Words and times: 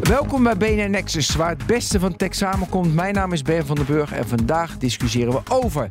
Welkom 0.00 0.42
bij 0.42 0.56
BNN 0.56 0.90
Nexus, 0.90 1.34
waar 1.34 1.48
het 1.48 1.66
beste 1.66 2.00
van 2.00 2.16
tech 2.16 2.34
samenkomt. 2.34 2.94
Mijn 2.94 3.14
naam 3.14 3.32
is 3.32 3.42
Ben 3.42 3.66
van 3.66 3.76
den 3.76 3.86
Burg 3.86 4.12
en 4.12 4.28
vandaag 4.28 4.78
discussiëren 4.78 5.32
we 5.32 5.40
over... 5.48 5.88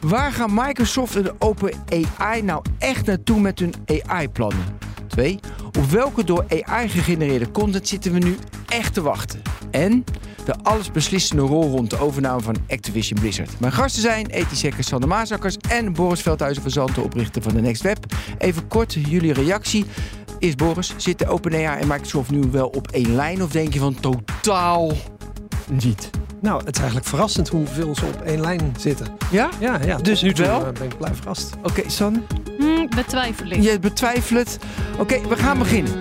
waar 0.00 0.32
gaan 0.32 0.54
Microsoft 0.54 1.16
en 1.16 1.34
OpenAI 1.38 2.42
nou 2.42 2.64
echt 2.78 3.06
naartoe 3.06 3.40
met 3.40 3.58
hun 3.58 3.74
AI-plannen? 3.86 4.64
Twee, 5.06 5.40
op 5.66 5.90
welke 5.90 6.24
door 6.24 6.44
AI 6.48 6.88
gegenereerde 6.88 7.50
content 7.50 7.88
zitten 7.88 8.12
we 8.12 8.18
nu 8.18 8.36
echt 8.68 8.94
te 8.94 9.02
wachten? 9.02 9.42
En 9.70 10.04
de 10.44 10.54
allesbeslissende 10.62 11.42
rol 11.42 11.70
rond 11.70 11.90
de 11.90 11.98
overname 11.98 12.40
van 12.40 12.56
Activision 12.68 13.20
Blizzard. 13.20 13.60
Mijn 13.60 13.72
gasten 13.72 14.02
zijn 14.02 14.26
ethisch 14.26 14.62
hacker 14.62 14.84
Sander 14.84 15.08
Maasakkers 15.08 15.56
en 15.56 15.92
Boris 15.92 16.20
Veldhuizen 16.20 16.62
van 16.62 16.70
Zanten, 16.70 17.02
oprichter 17.02 17.42
van 17.42 17.54
de 17.54 17.60
Next 17.60 17.82
Web. 17.82 17.98
Even 18.38 18.68
kort 18.68 18.92
jullie 18.92 19.32
reactie. 19.32 19.86
Is 20.40 20.54
Boris, 20.54 20.94
zitten 20.96 21.28
OpenAI 21.28 21.80
en 21.80 21.86
Microsoft 21.88 22.30
nu 22.30 22.40
wel 22.50 22.68
op 22.68 22.88
één 22.90 23.14
lijn 23.14 23.42
of 23.42 23.50
denk 23.50 23.72
je 23.72 23.78
van 23.78 23.94
totaal 24.00 24.92
niet? 25.70 26.10
Nou, 26.40 26.58
het 26.64 26.74
is 26.74 26.78
eigenlijk 26.78 27.08
verrassend 27.08 27.48
hoeveel 27.48 27.94
ze 27.94 28.04
op 28.06 28.20
één 28.22 28.40
lijn 28.40 28.74
zitten. 28.78 29.06
Ja? 29.30 29.48
Ja, 29.58 29.80
ja 29.84 29.96
Dus 29.96 30.22
nu 30.22 30.32
toe, 30.32 30.46
wel? 30.46 30.66
eh, 30.66 30.72
ben 30.72 30.82
ik 30.86 30.98
blij 30.98 31.14
verrast. 31.14 31.54
Oké, 31.62 31.82
San, 31.90 32.22
Hmm, 32.58 32.88
betwijfeling. 32.96 33.64
je 33.64 33.78
betwijfelt 33.78 34.38
het. 34.38 34.58
Oké, 34.98 35.20
we 35.28 35.36
gaan 35.36 35.58
beginnen. 35.58 35.92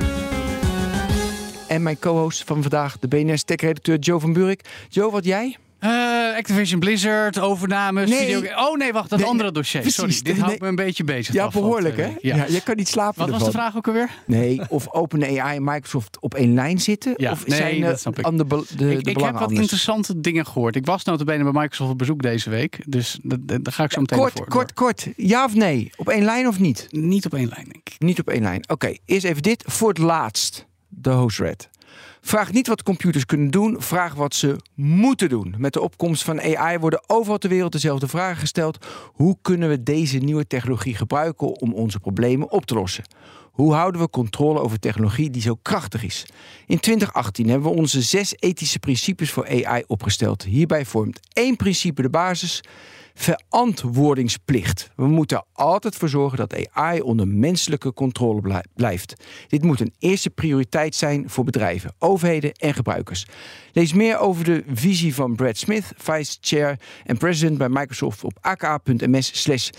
En 1.67 1.83
mijn 1.83 1.99
co-host 1.99 2.43
van 2.43 2.61
vandaag, 2.61 2.99
de 2.99 3.07
BNS 3.07 3.43
Tech-redacteur 3.43 3.97
Joe 3.99 4.19
van 4.19 4.33
Buurik. 4.33 4.61
Joe, 4.89 5.11
wat 5.11 5.25
jij? 5.25 5.57
Eh, 5.79 5.89
Activision 6.37 6.79
Blizzard, 6.79 7.39
overnames, 7.39 8.09
Nee. 8.09 8.57
Oh 8.57 8.77
nee, 8.77 8.91
wacht, 8.93 9.09
dat 9.09 9.19
Nee, 9.19 9.27
andere 9.27 9.51
dossier. 9.51 9.81
precies. 9.81 9.99
Sorry, 9.99 10.19
dit 10.23 10.33
Nee. 10.33 10.43
houdt 10.43 10.59
me 10.61 10.67
een 10.67 10.75
beetje 10.75 11.03
bezig. 11.03 11.33
Ja, 11.33 11.47
behoorlijk 11.47 11.97
hè? 11.97 12.13
Ja. 12.21 12.45
je 12.49 12.61
kan 12.63 12.75
niet 12.75 12.87
slapen 12.87 13.19
Wat 13.21 13.29
was 13.29 13.43
de 13.43 13.51
vraag 13.51 13.75
ook 13.77 13.87
alweer? 13.87 14.09
Nee, 14.25 14.61
of 14.69 14.87
OpenAI 14.93 15.55
en 15.55 15.63
Microsoft 15.63 16.17
op 16.19 16.33
één 16.33 16.53
lijn 16.53 16.79
zitten? 16.79 17.13
Ja, 17.17 17.31
of 17.31 17.47
nee, 17.47 17.57
zijn 17.57 17.81
dat 17.81 17.99
snap 17.99 18.19
ik. 18.19 18.37
de, 18.37 18.45
be- 18.45 18.63
de, 18.69 18.75
de 18.75 18.91
ik 18.91 18.99
ik 19.07 19.19
heb 19.19 19.31
wat 19.33 19.41
anders? 19.41 19.59
interessante 19.59 20.19
dingen 20.19 20.45
gehoord. 20.45 20.75
Ik 20.75 20.85
was 20.85 21.03
notabene 21.03 21.43
bij 21.43 21.61
Microsoft 21.61 21.91
op 21.91 21.97
bezoek 21.97 22.21
deze 22.21 22.49
week. 22.49 22.79
Dus 22.87 23.19
daar 23.23 23.73
ga 23.73 23.83
ik 23.83 23.91
zo 23.91 23.99
meteen 24.01 24.17
Kort, 24.19 24.33
voor. 24.33 24.47
kort, 24.47 24.73
kort. 24.73 25.07
Ja 25.15 25.45
of 25.45 25.53
nee? 25.53 25.91
Op 25.97 26.09
één 26.09 26.23
lijn 26.23 26.47
of 26.47 26.59
niet? 26.59 26.87
Niet 26.89 27.25
op 27.25 27.33
één 27.33 27.47
lijn, 27.47 27.63
denk 27.71 27.89
ik. 27.89 27.95
Niet 27.99 28.19
op 28.19 28.27
één 28.29 28.41
lijn. 28.41 28.63
Oké, 28.69 28.93
eerst 29.05 29.25
even 29.25 29.41
dit. 29.41 29.63
Voor 29.67 29.89
het 29.89 29.97
laatst, 29.97 30.65
de 30.87 31.09
host 31.11 31.39
red. 31.39 31.69
Vraag 32.29 32.51
niet 32.51 32.67
wat 32.67 32.83
computers 32.83 33.25
kunnen 33.25 33.51
doen, 33.51 33.81
vraag 33.81 34.13
wat 34.13 34.35
ze 34.35 34.55
moeten 34.75 35.29
doen. 35.29 35.55
Met 35.57 35.73
de 35.73 35.81
opkomst 35.81 36.23
van 36.23 36.41
AI 36.41 36.77
worden 36.77 37.03
overal 37.07 37.37
ter 37.37 37.49
wereld 37.49 37.71
dezelfde 37.71 38.07
vragen 38.07 38.37
gesteld. 38.37 38.85
Hoe 39.13 39.37
kunnen 39.41 39.69
we 39.69 39.83
deze 39.83 40.17
nieuwe 40.17 40.47
technologie 40.47 40.95
gebruiken 40.95 41.61
om 41.61 41.73
onze 41.73 41.99
problemen 41.99 42.51
op 42.51 42.65
te 42.65 42.73
lossen? 42.73 43.03
Hoe 43.51 43.73
houden 43.73 44.01
we 44.01 44.09
controle 44.09 44.59
over 44.59 44.79
technologie 44.79 45.29
die 45.29 45.41
zo 45.41 45.55
krachtig 45.61 46.03
is? 46.03 46.25
In 46.67 46.79
2018 46.79 47.49
hebben 47.49 47.71
we 47.71 47.77
onze 47.77 48.01
zes 48.01 48.33
ethische 48.39 48.79
principes 48.79 49.31
voor 49.31 49.65
AI 49.65 49.83
opgesteld. 49.87 50.43
Hierbij 50.43 50.85
vormt 50.85 51.19
één 51.33 51.55
principe 51.55 52.01
de 52.01 52.09
basis 52.09 52.61
verantwoordingsplicht. 53.19 54.89
We 54.95 55.07
moeten 55.07 55.37
er 55.37 55.43
altijd 55.53 55.95
voor 55.95 56.09
zorgen 56.09 56.37
dat 56.37 56.69
AI 56.71 57.01
onder 57.01 57.27
menselijke 57.27 57.93
controle 57.93 58.41
blij- 58.41 58.65
blijft. 58.75 59.13
Dit 59.47 59.63
moet 59.63 59.79
een 59.79 59.93
eerste 59.99 60.29
prioriteit 60.29 60.95
zijn 60.95 61.29
voor 61.29 61.43
bedrijven, 61.43 61.93
overheden 61.97 62.51
en 62.53 62.73
gebruikers. 62.73 63.25
Lees 63.71 63.93
meer 63.93 64.17
over 64.17 64.43
de 64.43 64.63
visie 64.67 65.15
van 65.15 65.35
Brad 65.35 65.57
Smith, 65.57 65.93
vice 65.97 66.37
chair 66.41 66.79
en 67.03 67.17
president 67.17 67.57
bij 67.57 67.69
Microsoft 67.69 68.23
op 68.23 68.37
aka.ms 68.41 69.41
slash 69.41 69.69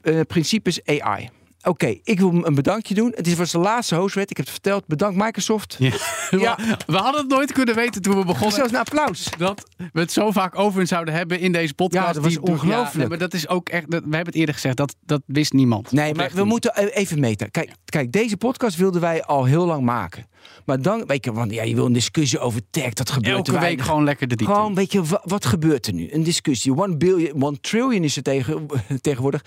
eh, 0.00 0.20
principes 0.26 0.84
AI. 0.84 1.28
Oké, 1.62 1.98
ik 2.02 2.20
wil 2.20 2.40
een 2.44 2.54
bedankje 2.54 2.94
doen. 2.94 3.12
Het 3.14 3.26
is 3.26 3.34
was 3.34 3.50
de 3.50 3.58
laatste 3.58 3.94
hostwet. 3.94 4.30
Ik 4.30 4.36
heb 4.36 4.46
het 4.46 4.54
verteld. 4.54 4.86
Bedankt 4.86 5.16
Microsoft. 5.16 5.76
Ja. 5.78 5.92
Ja. 6.30 6.58
We 6.86 6.96
hadden 6.96 7.20
het 7.20 7.30
nooit 7.30 7.52
kunnen 7.52 7.74
weten 7.74 8.02
toen 8.02 8.18
we 8.18 8.24
begonnen. 8.24 8.52
Zelfs 8.52 8.72
een 8.72 8.78
applaus. 8.78 9.28
Dat 9.38 9.68
we 9.92 10.00
het 10.00 10.12
zo 10.12 10.30
vaak 10.30 10.58
over 10.58 10.86
zouden 10.86 11.14
hebben 11.14 11.40
in 11.40 11.52
deze 11.52 11.74
podcast. 11.74 12.06
Ja, 12.06 12.12
dat 12.12 12.22
was 12.22 12.38
ongelooflijk. 12.38 12.94
nee, 12.94 13.06
maar 13.08 13.18
dat 13.18 13.34
is 13.34 13.48
ook 13.48 13.68
echt. 13.68 13.90
Dat, 13.90 14.02
we 14.04 14.14
hebben 14.14 14.26
het 14.26 14.34
eerder 14.34 14.54
gezegd. 14.54 14.76
Dat, 14.76 14.94
dat 15.06 15.22
wist 15.26 15.52
niemand. 15.52 15.92
Nee, 15.92 16.14
maar 16.14 16.30
we 16.34 16.44
moeten 16.44 16.72
e- 16.74 16.86
even 16.86 17.20
meten. 17.20 17.50
Kijk, 17.50 17.72
kijk, 17.84 18.12
deze 18.12 18.36
podcast 18.36 18.76
wilden 18.76 19.00
wij 19.00 19.24
al 19.24 19.44
heel 19.44 19.66
lang 19.66 19.82
maken. 19.84 20.26
Maar 20.64 20.82
dan, 20.82 21.04
weet 21.06 21.24
je, 21.24 21.32
want 21.32 21.52
ja, 21.52 21.62
je 21.62 21.74
wil 21.74 21.86
een 21.86 21.92
discussie 21.92 22.38
over 22.38 22.60
tech, 22.70 22.92
dat 22.92 23.10
gebeurt 23.10 23.36
elke 23.36 23.52
te 23.52 23.58
week 23.58 23.80
gewoon 23.80 24.04
lekker 24.04 24.28
de 24.28 24.36
diepte. 24.36 24.54
Gewoon, 24.54 24.74
weet 24.74 24.92
je, 24.92 25.02
wa- 25.02 25.22
wat 25.24 25.46
gebeurt 25.46 25.86
er 25.86 25.92
nu? 25.94 26.08
Een 26.12 26.22
discussie. 26.22 26.76
One 26.76 26.96
billion, 26.96 27.42
one 27.42 27.60
trillion 27.60 28.04
is 28.04 28.16
er 28.16 28.22
tegen, 28.22 28.66
tegenwoordig. 29.00 29.44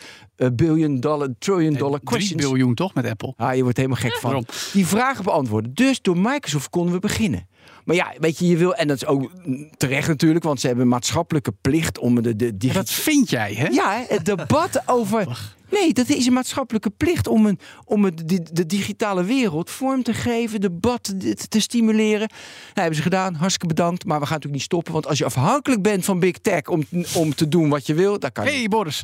Billion 0.54 1.00
dollar, 1.00 1.28
trillion 1.40 1.74
dollar 1.74 2.00
3 2.00 2.10
questions. 2.10 2.42
biljoen 2.42 2.74
toch 2.76 2.94
met 2.94 3.06
Apple? 3.06 3.34
Ah, 3.38 3.56
je 3.56 3.62
wordt 3.62 3.78
helemaal 3.78 3.98
gek 4.00 4.12
van. 4.14 4.22
Waarom? 4.22 4.46
Die 4.74 4.88
vragen 4.88 5.24
beantwoorden. 5.24 5.74
Dus 5.74 6.02
door 6.02 6.18
Microsoft 6.18 6.70
konden 6.70 6.94
we 6.94 7.00
beginnen. 7.00 7.48
Maar 7.86 7.96
ja, 7.96 8.14
weet 8.20 8.38
je, 8.40 8.48
je 8.48 8.58
wil, 8.58 8.74
en 8.76 8.88
dat 8.88 8.96
is 8.98 9.06
ook 9.06 9.32
terecht 9.78 10.08
natuurlijk, 10.08 10.44
want 10.46 10.60
ze 10.60 10.66
hebben 10.68 10.84
een 10.86 10.92
maatschappelijke 10.92 11.54
plicht 11.62 12.00
om 12.00 12.22
de, 12.22 12.36
de 12.36 12.58
Dat 12.74 12.90
vind 12.90 13.30
jij, 13.30 13.54
hè? 13.54 13.68
ja, 13.68 14.06
het 14.08 14.26
debat 14.26 14.82
over. 14.86 15.56
Nee, 15.72 15.94
dat 15.94 16.10
is 16.10 16.26
een 16.26 16.34
maatschappelijke 16.34 16.90
plicht 16.90 17.28
om, 17.28 17.46
een, 17.46 17.60
om 17.86 18.04
het, 18.04 18.28
de, 18.30 18.46
de 18.52 18.66
digitale 18.66 19.24
wereld 19.24 19.70
vorm 19.70 20.04
te 20.04 20.14
geven, 20.14 20.62
debat 20.62 21.04
te, 21.04 21.36
te 21.50 21.60
stimuleren. 21.60 22.28
Nou, 22.30 22.72
hebben 22.74 22.96
ze 22.96 23.02
gedaan, 23.02 23.34
hartstikke 23.34 23.68
bedankt. 23.68 24.06
Maar 24.06 24.20
we 24.20 24.26
gaan 24.26 24.36
natuurlijk 24.36 24.54
niet 24.54 24.72
stoppen, 24.72 24.94
want 24.94 25.08
als 25.08 25.18
je 25.18 25.26
afhankelijk 25.26 25.82
bent 25.82 26.06
van 26.06 26.20
Big 26.20 26.38
Tech 26.38 26.68
om, 26.68 26.84
om 27.16 27.36
te 27.36 27.48
doen 27.48 27.70
wat 27.70 27.86
je 27.86 27.94
wil, 27.94 28.20
dan 28.20 28.32
kan 28.32 28.46
je. 28.46 28.52
Hey 28.52 28.68
Boris. 28.68 29.04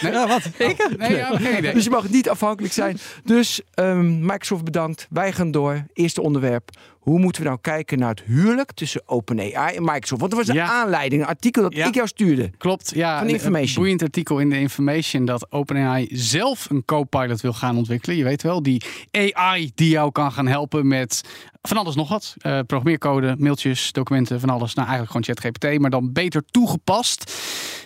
Nee, 0.00 0.12
Ja, 0.12 0.28
wat? 0.28 0.44
ik? 0.56 0.96
Nee, 0.98 1.16
ja, 1.16 1.36
geen 1.36 1.56
idee. 1.58 1.72
Dus 1.74 1.84
je 1.84 1.90
mag 1.90 2.08
niet 2.08 2.28
afhankelijk 2.28 2.74
zijn. 2.74 2.98
Dus 3.24 3.60
ehm, 3.74 4.20
Microsoft 4.26 4.64
bedankt. 4.64 5.06
Wij 5.10 5.32
gaan 5.32 5.50
door. 5.50 5.86
Eerste 5.92 6.22
onderwerp. 6.22 6.70
Hoe 6.98 7.18
moeten 7.18 7.42
we 7.42 7.48
nou 7.48 7.60
kijken 7.60 7.98
naar 7.98 8.08
het 8.08 8.22
huwelijk 8.26 8.72
tussen 8.72 9.02
OpenAI 9.06 9.76
en 9.76 9.82
Microsoft? 9.84 10.20
Want 10.20 10.32
er 10.32 10.38
was 10.38 10.48
een 10.48 10.54
Ja. 10.54 10.66
aanleiding, 10.82 11.22
een 11.22 11.28
artikel 11.28 11.62
dat 11.62 11.74
Ja. 11.74 11.86
ik 11.86 11.94
jou 11.94 12.06
stuurde. 12.06 12.50
Klopt, 12.58 12.92
ja. 12.94 13.18
Van 13.18 13.26
een- 13.26 13.32
Information. 13.32 13.68
Een 13.68 13.74
boeiend 13.80 14.02
artikel 14.02 14.38
in 14.38 14.50
de 14.50 14.58
Information 14.60 15.24
dat 15.24 15.52
OpenAI 15.52 16.08
zelf 16.12 16.70
een 16.70 16.84
co-pilot 16.84 17.40
wil 17.40 17.52
gaan 17.52 17.76
ontwikkelen. 17.76 18.16
Je 18.16 18.24
weet 18.24 18.42
wel, 18.42 18.62
die 18.62 18.82
AI 19.10 19.70
die 19.74 19.90
jou 19.90 20.12
kan 20.12 20.32
gaan 20.32 20.46
helpen 20.46 20.88
met 20.88 21.22
van 21.62 21.76
alles 21.76 21.94
nog 21.94 22.08
wat. 22.08 22.34
Eh, 22.38 22.58
programmeercode, 22.66 23.34
mailtjes, 23.38 23.92
documenten, 23.92 24.40
van 24.40 24.50
alles. 24.50 24.74
Nou, 24.74 24.88
eigenlijk 24.88 25.26
gewoon 25.26 25.50
ChatGPT, 25.50 25.80
maar 25.80 25.90
dan 25.90 26.12
beter 26.12 26.42
toegepast. 26.50 27.32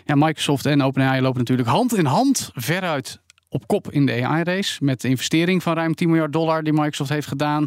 Ja, 0.05 0.15
Microsoft 0.15 0.67
en 0.67 0.83
OpenAI 0.83 1.21
lopen 1.21 1.39
natuurlijk 1.39 1.69
hand 1.69 1.97
in 1.97 2.05
hand 2.05 2.51
veruit 2.55 3.21
op 3.53 3.67
kop 3.67 3.91
in 3.91 4.07
de 4.07 4.25
AI-race. 4.27 4.85
Met 4.85 5.01
de 5.01 5.09
investering 5.09 5.63
van 5.63 5.75
ruim 5.75 5.95
10 5.95 6.09
miljard 6.09 6.33
dollar 6.33 6.63
die 6.63 6.73
Microsoft 6.73 7.11
heeft 7.11 7.27
gedaan. 7.27 7.67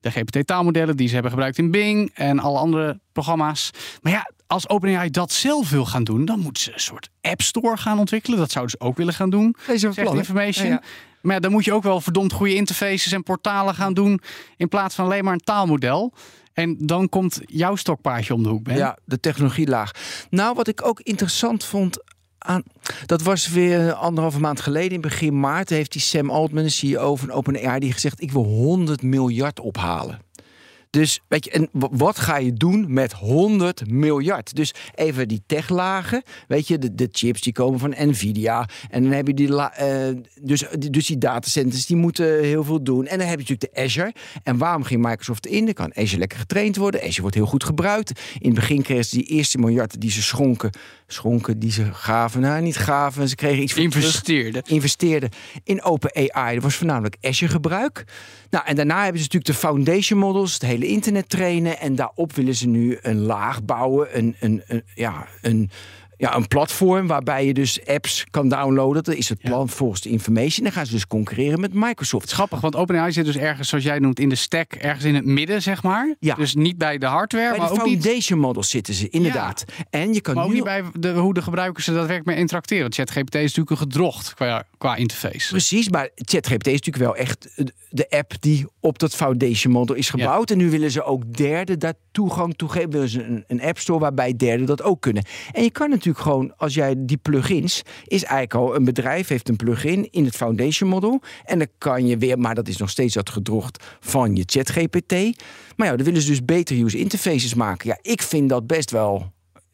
De 0.00 0.10
GPT-taalmodellen 0.10 0.96
die 0.96 1.08
ze 1.08 1.14
hebben 1.14 1.30
gebruikt 1.30 1.58
in 1.58 1.70
Bing 1.70 2.10
en 2.14 2.38
alle 2.38 2.58
andere 2.58 3.00
programma's. 3.12 3.70
Maar 4.02 4.12
ja, 4.12 4.30
als 4.46 4.68
OpenAI 4.68 5.10
dat 5.10 5.32
zelf 5.32 5.70
wil 5.70 5.84
gaan 5.84 6.04
doen, 6.04 6.24
dan 6.24 6.38
moeten 6.40 6.62
ze 6.62 6.72
een 6.72 6.80
soort 6.80 7.08
App 7.20 7.42
Store 7.42 7.76
gaan 7.76 7.98
ontwikkelen. 7.98 8.38
Dat 8.38 8.50
zouden 8.50 8.76
ze 8.78 8.86
ook 8.86 8.96
willen 8.96 9.14
gaan 9.14 9.30
doen. 9.30 9.56
Deze 9.66 9.88
plannen. 9.88 10.16
Information. 10.16 10.66
Ja, 10.66 10.72
ja. 10.72 10.82
Maar 11.20 11.34
ja, 11.34 11.40
dan 11.40 11.50
moet 11.50 11.64
je 11.64 11.72
ook 11.72 11.82
wel 11.82 12.00
verdomd 12.00 12.32
goede 12.32 12.54
interfaces 12.54 13.12
en 13.12 13.22
portalen 13.22 13.74
gaan 13.74 13.94
doen. 13.94 14.20
In 14.56 14.68
plaats 14.68 14.94
van 14.94 15.04
alleen 15.04 15.24
maar 15.24 15.32
een 15.32 15.40
taalmodel. 15.40 16.12
En 16.52 16.76
dan 16.78 17.08
komt 17.08 17.40
jouw 17.44 17.76
stokpaardje 17.76 18.34
om 18.34 18.42
de 18.42 18.48
hoek, 18.48 18.62
Ben. 18.62 18.76
Ja, 18.76 18.98
de 19.04 19.20
technologielaag. 19.20 19.90
Nou, 20.30 20.54
wat 20.54 20.68
ik 20.68 20.86
ook 20.86 21.00
interessant 21.00 21.64
vond 21.64 22.02
Dat 23.06 23.22
was 23.22 23.48
weer 23.48 23.92
anderhalve 23.92 24.40
maand 24.40 24.60
geleden, 24.60 24.92
in 24.92 25.00
begin 25.00 25.40
maart, 25.40 25.68
heeft 25.68 25.92
die 25.92 26.00
Sam 26.00 26.30
Altman, 26.30 26.70
CEO 26.70 27.16
van 27.16 27.30
OpenAI, 27.30 27.78
die 27.78 27.92
gezegd: 27.92 28.22
Ik 28.22 28.32
wil 28.32 28.44
100 28.44 29.02
miljard 29.02 29.60
ophalen. 29.60 30.25
Dus 30.96 31.20
weet 31.28 31.44
je, 31.44 31.50
en 31.50 31.68
wat 31.72 32.18
ga 32.18 32.36
je 32.36 32.52
doen 32.52 32.92
met 32.92 33.12
100 33.12 33.90
miljard? 33.90 34.54
Dus 34.56 34.74
even 34.94 35.28
die 35.28 35.42
techlagen, 35.46 36.22
weet 36.48 36.68
je, 36.68 36.78
de, 36.78 36.94
de 36.94 37.08
chips 37.12 37.40
die 37.40 37.52
komen 37.52 37.78
van 37.78 37.94
Nvidia. 37.98 38.68
En 38.90 39.02
dan 39.02 39.12
heb 39.12 39.26
je 39.26 39.34
die, 39.34 39.56
eh, 39.56 40.14
dus, 40.40 40.64
dus 40.90 41.06
die 41.06 41.18
datacenters, 41.18 41.86
die 41.86 41.96
moeten 41.96 42.42
heel 42.42 42.64
veel 42.64 42.82
doen. 42.82 43.06
En 43.06 43.18
dan 43.18 43.26
heb 43.26 43.40
je 43.40 43.46
natuurlijk 43.48 43.74
de 43.74 43.82
Azure. 43.82 44.14
En 44.42 44.58
waarom 44.58 44.82
ging 44.84 45.02
Microsoft 45.02 45.46
in? 45.46 45.64
Dan 45.64 45.74
kan 45.74 45.94
Azure 45.94 46.18
lekker 46.18 46.38
getraind 46.38 46.76
worden. 46.76 47.00
Azure 47.00 47.20
wordt 47.20 47.36
heel 47.36 47.46
goed 47.46 47.64
gebruikt. 47.64 48.20
In 48.38 48.46
het 48.50 48.54
begin 48.54 48.82
kregen 48.82 49.04
ze 49.04 49.16
die 49.16 49.26
eerste 49.26 49.58
miljard 49.58 50.00
die 50.00 50.10
ze 50.10 50.22
schonken. 50.22 50.70
Schonken, 51.06 51.58
die 51.58 51.72
ze 51.72 51.92
gaven. 51.92 52.40
Nou, 52.40 52.62
niet 52.62 52.76
gaven. 52.76 53.28
Ze 53.28 53.34
kregen 53.34 53.62
iets 53.62 53.72
voor 53.72 53.88
terug 53.88 54.04
Investeerde. 54.04 54.62
investeerden 54.66 55.30
in 55.64 55.82
OpenAI. 55.82 56.54
Dat 56.54 56.62
was 56.62 56.74
voornamelijk 56.74 57.16
Azure 57.20 57.52
gebruik. 57.52 58.04
Nou, 58.50 58.64
en 58.66 58.76
daarna 58.76 59.02
hebben 59.02 59.22
ze 59.22 59.28
natuurlijk 59.32 59.60
de 59.60 59.66
foundation 59.66 60.18
models, 60.18 60.52
het 60.52 60.62
hele 60.62 60.85
internet 60.86 61.28
trainen. 61.28 61.78
En 61.78 61.94
daarop 61.94 62.32
willen 62.32 62.54
ze 62.54 62.68
nu 62.68 62.98
een 63.02 63.20
laag 63.20 63.64
bouwen, 63.64 64.18
een, 64.18 64.36
een, 64.40 64.62
een, 64.66 64.82
ja, 64.94 65.26
een, 65.42 65.70
ja, 66.16 66.36
een 66.36 66.48
platform 66.48 67.06
waarbij 67.06 67.46
je 67.46 67.54
dus 67.54 67.86
apps 67.86 68.24
kan 68.30 68.48
downloaden. 68.48 69.02
Dat 69.04 69.14
is 69.14 69.28
het 69.28 69.40
plan 69.40 69.68
volgens 69.68 70.00
de 70.00 70.08
information. 70.08 70.64
Dan 70.64 70.72
gaan 70.72 70.86
ze 70.86 70.92
dus 70.92 71.06
concurreren 71.06 71.60
met 71.60 71.74
Microsoft. 71.74 72.30
Grappig, 72.30 72.60
want 72.60 72.76
OpenAI 72.76 73.12
zit 73.12 73.24
dus 73.24 73.36
ergens, 73.36 73.68
zoals 73.68 73.84
jij 73.84 73.98
noemt, 73.98 74.20
in 74.20 74.28
de 74.28 74.34
stack, 74.34 74.72
ergens 74.72 75.04
in 75.04 75.14
het 75.14 75.24
midden, 75.24 75.62
zeg 75.62 75.82
maar. 75.82 76.14
Ja. 76.20 76.34
Dus 76.34 76.54
niet 76.54 76.78
bij 76.78 76.98
de 76.98 77.06
hardware, 77.06 77.48
Bij 77.48 77.58
maar 77.58 77.68
de 77.68 77.80
ook 77.80 77.86
niet, 77.86 78.02
foundation 78.02 78.38
models 78.38 78.70
zitten 78.70 78.94
ze, 78.94 79.08
inderdaad. 79.08 79.64
En 79.90 80.14
je 80.14 80.20
kan 80.20 80.34
maar 80.34 80.44
ook 80.44 80.50
nu 80.50 80.54
niet 80.54 80.64
bij 80.64 80.82
de, 80.92 81.12
hoe 81.12 81.34
de 81.34 81.42
gebruikers 81.42 81.86
er 81.86 81.92
daadwerkelijk 81.92 82.28
mee 82.28 82.38
interacteren. 82.38 82.82
Want 82.82 82.94
ChatGPT 82.94 83.34
is 83.34 83.40
natuurlijk 83.40 83.70
een 83.70 83.76
gedrocht 83.76 84.34
qua 84.34 84.64
qua 84.78 84.96
interface. 84.96 85.48
Precies, 85.48 85.88
maar 85.88 86.08
ChatGPT 86.14 86.66
is 86.66 86.72
natuurlijk 86.72 87.04
wel 87.04 87.16
echt 87.16 87.48
de 87.90 88.10
app 88.10 88.32
die 88.40 88.66
op 88.80 88.98
dat 88.98 89.14
foundation 89.14 89.72
model 89.72 89.94
is 89.94 90.10
gebouwd. 90.10 90.50
En 90.50 90.58
nu 90.58 90.70
willen 90.70 90.90
ze 90.90 91.02
ook 91.02 91.36
derden 91.36 91.78
daar 91.78 91.94
toegang 92.10 92.56
toe 92.56 92.68
geven. 92.68 92.90
Willen 92.90 93.08
ze 93.08 93.22
een, 93.22 93.44
een 93.46 93.62
app 93.62 93.78
store 93.78 93.98
waarbij 93.98 94.36
derden 94.36 94.66
dat 94.66 94.82
ook 94.82 95.00
kunnen. 95.00 95.24
En 95.52 95.62
je 95.62 95.70
kan 95.70 95.90
natuurlijk 95.90 96.18
gewoon, 96.18 96.56
als 96.56 96.74
jij 96.74 96.94
die 96.98 97.16
plugins, 97.16 97.82
is 98.04 98.24
eigenlijk 98.24 98.54
al 98.54 98.76
een 98.76 98.84
bedrijf 98.84 99.28
heeft 99.28 99.48
een 99.48 99.56
plugin 99.56 100.08
in 100.10 100.24
het 100.24 100.36
foundation 100.36 100.90
model. 100.90 101.20
En 101.44 101.58
dan 101.58 101.68
kan 101.78 102.06
je 102.06 102.16
weer, 102.16 102.38
maar 102.38 102.54
dat 102.54 102.68
is 102.68 102.76
nog 102.76 102.90
steeds 102.90 103.14
dat 103.14 103.30
gedrocht 103.30 103.84
van 104.00 104.36
je 104.36 104.42
ChatGPT. 104.46 105.12
Maar 105.76 105.86
ja, 105.86 105.96
dan 105.96 106.04
willen 106.04 106.22
ze 106.22 106.28
dus 106.28 106.44
beter 106.44 106.84
user 106.84 107.00
interfaces 107.00 107.54
maken. 107.54 107.88
Ja, 107.88 107.98
ik 108.02 108.22
vind 108.22 108.48
dat 108.48 108.66
best 108.66 108.90
wel 108.90 109.32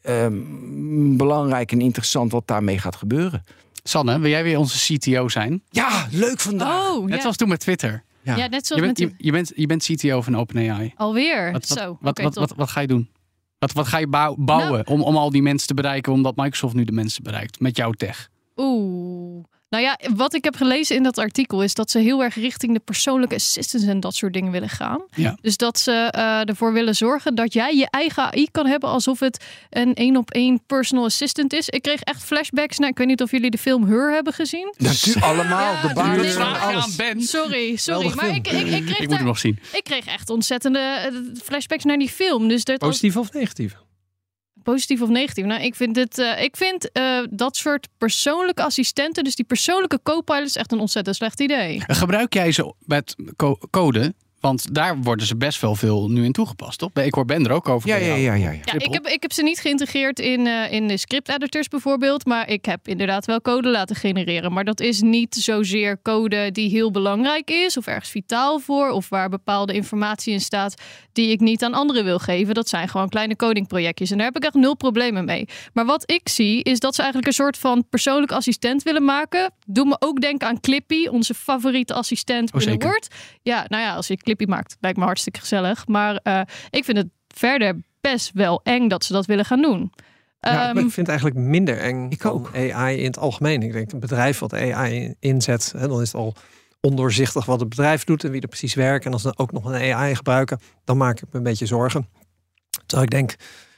um, 0.09 1.17
belangrijk 1.17 1.71
en 1.71 1.81
interessant 1.81 2.31
wat 2.31 2.47
daarmee 2.47 2.79
gaat 2.79 2.95
gebeuren. 2.95 3.43
Sanne, 3.83 4.19
wil 4.19 4.29
jij 4.29 4.43
weer 4.43 4.57
onze 4.57 4.93
CTO 4.97 5.29
zijn? 5.29 5.63
Ja, 5.69 6.07
leuk 6.11 6.39
vandaag. 6.39 6.89
Oh, 6.89 7.05
Net 7.05 7.15
ja. 7.15 7.21
zoals 7.21 7.35
toen 7.35 7.47
met 7.49 7.59
Twitter. 7.59 8.03
Ja, 8.21 8.47
net 8.47 8.67
zoals 8.67 8.81
Je 8.81 8.87
bent, 8.87 8.99
met 8.99 9.09
je, 9.17 9.23
je 9.25 9.31
bent, 9.31 9.51
je 9.55 9.65
bent 9.67 9.83
CTO 9.83 10.21
van 10.21 10.37
OpenAI. 10.37 10.93
alweer. 10.95 11.51
Wat, 11.51 11.67
wat, 11.67 11.77
Zo. 11.77 11.97
wat, 12.01 12.19
wat, 12.19 12.35
wat, 12.35 12.53
wat 12.55 12.69
ga 12.69 12.79
je 12.79 12.87
doen? 12.87 13.09
Wat, 13.59 13.71
wat 13.73 13.87
ga 13.87 13.97
je 13.97 14.07
bouw- 14.07 14.35
bouwen 14.37 14.71
Nou- 14.71 14.83
om, 14.85 15.01
om 15.01 15.17
al 15.17 15.29
die 15.29 15.41
mensen 15.41 15.67
te 15.67 15.73
bereiken, 15.73 16.13
omdat 16.13 16.35
Microsoft 16.35 16.73
nu 16.73 16.83
de 16.83 16.91
mensen 16.91 17.23
bereikt 17.23 17.59
met 17.59 17.77
jouw 17.77 17.91
tech? 17.91 18.29
Oeh. 18.55 19.43
Nou 19.73 19.85
ja, 19.85 19.99
wat 20.15 20.33
ik 20.33 20.43
heb 20.43 20.55
gelezen 20.55 20.95
in 20.95 21.03
dat 21.03 21.17
artikel 21.17 21.63
is 21.63 21.73
dat 21.73 21.91
ze 21.91 21.99
heel 21.99 22.23
erg 22.23 22.35
richting 22.35 22.73
de 22.73 22.79
persoonlijke 22.79 23.35
assistants 23.35 23.87
en 23.87 23.99
dat 23.99 24.15
soort 24.15 24.33
dingen 24.33 24.51
willen 24.51 24.69
gaan. 24.69 25.01
Ja. 25.15 25.37
Dus 25.41 25.57
dat 25.57 25.79
ze 25.79 25.91
eh, 25.91 26.49
ervoor 26.49 26.73
willen 26.73 26.95
zorgen 26.95 27.35
dat 27.35 27.53
jij 27.53 27.75
je 27.75 27.87
eigen 27.89 28.23
AI 28.23 28.47
kan 28.51 28.65
hebben 28.65 28.89
alsof 28.89 29.19
het 29.19 29.43
een 29.69 29.93
één 29.93 30.17
op 30.17 30.31
één 30.31 30.61
personal 30.65 31.05
assistant 31.05 31.53
is. 31.53 31.69
Ik 31.69 31.81
kreeg 31.81 32.01
echt 32.01 32.23
flashbacks 32.23 32.77
naar, 32.77 32.89
ik 32.89 32.97
weet 32.97 33.07
niet 33.07 33.21
of 33.21 33.31
jullie 33.31 33.49
de 33.49 33.57
film 33.57 33.87
Her 33.87 34.13
hebben 34.13 34.33
gezien. 34.33 34.73
Natuurlijk 34.77 35.25
allemaal, 35.25 35.73
Ja, 35.73 36.15
de 36.15 36.43
alles. 36.59 36.95
Ben. 36.95 37.21
Sorry, 37.21 37.75
sorry. 37.75 38.11
Maar 38.15 38.35
ik, 38.35 38.47
ik, 38.47 38.67
ik, 38.67 38.85
kreeg 38.85 38.99
Ik 38.99 39.07
moet 39.07 39.17
hem 39.17 39.25
nog 39.25 39.39
zien. 39.39 39.59
ik 39.71 39.83
kreeg 39.83 40.05
echt 40.05 40.29
ontzettende 40.29 40.79
eh, 40.79 41.13
flashbacks 41.43 41.83
naar 41.83 41.97
die 41.97 42.09
film. 42.09 42.47
Dus 42.47 42.63
dat 42.63 42.77
Positief 42.77 43.17
of 43.17 43.33
negatief? 43.33 43.75
Positief 44.63 45.01
of 45.01 45.09
negatief? 45.09 45.45
Nou, 45.45 45.61
ik 45.61 45.75
vind, 45.75 45.95
dit, 45.95 46.17
eh, 46.19 46.43
ik 46.43 46.57
vind 46.57 46.91
eh, 46.91 47.19
dat 47.29 47.55
soort 47.55 47.87
persoonlijke 47.97 48.63
assistenten, 48.63 49.23
dus 49.23 49.35
die 49.35 49.45
persoonlijke 49.45 49.99
co-pilots, 50.03 50.55
echt 50.55 50.71
een 50.71 50.79
ontzettend 50.79 51.15
slecht 51.15 51.39
idee. 51.39 51.83
Gebruik 51.87 52.33
jij 52.33 52.51
ze 52.51 52.73
met 52.85 53.15
co- 53.35 53.57
code? 53.69 54.13
Want 54.43 54.73
daar 54.73 55.01
worden 55.01 55.25
ze 55.25 55.35
best 55.35 55.61
wel 55.61 55.75
veel 55.75 56.09
nu 56.09 56.25
in 56.25 56.31
toegepast, 56.31 56.79
toch? 56.79 56.89
Ik 56.93 57.13
hoor 57.13 57.25
Ben 57.25 57.45
er 57.45 57.51
ook 57.51 57.69
over. 57.69 57.89
Ja, 57.89 57.95
ja, 57.95 58.15
ja, 58.15 58.33
ja. 58.33 58.51
ja. 58.51 58.73
Ik 58.73 58.93
heb, 58.93 59.07
ik 59.07 59.21
heb 59.21 59.31
ze 59.31 59.43
niet 59.43 59.59
geïntegreerd 59.59 60.19
in, 60.19 60.47
eh, 60.47 60.71
in 60.71 60.87
de 60.87 60.97
script 60.97 61.29
editors 61.29 61.67
bijvoorbeeld. 61.67 62.25
Maar 62.25 62.49
ik 62.49 62.65
heb 62.65 62.87
inderdaad 62.87 63.25
wel 63.25 63.41
code 63.41 63.69
laten 63.69 63.95
genereren. 63.95 64.53
Maar 64.53 64.63
dat 64.63 64.79
is 64.79 65.01
niet 65.01 65.35
zozeer 65.35 66.01
code 66.01 66.51
die 66.51 66.69
heel 66.69 66.91
belangrijk 66.91 67.49
is. 67.49 67.77
Of 67.77 67.87
ergens 67.87 68.09
vitaal 68.09 68.59
voor. 68.59 68.89
Of 68.89 69.09
waar 69.09 69.29
bepaalde 69.29 69.73
informatie 69.73 70.33
in 70.33 70.41
staat 70.41 70.81
die 71.13 71.31
ik 71.31 71.39
niet 71.39 71.63
aan 71.63 71.73
anderen 71.73 72.03
wil 72.03 72.19
geven. 72.19 72.53
Dat 72.53 72.69
zijn 72.69 72.87
gewoon 72.87 73.09
kleine 73.09 73.35
codingprojectjes. 73.35 74.11
En 74.11 74.17
daar 74.17 74.25
heb 74.25 74.35
ik 74.35 74.43
echt 74.43 74.53
nul 74.53 74.75
problemen 74.75 75.25
mee. 75.25 75.47
Maar 75.73 75.85
wat 75.85 76.11
ik 76.11 76.29
zie 76.29 76.63
is 76.63 76.79
dat 76.79 76.95
ze 76.95 77.01
eigenlijk 77.01 77.31
een 77.31 77.43
soort 77.43 77.57
van 77.57 77.85
persoonlijk 77.89 78.31
assistent 78.31 78.83
willen 78.83 79.05
maken. 79.05 79.53
Doe 79.65 79.85
me 79.85 79.95
ook 79.99 80.21
denken 80.21 80.47
aan 80.47 80.59
Clippy, 80.59 81.07
onze 81.07 81.33
favoriete 81.33 81.93
assistent 81.93 82.47
Oh, 82.47 82.57
binnen 82.57 82.71
zeker. 82.71 82.89
Word. 82.89 83.07
Ja, 83.41 83.65
nou 83.67 83.83
ja, 83.83 83.95
als 83.95 84.07
je 84.07 84.17
Clippy 84.17 84.32
maakt, 84.47 84.77
lijkt 84.79 84.97
me 84.97 85.03
hartstikke 85.03 85.39
gezellig. 85.39 85.87
Maar 85.87 86.15
eh, 86.15 86.41
ik 86.69 86.83
vind 86.83 86.97
het 86.97 87.07
verder 87.27 87.81
best 88.01 88.31
wel 88.33 88.61
eng 88.63 88.87
dat 88.87 89.03
ze 89.03 89.13
dat 89.13 89.25
willen 89.25 89.45
gaan 89.45 89.61
doen. 89.61 89.91
Ja, 90.39 90.69
Ehm, 90.69 90.77
ik 90.77 90.81
vind 90.83 90.95
het 90.95 91.07
eigenlijk 91.07 91.37
minder 91.37 91.77
eng 91.77 92.09
Ik 92.09 92.25
ook. 92.25 92.51
AI 92.55 92.97
in 92.97 93.05
het 93.05 93.17
algemeen. 93.17 93.61
Ik 93.61 93.71
denk 93.71 93.91
een 93.91 93.99
bedrijf 93.99 94.39
wat 94.39 94.53
AI 94.53 95.15
inzet, 95.19 95.73
hè, 95.77 95.87
dan 95.87 96.01
is 96.01 96.11
het 96.11 96.21
al 96.21 96.35
ondoorzichtig 96.81 97.45
wat 97.45 97.59
het 97.59 97.69
bedrijf 97.69 98.03
doet 98.03 98.23
en 98.23 98.31
wie 98.31 98.41
er 98.41 98.47
precies 98.47 98.73
werkt. 98.73 99.05
En 99.05 99.11
als 99.11 99.21
ze 99.21 99.27
dan 99.27 99.45
ook 99.45 99.51
nog 99.51 99.65
een 99.65 99.93
AI 99.93 100.15
gebruiken, 100.15 100.59
dan 100.83 100.97
maak 100.97 101.17
ik 101.17 101.27
me 101.31 101.37
een 101.37 101.43
beetje 101.43 101.65
zorgen. 101.65 102.07
Terwijl 102.85 103.03
ik 103.03 103.09
denk, 103.09 103.35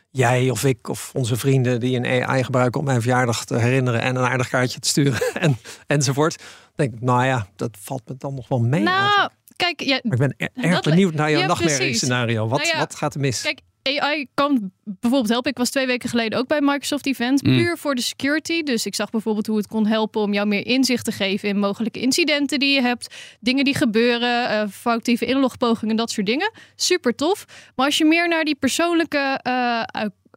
jij 0.10 0.50
of 0.50 0.64
ik 0.64 0.90
of 0.90 1.12
onze 1.14 1.36
vrienden 1.36 1.80
die 1.80 1.98
een 1.98 2.24
AI 2.24 2.44
gebruiken 2.44 2.80
om 2.80 2.86
mijn 2.86 3.02
verjaardag 3.02 3.46
te 3.46 3.58
herinneren 3.58 4.02
en 4.02 4.16
een 4.16 4.26
aardig 4.26 4.50
kaartje 4.50 4.80
te 4.80 4.88
sturen 4.88 5.22
en, 5.46 5.58
enzovoort. 5.88 6.38
Dan 6.38 6.86
denk 6.86 6.94
ik, 6.94 7.02
nou 7.02 7.26
ja, 7.26 7.48
dat 7.56 7.78
valt 7.82 8.02
me 8.08 8.16
dan 8.18 8.34
nog 8.34 8.48
wel 8.48 8.60
mee. 8.60 8.84
nou, 8.84 9.00
eigenlijk. 9.00 9.34
Kijk, 9.74 9.82
ja, 9.90 9.96
ik 10.02 10.18
ben 10.18 10.34
er- 10.38 10.50
erg 10.54 10.82
benieuwd 10.82 11.14
naar 11.14 11.32
jouw 11.32 11.40
Ja, 11.40 11.46
nachtmerrie 11.48 11.78
precies. 11.80 11.98
scenario. 11.98 12.48
Wat, 12.48 12.60
Nou 12.60 12.72
ja, 12.72 12.78
wat 12.80 12.96
gaat 12.96 13.14
er 13.14 13.20
mis? 13.20 13.42
Kijk, 13.42 13.60
AI 13.84 14.28
kan 14.34 14.72
bijvoorbeeld 14.84 15.30
helpen. 15.32 15.52
Ik 15.52 15.58
was 15.58 15.70
twee 15.70 15.86
weken 15.86 16.10
geleden 16.10 16.40
ook 16.40 16.48
bij 16.48 16.62
Microsoft 16.62 17.06
Event. 17.06 17.44
Mm. 17.44 17.58
Puur 17.58 17.78
voor 17.78 17.96
de 17.96 18.02
security. 18.02 18.64
Dus 18.64 18.86
ik 18.86 18.96
zag 18.96 19.10
bijvoorbeeld 19.10 19.48
hoe 19.48 19.58
het 19.58 19.68
kon 19.68 19.86
helpen 19.88 20.22
om 20.22 20.34
jou 20.34 20.48
meer 20.48 20.66
inzicht 20.66 21.06
te 21.06 21.12
geven 21.12 21.50
in 21.50 21.60
mogelijke 21.60 22.00
incidenten 22.00 22.60
die 22.60 22.74
je 22.74 22.82
hebt. 22.82 23.16
Dingen 23.40 23.64
die 23.64 23.76
gebeuren, 23.76 24.50
eh, 24.50 24.64
foutieve 24.72 25.26
inlogpogingen, 25.26 25.96
dat 25.96 26.12
soort 26.12 26.26
dingen. 26.26 26.52
Super 26.76 27.16
tof. 27.16 27.46
Maar 27.76 27.86
als 27.86 27.98
je 27.98 28.06
meer 28.06 28.28
naar 28.28 28.44
die 28.44 28.56
persoonlijke 28.56 29.40
eh, 29.42 29.82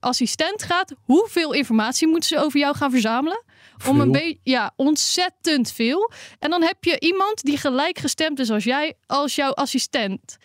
assistent 0.01 0.63
gaat, 0.63 0.95
hoeveel 1.05 1.53
informatie 1.53 2.09
moeten 2.09 2.29
ze 2.29 2.39
over 2.39 2.59
jou 2.61 2.77
gaan 2.77 2.91
verzamelen? 2.91 3.43
Om 3.87 4.01
een 4.01 4.13
beetje, 4.13 4.39
ja, 4.43 4.73
ontzettend 4.77 5.73
veel. 5.73 6.11
En 6.39 6.51
dan 6.51 6.63
heb 6.63 6.85
je 6.85 7.01
iemand 7.01 7.43
die 7.43 7.57
gelijk 7.57 7.99
gestemd 7.99 8.39
is 8.39 8.51
als 8.51 8.65
jij, 8.65 8.95
als 9.07 9.35
jouw 9.35 9.53
assistent. 9.53 10.37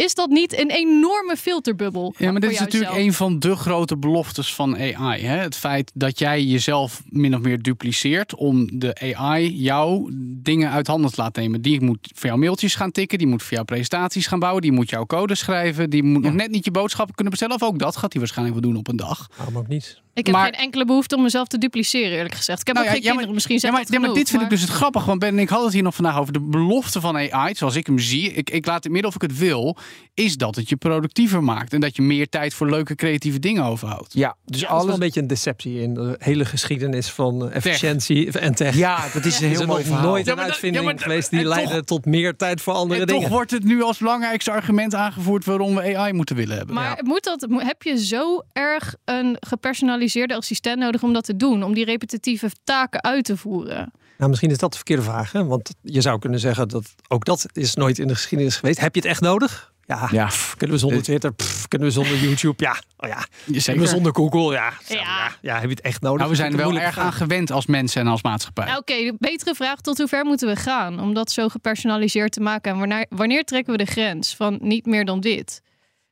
Is 0.00 0.14
dat 0.14 0.28
niet 0.30 0.58
een 0.60 0.70
enorme 0.70 1.36
filterbubbel? 1.36 2.14
Ja, 2.18 2.30
maar 2.32 2.40
dit 2.40 2.50
is 2.50 2.58
natuurlijk 2.58 2.94
een 2.94 3.12
van 3.12 3.38
de 3.38 3.56
grote 3.56 3.96
beloftes 3.96 4.54
van 4.54 4.76
AI. 4.76 5.22
Hè? 5.24 5.36
Het 5.36 5.56
feit 5.56 5.90
dat 5.94 6.18
jij 6.18 6.42
jezelf 6.44 7.02
min 7.08 7.34
of 7.34 7.40
meer 7.40 7.62
dupliceert 7.62 8.34
om 8.34 8.78
de 8.78 9.14
AI 9.14 9.62
jou 9.62 10.10
dingen 10.42 10.70
uit 10.70 10.86
handen 10.86 11.10
te 11.10 11.20
laten 11.20 11.42
nemen. 11.42 11.62
Die 11.62 11.80
moet 11.80 12.10
voor 12.14 12.26
jou 12.28 12.38
mailtjes 12.40 12.74
gaan 12.74 12.90
tikken, 12.90 13.18
die 13.18 13.26
moet 13.26 13.42
voor 13.42 13.52
jou 13.52 13.64
presentaties 13.64 14.26
gaan 14.26 14.38
bouwen, 14.38 14.62
die 14.62 14.72
moet 14.72 14.90
jouw 14.90 15.06
code 15.06 15.34
schrijven, 15.34 15.90
die 15.90 16.02
moet 16.02 16.22
nog 16.22 16.32
net 16.34 16.50
niet 16.50 16.64
je 16.64 16.70
boodschappen 16.70 17.14
kunnen 17.14 17.32
bestellen. 17.32 17.56
Of 17.62 17.68
ook 17.68 17.78
dat 17.78 17.96
gaat 17.96 18.12
hij 18.12 18.20
waarschijnlijk 18.20 18.60
wel 18.60 18.70
doen 18.70 18.78
op 18.80 18.88
een 18.88 18.96
dag. 18.96 19.28
Waarom 19.36 19.56
ook 19.56 19.68
niet? 19.68 20.00
Ik 20.14 20.26
heb 20.26 20.34
Maar- 20.34 20.44
geen 20.44 20.54
enkele 20.64 20.84
behoefte 20.84 21.16
om 21.16 21.22
mezelf 21.22 21.48
te 21.48 21.58
dupliceren, 21.58 22.16
eerlijk 22.16 22.34
gezegd. 22.34 22.60
Ik 22.60 22.66
heb 22.66 22.76
Nou 22.76 22.88
ook 22.88 22.92
ja, 22.94 22.98
geen 23.00 23.08
ja, 23.08 23.14
maar- 23.14 23.24
kinderen, 23.26 23.34
misschien 23.34 23.54
Ja, 23.54 23.60
zijn 23.60 23.72
ja, 23.72 23.78
maar 23.78 24.00
genoeg, 24.00 24.16
dit 24.16 24.30
vind 24.30 24.42
ik 24.42 24.50
dus 24.50 24.60
het 24.60 24.70
grappige. 24.70 25.06
Want 25.06 25.18
Ben 25.20 25.28
en 25.28 25.38
ik 25.38 25.48
hadden 25.48 25.64
het 25.66 25.74
hier 25.74 25.82
nog 25.84 25.94
vandaag 25.94 26.18
over 26.18 26.32
de 26.32 26.40
belofte 26.40 27.00
van 27.00 27.16
AI. 27.16 27.54
Zoals 27.54 27.74
ik 27.76 27.86
hem 27.86 27.98
zie. 27.98 28.32
Ik, 28.32 28.50
ik 28.50 28.66
laat 28.66 28.82
het 28.84 28.92
midden 28.92 29.10
of 29.10 29.14
ik 29.16 29.22
het 29.22 29.38
wil. 29.38 29.76
Is 30.14 30.36
dat 30.36 30.56
het 30.56 30.68
je 30.68 30.76
productiever 30.76 31.42
maakt. 31.44 31.72
En 31.72 31.80
dat 31.80 31.96
je 31.96 32.02
meer 32.02 32.28
tijd 32.28 32.54
voor 32.54 32.70
leuke 32.70 32.94
creatieve 32.94 33.38
dingen 33.38 33.64
overhoudt. 33.64 34.12
Ja, 34.12 34.36
dus 34.44 34.60
Ja, 34.60 34.66
is 34.66 34.72
wel 34.72 34.80
alles. 34.80 34.94
een 34.94 35.00
beetje 35.00 35.20
een 35.20 35.26
deceptie 35.26 35.80
in 35.80 35.94
de 35.94 36.14
hele 36.18 36.44
geschiedenis 36.44 37.08
van 37.10 37.48
eh, 37.50 37.56
efficiëntie 37.56 38.38
en 38.38 38.54
tech. 38.54 38.74
Ja, 38.76 39.08
dat 39.12 39.24
is 39.24 39.36
een 39.40 39.44
Er 39.44 39.50
heel 39.50 39.60
is 39.60 39.66
mooi 39.66 39.78
nog 39.78 39.86
verhaal. 39.88 40.06
nooit 40.10 40.24
Ja, 40.26 40.30
een 40.32 40.36
dat- 40.38 40.46
uitvinding 40.46 40.84
ja, 40.84 40.90
maar- 40.90 41.00
geweest 41.02 41.30
die 41.30 41.42
toch- 41.42 41.54
leidde 41.54 41.84
tot 41.84 42.04
meer 42.04 42.36
tijd 42.36 42.60
voor 42.60 42.72
andere 42.72 43.00
En 43.00 43.06
dingen. 43.06 43.22
toch 43.22 43.30
wordt 43.30 43.50
het 43.50 43.64
nu 43.64 43.82
als 43.82 43.98
belangrijkste 43.98 44.50
argument 44.50 44.94
aangevoerd 44.94 45.44
waarom 45.44 45.74
we 45.74 45.96
AI 45.96 46.12
moeten 46.12 46.36
willen 46.36 46.56
hebben. 46.56 46.74
Maar 46.74 46.98
moet 47.02 47.24
dat, 47.24 47.46
heb 47.50 47.82
je 47.82 48.04
zo 48.04 48.42
erg 48.52 48.94
een 49.04 49.36
gepersonaliseerde 49.40 50.36
assistent 50.36 50.78
nodig 50.78 51.02
om 51.02 51.12
dat 51.12 51.24
te 51.24 51.36
doen? 51.36 51.62
Om 51.62 51.74
die 51.74 51.84
repetitieve 51.84 52.50
taken 52.64 53.02
uit 53.02 53.24
te 53.24 53.36
voeren? 53.36 53.92
Nou, 54.18 54.30
misschien 54.30 54.50
is 54.50 54.58
dat 54.58 54.70
de 54.70 54.76
verkeerde 54.76 55.02
vraag. 55.02 55.32
Hè? 55.32 55.44
Want 55.44 55.70
je 55.82 56.00
zou 56.00 56.18
kunnen 56.18 56.40
zeggen 56.40 56.68
dat 56.68 56.94
ook 57.08 57.24
dat 57.24 57.46
is 57.52 57.74
nooit 57.74 57.98
in 57.98 58.06
de 58.08 58.14
geschiedenis 58.14 58.56
geweest. 58.56 58.80
Heb 58.80 58.94
je 58.94 59.00
het 59.00 59.10
echt 59.10 59.20
nodig? 59.20 59.69
Ja, 59.90 60.08
Ja. 60.10 60.26
pff, 60.26 60.56
kunnen 60.56 60.76
we 60.76 60.82
zonder 60.82 61.02
Twitter? 61.02 61.32
Pff, 61.32 61.68
kunnen 61.68 61.88
we 61.88 61.94
zonder 61.94 62.16
YouTube? 62.18 62.64
Ja, 62.64 62.76
oh 62.96 63.08
ja. 63.08 63.24
Kunnen 63.44 63.62
Zeker. 63.62 63.80
we 63.80 63.86
zonder 63.86 64.14
Google? 64.14 64.52
Ja. 64.52 64.72
Ja. 64.88 64.96
ja. 65.00 65.30
ja. 65.40 65.54
heb 65.54 65.62
je 65.62 65.68
het 65.68 65.80
echt 65.80 66.00
nodig? 66.00 66.18
Nou, 66.18 66.30
we 66.30 66.36
zijn 66.36 66.52
er 66.52 66.56
wel 66.58 66.78
erg 66.78 66.98
aan 66.98 67.12
gewend 67.12 67.50
als 67.50 67.66
mensen 67.66 68.00
en 68.00 68.06
als 68.06 68.22
maatschappij. 68.22 68.64
Nou, 68.66 68.78
Oké, 68.78 68.94
de 68.94 69.14
betere 69.18 69.54
vraag, 69.54 69.80
tot 69.80 69.98
hoe 69.98 70.08
ver 70.08 70.24
moeten 70.24 70.48
we 70.48 70.56
gaan? 70.56 71.00
Om 71.00 71.14
dat 71.14 71.30
zo 71.30 71.48
gepersonaliseerd 71.48 72.32
te 72.32 72.40
maken. 72.40 72.72
En 72.72 72.78
wanneer, 72.78 73.06
wanneer 73.08 73.44
trekken 73.44 73.72
we 73.76 73.84
de 73.84 73.90
grens 73.90 74.36
van 74.36 74.58
niet 74.62 74.86
meer 74.86 75.04
dan 75.04 75.20
dit? 75.20 75.62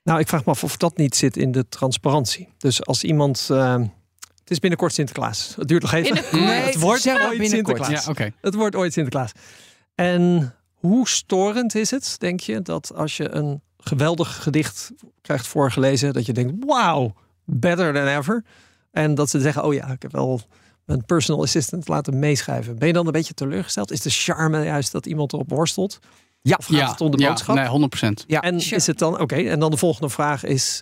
Nou, 0.03 0.21
ik 0.21 0.29
vraag 0.29 0.45
me 0.45 0.51
af 0.51 0.65
of 0.65 0.77
dat 0.77 0.97
niet 0.97 1.17
zit 1.17 1.37
in 1.37 1.53
de 1.53 1.69
transparantie. 1.69 2.49
Dus 2.59 2.85
als 2.85 3.05
iemand. 3.05 3.49
eh, 3.51 3.75
het 4.41 4.51
is 4.51 4.59
binnenkort 4.59 4.93
Sinterklaas. 4.93 5.53
Het 5.57 5.69
duurt 5.69 5.83
nog 5.83 5.93
even. 5.93 6.41
Nee, 6.45 6.61
het 6.61 6.79
wordt 6.81 7.07
ooit 7.09 7.39
binnenkort. 7.39 7.49
Sinterklaas. 7.51 8.05
ja, 8.05 8.11
oké. 8.11 8.31
Het 8.41 8.55
wordt 8.55 8.77
ooit 8.77 8.93
Sinterklaas. 8.93 9.33
En 9.95 10.55
hoe 10.75 11.09
storend 11.09 11.75
is 11.75 11.91
het, 11.91 12.15
denk 12.19 12.41
je, 12.41 12.63
dat 12.63 12.95
als 12.95 13.17
je 13.17 13.35
een 13.35 13.63
geweldig 13.79 14.43
gedicht 14.43 14.91
krijgt 15.21 15.47
voorgelezen, 15.47 16.13
dat 16.13 16.27
je 16.27 16.33
denkt, 16.33 16.65
wauw, 16.67 17.15
better 17.45 17.93
than 17.95 18.07
ever. 18.07 18.45
En 18.91 19.15
dat 19.15 19.31
ze 19.31 19.41
zeggen, 19.41 19.65
oh 19.65 19.75
ja, 19.75 19.87
ik 19.89 20.03
heb 20.03 20.13
wel 20.13 20.41
mijn 20.85 21.05
personal 21.05 21.43
assistant 21.43 21.89
laten 21.89 22.19
meeschrijven. 22.19 22.79
Ben 22.79 22.87
je 22.89 22.95
dan 22.95 23.07
een 23.07 23.13
beetje 23.13 23.35
teleurgesteld? 23.35 23.91
Is 23.93 24.01
de 24.01 24.11
charme 24.11 24.65
juist 24.65 24.93
dat 24.93 25.07
iemand 25.07 25.33
erop 25.33 25.51
worstelt? 25.51 25.99
Ja, 26.41 26.57
Of 26.59 26.65
gaat 26.67 26.77
Ja, 26.77 26.91
het 26.91 27.01
om 27.01 27.11
de 27.11 27.19
ja, 27.19 27.29
boodschap? 27.29 27.57
nee, 27.57 27.89
100%. 28.13 28.27
Ja, 28.27 28.41
en 28.41 28.61
sure. 28.61 28.77
is 28.77 28.87
het 28.87 28.99
dan, 28.99 29.21
oké, 29.21 29.35
en 29.37 29.61
dan 29.61 29.71
de 29.71 29.77
volgende 29.77 30.09
vraag 30.09 30.45
is, 30.45 30.81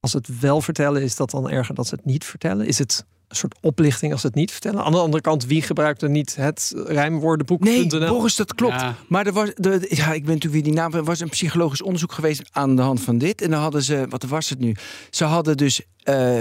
als 0.00 0.12
het 0.12 0.40
wel 0.40 0.60
vertellen, 0.60 1.02
is 1.02 1.16
dat 1.16 1.30
dan 1.30 1.50
erger 1.50 1.74
dat 1.74 1.86
ze 1.86 1.94
het 1.94 2.04
niet 2.04 2.24
vertellen? 2.24 2.66
Is 2.66 2.78
het 2.78 3.04
een 3.30 3.36
soort 3.36 3.58
oplichting 3.60 4.12
als 4.12 4.20
ze 4.20 4.26
het 4.26 4.36
niet 4.36 4.50
vertellen? 4.50 4.84
Aan 4.84 4.92
de 4.92 4.98
andere 4.98 5.22
kant, 5.22 5.46
wie 5.46 5.62
gebruikt 5.62 6.02
er 6.02 6.10
niet 6.10 6.36
het 6.36 6.72
rijmwoordenboek.nl? 6.86 7.98
Nee, 7.98 8.08
Boris, 8.08 8.36
dat 8.36 8.54
klopt. 8.54 8.80
Ja. 8.80 8.94
Maar 9.08 9.26
er 9.26 9.32
was, 9.32 9.50
de, 9.54 9.86
ja, 9.88 10.12
ik 10.12 10.24
ben 10.24 10.34
natuurlijk 10.34 10.52
weer 10.52 10.62
die 10.62 10.72
naam. 10.72 10.94
Er 10.94 11.04
was 11.04 11.20
een 11.20 11.28
psychologisch 11.28 11.82
onderzoek 11.82 12.12
geweest 12.12 12.42
aan 12.50 12.76
de 12.76 12.82
hand 12.82 13.00
van 13.00 13.18
dit. 13.18 13.42
En 13.42 13.50
dan 13.50 13.60
hadden 13.60 13.82
ze, 13.82 14.06
wat 14.08 14.22
was 14.22 14.48
het 14.48 14.58
nu? 14.58 14.76
Ze 15.10 15.24
hadden 15.24 15.56
dus, 15.56 15.80
eh, 16.02 16.38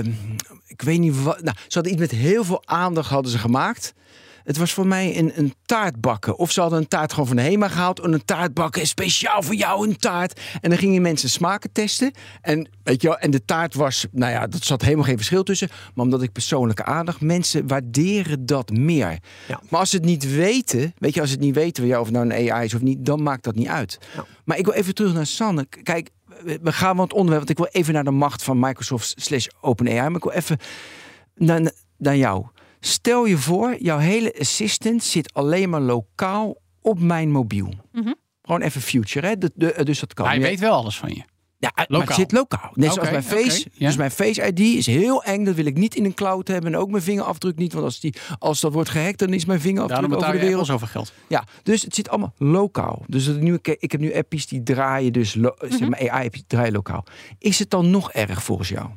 ik 0.67 0.81
weet 0.81 0.99
niet 0.99 1.23
wat. 1.23 1.41
Nou, 1.41 1.55
ze 1.67 1.73
hadden 1.73 1.91
iets 1.91 2.01
met 2.01 2.11
heel 2.11 2.43
veel 2.43 2.61
aandacht 2.65 3.09
hadden 3.09 3.31
ze 3.31 3.37
gemaakt. 3.37 3.93
Het 4.43 4.57
was 4.57 4.73
voor 4.73 4.87
mij 4.87 5.17
een, 5.17 5.31
een 5.35 5.53
taart 5.65 6.01
bakken. 6.01 6.37
Of 6.37 6.51
ze 6.51 6.61
hadden 6.61 6.79
een 6.79 6.87
taart 6.87 7.11
gewoon 7.11 7.27
van 7.27 7.35
de 7.35 7.41
HEMA 7.41 7.67
gehaald. 7.67 7.99
En 7.99 8.13
een 8.13 8.25
taart 8.25 8.53
bakken 8.53 8.87
speciaal 8.87 9.41
voor 9.41 9.55
jou 9.55 9.87
een 9.87 9.97
taart. 9.97 10.39
En 10.61 10.69
dan 10.69 10.79
gingen 10.79 11.01
mensen 11.01 11.29
smaken 11.29 11.71
testen. 11.71 12.11
En, 12.41 12.69
weet 12.83 13.01
je 13.01 13.07
wel, 13.07 13.17
en 13.17 13.31
de 13.31 13.45
taart 13.45 13.75
was, 13.75 14.05
nou 14.11 14.31
ja, 14.31 14.47
dat 14.47 14.63
zat 14.63 14.81
helemaal 14.81 15.05
geen 15.05 15.17
verschil 15.17 15.43
tussen. 15.43 15.69
Maar 15.93 16.05
omdat 16.05 16.21
ik 16.21 16.31
persoonlijke 16.31 16.83
aandacht, 16.83 17.21
mensen 17.21 17.67
waarderen 17.67 18.45
dat 18.45 18.71
meer. 18.71 19.19
Ja. 19.47 19.61
Maar 19.69 19.79
als 19.79 19.89
ze 19.89 19.95
het 19.95 20.05
niet 20.05 20.35
weten, 20.35 20.93
weet 20.97 21.13
je, 21.13 21.21
als 21.21 21.29
ze 21.29 21.35
het 21.35 21.45
niet 21.45 21.55
weten 21.55 21.85
ja, 21.85 21.99
of 21.99 22.05
het 22.05 22.15
nou 22.15 22.29
een 22.29 22.51
AI 22.51 22.65
is 22.65 22.73
of 22.73 22.81
niet, 22.81 23.05
dan 23.05 23.23
maakt 23.23 23.43
dat 23.43 23.55
niet 23.55 23.67
uit. 23.67 23.97
Ja. 24.15 24.25
Maar 24.45 24.57
ik 24.57 24.65
wil 24.65 24.73
even 24.73 24.95
terug 24.95 25.13
naar 25.13 25.25
Sanne. 25.25 25.65
Kijk, 25.83 26.09
we 26.61 26.71
gaan 26.73 26.95
wat 26.95 27.13
onderwerp, 27.13 27.47
want 27.47 27.49
ik 27.49 27.57
wil 27.57 27.81
even 27.81 27.93
naar 27.93 28.03
de 28.03 28.11
macht 28.11 28.43
van 28.43 28.59
Microsoft 28.59 29.13
slash 29.15 29.47
OpenAI. 29.61 30.07
Maar 30.07 30.15
ik 30.15 30.23
wil 30.23 30.33
even 30.33 30.57
naar, 31.35 31.71
naar 31.97 32.17
jou. 32.17 32.45
Stel 32.79 33.25
je 33.25 33.37
voor, 33.37 33.75
jouw 33.79 33.97
hele 33.97 34.35
assistant 34.39 35.03
zit 35.03 35.33
alleen 35.33 35.69
maar 35.69 35.81
lokaal 35.81 36.57
op 36.81 36.99
mijn 36.99 37.31
mobiel. 37.31 37.73
Mhm. 37.91 38.13
Gewoon 38.41 38.61
even 38.61 38.81
future, 38.81 39.27
hè? 39.27 39.37
De, 39.37 39.51
de- 39.55 39.83
dus 39.83 39.99
dat 39.99 40.13
kan. 40.13 40.25
Hij 40.27 40.39
weet 40.41 40.59
wel 40.59 40.73
alles 40.73 40.97
van 40.97 41.09
je. 41.09 41.21
ja, 41.57 41.71
maar 41.75 41.85
lokaal. 41.89 42.07
het 42.07 42.15
zit 42.15 42.31
lokaal. 42.31 42.71
Net 42.73 42.93
zoals 42.93 43.09
mijn 43.09 43.23
Face. 43.23 43.67
Dus 43.77 43.95
mijn 43.95 44.11
Face 44.11 44.47
ID 44.47 44.59
is 44.59 44.85
heel 44.85 45.23
eng. 45.23 45.43
Dat 45.43 45.55
wil 45.55 45.65
ik 45.65 45.77
niet 45.77 45.95
in 45.95 46.05
een 46.05 46.13
cloud 46.13 46.47
hebben. 46.47 46.73
En 46.73 46.79
ook 46.79 46.89
mijn 46.89 47.03
vingerafdruk 47.03 47.55
niet. 47.55 47.73
Want 47.73 47.85
als, 47.85 47.99
die, 47.99 48.13
als 48.39 48.59
dat 48.59 48.73
wordt 48.73 48.89
gehackt, 48.89 49.19
dan 49.19 49.33
is 49.33 49.45
mijn 49.45 49.59
vingerafdruk 49.61 49.99
Daarom 50.01 50.17
over 50.17 50.27
betaal 50.27 50.39
de 50.39 50.45
je 50.45 50.51
wereld. 50.51 50.67
zoveel 50.67 50.87
geld. 50.87 51.13
Ja, 51.27 51.43
dus 51.63 51.81
het 51.81 51.95
zit 51.95 52.09
allemaal 52.09 52.33
lokaal. 52.37 53.03
Dus 53.07 53.25
dat 53.25 53.39
nu, 53.39 53.53
ik 53.61 53.91
heb 53.91 53.99
nu 54.01 54.13
appies 54.15 54.47
die 54.47 54.63
draaien, 54.63 55.13
dus 55.13 55.35
lo- 55.35 55.55
zeg 55.59 55.89
maar 55.89 56.09
AI-appies 56.09 56.43
draaien 56.47 56.73
lokaal. 56.73 57.03
Is 57.39 57.59
het 57.59 57.69
dan 57.69 57.89
nog 57.89 58.11
erg 58.11 58.43
volgens 58.43 58.69
jou? 58.69 58.89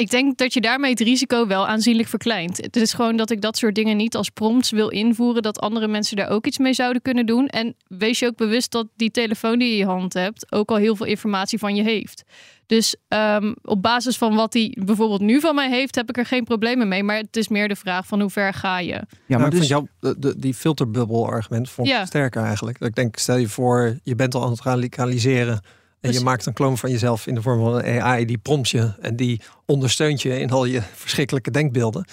Ik 0.00 0.10
denk 0.10 0.38
dat 0.38 0.54
je 0.54 0.60
daarmee 0.60 0.90
het 0.90 1.00
risico 1.00 1.46
wel 1.46 1.66
aanzienlijk 1.66 2.08
verkleint. 2.08 2.56
Het 2.56 2.76
is 2.76 2.92
gewoon 2.92 3.16
dat 3.16 3.30
ik 3.30 3.40
dat 3.40 3.56
soort 3.56 3.74
dingen 3.74 3.96
niet 3.96 4.16
als 4.16 4.28
prompts 4.30 4.70
wil 4.70 4.88
invoeren. 4.88 5.42
Dat 5.42 5.60
andere 5.60 5.88
mensen 5.88 6.16
daar 6.16 6.28
ook 6.28 6.46
iets 6.46 6.58
mee 6.58 6.74
zouden 6.74 7.02
kunnen 7.02 7.26
doen. 7.26 7.46
En 7.48 7.74
wees 7.88 8.18
je 8.18 8.26
ook 8.26 8.36
bewust 8.36 8.70
dat 8.70 8.86
die 8.96 9.10
telefoon 9.10 9.58
die 9.58 9.66
je 9.68 9.72
in 9.72 9.78
je 9.78 9.84
hand 9.86 10.12
hebt... 10.14 10.52
ook 10.52 10.70
al 10.70 10.76
heel 10.76 10.96
veel 10.96 11.06
informatie 11.06 11.58
van 11.58 11.74
je 11.74 11.82
heeft. 11.82 12.22
Dus 12.66 12.96
ehm, 13.08 13.52
op 13.62 13.82
basis 13.82 14.16
van 14.16 14.34
wat 14.34 14.52
hij 14.52 14.76
bijvoorbeeld 14.84 15.20
nu 15.20 15.40
van 15.40 15.54
mij 15.54 15.70
heeft... 15.70 15.94
heb 15.94 16.08
ik 16.08 16.16
er 16.16 16.26
geen 16.26 16.44
problemen 16.44 16.88
mee. 16.88 17.02
Maar 17.02 17.16
het 17.16 17.36
is 17.36 17.48
meer 17.48 17.68
de 17.68 17.76
vraag 17.76 18.06
van 18.06 18.20
hoe 18.20 18.30
ver 18.30 18.54
ga 18.54 18.78
je? 18.78 18.88
Ja, 18.92 19.04
Nou, 19.26 19.40
maar 19.42 19.52
ik 19.52 19.58
dus, 19.58 19.68
jou, 19.68 19.86
de, 20.00 20.18
de- 20.18 20.38
die 20.38 20.54
filterbubbel 20.54 21.26
argument 21.26 21.70
vond 21.70 21.88
ik 21.88 21.94
Ja. 21.94 22.04
sterker 22.06 22.42
eigenlijk. 22.42 22.78
Dat 22.78 22.88
Ik 22.88 22.94
denk, 22.94 23.16
stel 23.16 23.36
je 23.36 23.48
voor, 23.48 23.98
je 24.02 24.14
bent 24.14 24.34
al 24.34 24.44
aan 24.44 24.50
het 24.50 24.62
radicaliseren. 24.62 25.60
En 26.00 26.08
Dus- 26.08 26.18
je 26.18 26.24
maakt 26.24 26.46
een 26.46 26.52
kloon 26.52 26.78
van 26.78 26.90
jezelf 26.90 27.26
in 27.26 27.34
de 27.34 27.42
vorm 27.42 27.60
van 27.60 27.74
een 27.74 28.00
AI. 28.00 28.24
Die 28.24 28.38
prompt 28.38 28.68
je 28.68 28.92
en 29.00 29.16
die 29.16 29.40
ondersteunt 29.66 30.22
je 30.22 30.38
in 30.40 30.50
al 30.50 30.64
je 30.64 30.82
verschrikkelijke 30.94 31.50
denkbeelden. 31.50 32.04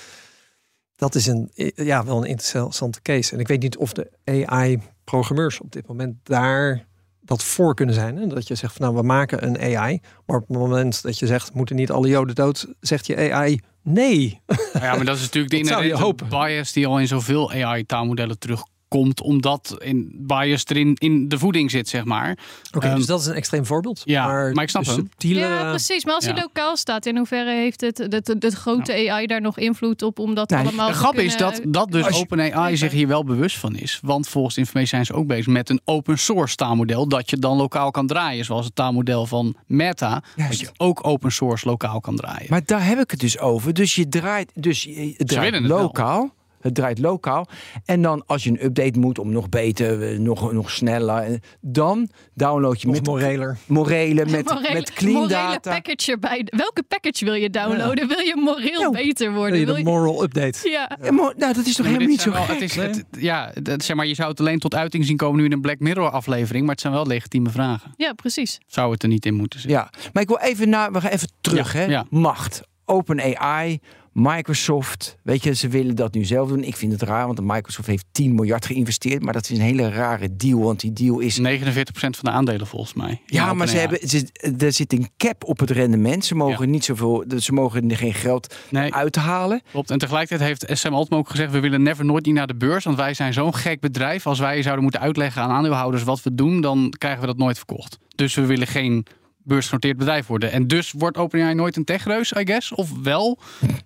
Dat 0.96 1.16
is 1.16 1.28
een, 1.28 1.52
ja, 1.76 2.06
wel 2.06 2.18
een 2.18 2.30
interessante 2.30 3.02
case. 3.02 3.34
En 3.34 3.40
ik 3.40 3.48
weet 3.48 3.62
niet 3.62 3.78
of 3.78 3.94
de 3.94 4.10
AI-programmeurs 4.26 5.60
op 5.60 5.72
dit 5.72 5.88
moment 5.88 6.16
daar 6.24 6.86
dat 7.22 7.44
voor 7.44 7.76
kunnen 7.76 7.96
zijn. 7.96 8.18
Hè? 8.18 8.28
Dat 8.28 8.48
je 8.48 8.56
zegt 8.56 8.74
van 8.74 8.82
nou, 8.86 8.96
we 8.98 9.04
maken 9.04 9.46
een 9.48 9.78
AI. 9.78 10.00
Maar 10.26 10.38
op 10.38 10.48
het 10.48 10.58
moment 10.58 11.02
dat 11.02 11.20
je 11.20 11.26
zegt, 11.28 11.54
moeten 11.54 11.76
niet 11.76 11.92
alle 11.92 12.08
joden 12.08 12.36
dood, 12.36 12.68
zegt 12.80 13.08
je 13.08 13.32
AI 13.34 13.60
nee. 13.84 14.42
Nou 14.48 14.86
ja, 14.86 14.96
maar 14.96 15.06
dat 15.06 15.16
is 15.16 15.22
natuurlijk 15.22 15.54
de 15.54 15.60
inherente 15.70 15.98
hopen. 15.98 16.30
bias 16.30 16.72
die 16.74 16.88
al 16.88 17.00
in 17.00 17.08
zoveel 17.08 17.52
AI-taalmodellen 17.52 18.40
terugkomt. 18.40 18.76
Omdat 19.24 19.76
in 19.80 20.12
bias 20.18 20.64
erin 20.68 20.94
in 20.96 21.28
de 21.28 21.38
voeding 21.40 21.72
zit, 21.72 21.90
zeg 21.90 22.04
maar. 22.04 22.38
Oké, 22.76 22.88
Ehm, 22.88 22.96
dus 22.96 23.06
dat 23.06 23.20
is 23.20 23.26
een 23.26 23.34
extreem 23.34 23.66
voorbeeld. 23.66 24.02
ja, 24.06 24.28
maar 24.28 24.64
ik 24.64 24.70
snap 24.70 24.84
de 24.84 24.90
hem. 24.92 25.00
subtiele- 25.00 25.40
Ja, 25.40 25.70
precies. 25.70 26.06
Maar 26.06 26.14
als 26.14 26.26
hij 26.26 26.36
ja. 26.36 26.42
lokaal 26.42 26.78
staat, 26.78 27.06
in 27.06 27.18
hoeverre 27.18 27.52
heeft 27.52 27.82
het 27.82 27.96
de, 28.40 28.52
grote 28.52 29.10
AI 29.12 29.26
daar 29.28 29.42
nog 29.42 29.58
invloed 29.58 30.02
op 30.02 30.20
om 30.20 30.34
dat 30.36 30.50
Nee, 30.50 30.60
allemaal 30.60 30.88
De 30.88 30.94
grap 30.94 31.16
is 31.16 31.38
dat, 31.38 31.62
dat 31.64 31.92
dus 31.92 32.08
je- 32.08 32.14
OpenAI 32.14 32.78
zich 32.78 32.92
hier 32.92 33.08
wel 33.08 33.24
bewust 33.24 33.58
van 33.58 33.76
is. 33.76 34.00
Want 34.04 34.28
volgens 34.30 34.54
de 34.56 34.60
informatie 34.62 34.90
zijn 34.90 35.06
ze 35.06 35.14
ook 35.14 35.28
bezig 35.28 35.48
met 35.48 35.70
een 35.70 35.82
open 35.86 36.18
source 36.20 36.56
taalmodel. 36.56 37.08
Dat 37.08 37.30
je 37.30 37.38
dan 37.38 37.58
lokaal 37.58 37.92
kan 37.92 38.08
draaien. 38.08 38.46
Zoals 38.46 38.66
het 38.66 38.76
taalmodel 38.76 39.26
van 39.26 39.56
Meta. 39.66 40.24
Juist. 40.36 40.52
Dat 40.52 40.60
je 40.60 40.70
ook 40.78 41.08
open 41.08 41.32
source 41.32 41.68
lokaal 41.68 42.00
kan 42.00 42.16
draaien. 42.16 42.46
maar 42.50 42.62
daar 42.66 42.86
heb 42.86 43.00
ik 43.00 43.12
het 43.12 43.20
dus 43.20 43.40
over. 43.40 43.74
Dus 43.74 43.96
je 43.96 44.08
draait, 44.10 44.52
dus 44.54 44.84
je, 44.84 45.14
het 45.18 45.28
draait 45.28 45.44
willen 45.52 45.64
het 45.64 45.72
wel. 45.72 45.82
lokaal. 45.82 46.36
Het 46.68 46.76
draait 46.76 47.00
lokaal. 47.00 47.48
En 47.86 48.02
dan 48.02 48.24
als 48.26 48.44
je 48.44 48.50
een 48.50 48.64
update 48.66 49.00
moet 49.00 49.20
om 49.20 49.32
nog 49.32 49.50
beter, 49.50 50.12
eh, 50.12 50.20
nog, 50.20 50.52
nog 50.52 50.72
sneller, 50.72 51.18
eh, 51.24 51.34
dan 51.62 52.10
download 52.34 52.82
je 52.82 52.88
Of 52.88 52.94
met 52.94 53.06
moreler. 53.06 53.58
morele, 53.66 54.26
met, 54.26 54.46
Morele- 54.46 54.74
met 54.74 54.94
clean 54.94 55.14
morele 55.14 55.30
data. 55.30 55.72
package 55.72 56.12
erbij. 56.12 56.46
Welke 56.58 56.84
package 56.84 57.26
wil 57.26 57.34
je 57.34 57.50
downloaden? 57.50 58.08
Wil 58.08 58.20
je 58.20 58.36
moreel 58.36 58.80
Ja. 58.82 58.90
beter 58.90 59.28
Wil 59.30 59.38
worden? 59.38 59.60
je 59.60 59.66
Wil 59.66 59.74
de 59.74 59.80
je... 59.80 59.86
moral 59.86 60.24
update? 60.24 60.70
Ja. 60.70 60.98
Ja, 61.04 61.12
maar, 61.12 61.34
nou, 61.38 61.54
dat 61.54 61.66
is 61.66 61.76
toch 61.76 61.86
helemaal 61.86 62.08
niet 62.08 62.22
zo 62.22 62.32
zijn 62.32 62.34
wel- 62.48 62.56
gek? 62.56 62.60
het 62.62 62.70
is, 62.70 62.76
het- 62.76 63.06
ja, 63.20 63.52
dat, 63.62 63.84
zeg 63.84 63.96
maar, 63.96 64.06
je 64.08 64.14
zou 64.16 64.30
het 64.30 64.40
alleen 64.40 64.60
tot 64.60 64.76
uiting 64.76 65.06
zien 65.06 65.18
komen 65.18 65.40
nu 65.40 65.46
in 65.46 65.52
een 65.52 65.62
Black 65.62 65.80
Mirror 65.80 66.10
aflevering. 66.10 66.62
Maar 66.66 66.72
het 66.74 66.82
zijn 66.82 66.94
wel 66.94 67.08
legitieme 67.08 67.50
vragen. 67.50 67.94
ja, 67.98 68.14
precies. 68.14 68.58
Zou 68.68 68.92
het 68.92 69.04
er 69.04 69.10
niet 69.10 69.26
in 69.26 69.34
moeten 69.34 69.60
zitten? 69.60 69.80
Ja, 69.80 69.90
maar 70.14 70.22
ik 70.24 70.28
wil 70.30 70.40
even 70.40 70.70
naar, 70.70 70.92
we 70.92 71.02
gaan 71.02 71.12
even 71.12 71.32
terug, 71.42 71.74
Ja, 71.74 71.80
hè? 71.80 71.86
ja. 71.86 72.06
Macht. 72.10 72.62
OpenAI, 72.90 73.80
Microsoft, 74.20 75.18
weet 75.24 75.44
je, 75.44 75.56
ze 75.56 75.68
willen 75.68 75.96
dat 75.96 76.14
nu 76.14 76.26
zelf 76.26 76.50
doen. 76.50 76.64
Ik 76.64 76.76
vind 76.76 76.92
het 76.92 77.02
raar, 77.02 77.26
want 77.26 77.42
Microsoft 77.42 77.88
heeft 77.88 78.06
10 78.12 78.36
miljard 78.36 78.66
geïnvesteerd, 78.66 79.24
maar 79.24 79.34
dat 79.34 79.50
is 79.50 79.58
een 79.58 79.64
hele 79.64 79.90
rare 79.90 80.36
deal, 80.36 80.60
want 80.60 80.80
die 80.80 80.94
deal 80.94 81.20
is 81.20 81.40
49% 81.40 81.44
van 81.92 82.12
de 82.22 82.30
aandelen 82.30 82.68
volgens 82.68 82.94
mij. 82.94 83.22
Ja, 83.26 83.54
maar 83.54 83.68
ze 83.68 83.78
hebben, 83.78 84.10
ze, 84.10 84.28
er 84.58 84.72
zit 84.74 84.94
een 84.94 85.10
cap 85.18 85.44
op 85.44 85.60
het 85.60 85.70
rendement. 85.70 86.26
Ze 86.26 86.36
mogen 86.36 86.70
niet 86.70 86.86
zoveel, 86.86 87.26
ze 87.38 87.54
mogen 87.54 87.90
er 87.90 87.98
geen 87.98 88.14
geld 88.14 88.56
Nee, 88.70 88.94
uithalen. 88.94 89.62
klopt. 89.72 89.92
En 89.92 89.98
tegelijkertijd 89.98 90.50
heeft 90.50 90.80
SM 90.80 90.94
Altman 90.94 91.20
ook 91.20 91.30
gezegd... 91.30 91.52
we 91.52 91.60
willen 91.60 91.82
never 91.84 92.06
nooit 92.06 92.26
niet 92.26 92.36
naar 92.36 92.48
de 92.48 92.56
beurs. 92.56 92.84
Want 92.84 92.98
wij 92.98 93.14
zijn 93.14 93.34
zo'n 93.34 93.56
gek 93.56 93.80
bedrijf. 93.80 94.28
Als 94.28 94.40
wij 94.40 94.62
zouden 94.62 94.84
moeten 94.84 95.02
uitleggen 95.02 95.42
aan 95.42 95.50
aandeelhouders 95.50 96.04
wat 96.04 96.24
we 96.24 96.36
doen... 96.36 96.62
dan 96.62 96.94
krijgen 96.98 97.22
we 97.22 97.28
dat 97.28 97.38
nooit 97.38 97.58
verkocht. 97.58 97.98
Dus 98.16 98.36
we 98.36 98.46
willen 98.46 98.68
geen 98.68 99.06
beursgenoteerd 99.48 99.98
bedrijf 99.98 100.28
worden. 100.28 100.52
En 100.52 100.68
dus 100.68 100.92
wordt 100.92 101.18
OpenAI 101.18 101.54
nooit 101.54 101.76
een 101.76 101.84
techreus, 101.84 102.32
I 102.32 102.46
guess. 102.46 102.72
Of 102.74 102.92
wel. 103.04 103.40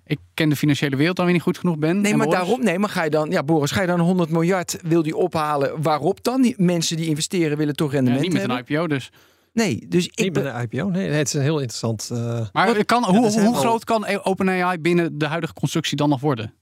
Ik 0.05 0.19
ken 0.33 0.49
de 0.49 0.55
financiële 0.55 0.95
wereld 0.95 1.15
dan 1.15 1.25
weer 1.25 1.33
niet 1.33 1.43
goed 1.43 1.57
genoeg 1.57 1.77
ben. 1.77 2.01
Nee, 2.01 2.15
maar 2.15 2.25
Boris? 2.27 2.41
daarom, 2.41 2.63
nee, 2.63 2.79
maar 2.79 2.89
ga 2.89 3.03
je 3.03 3.09
dan, 3.09 3.29
ja, 3.29 3.43
Boris, 3.43 3.71
ga 3.71 3.81
je 3.81 3.87
dan 3.87 3.99
100 3.99 4.29
miljard 4.29 4.77
wil 4.83 5.03
die 5.03 5.15
ophalen? 5.15 5.81
Waarop 5.81 6.23
dan? 6.23 6.41
Die 6.41 6.53
mensen 6.57 6.97
die 6.97 7.07
investeren 7.07 7.57
willen 7.57 7.75
toch 7.75 7.87
Ja, 7.89 7.93
rendement 7.95 8.21
niet 8.21 8.31
met 8.33 8.41
hebben? 8.41 8.57
een 8.57 8.65
IPO 8.75 8.87
dus. 8.87 9.11
Nee, 9.53 9.85
dus 9.89 10.05
ik 10.07 10.19
Niet 10.19 10.33
ben, 10.33 10.43
met 10.43 10.53
een 10.53 10.61
IPO. 10.61 10.89
Nee, 10.89 11.09
het 11.09 11.27
is 11.27 11.33
een 11.33 11.41
heel 11.41 11.57
interessant. 11.59 12.09
eh, 12.11 12.45
Maar 12.51 12.85
kan, 12.85 13.03
hoe, 13.03 13.17
hoe 13.31 13.41
wel- 13.41 13.53
groot 13.53 13.83
kan 13.83 14.23
OpenAI 14.23 14.77
binnen 14.77 15.17
de 15.17 15.25
huidige 15.25 15.53
constructie 15.53 15.97
dan 15.97 16.09
nog 16.09 16.19
worden? 16.21 16.53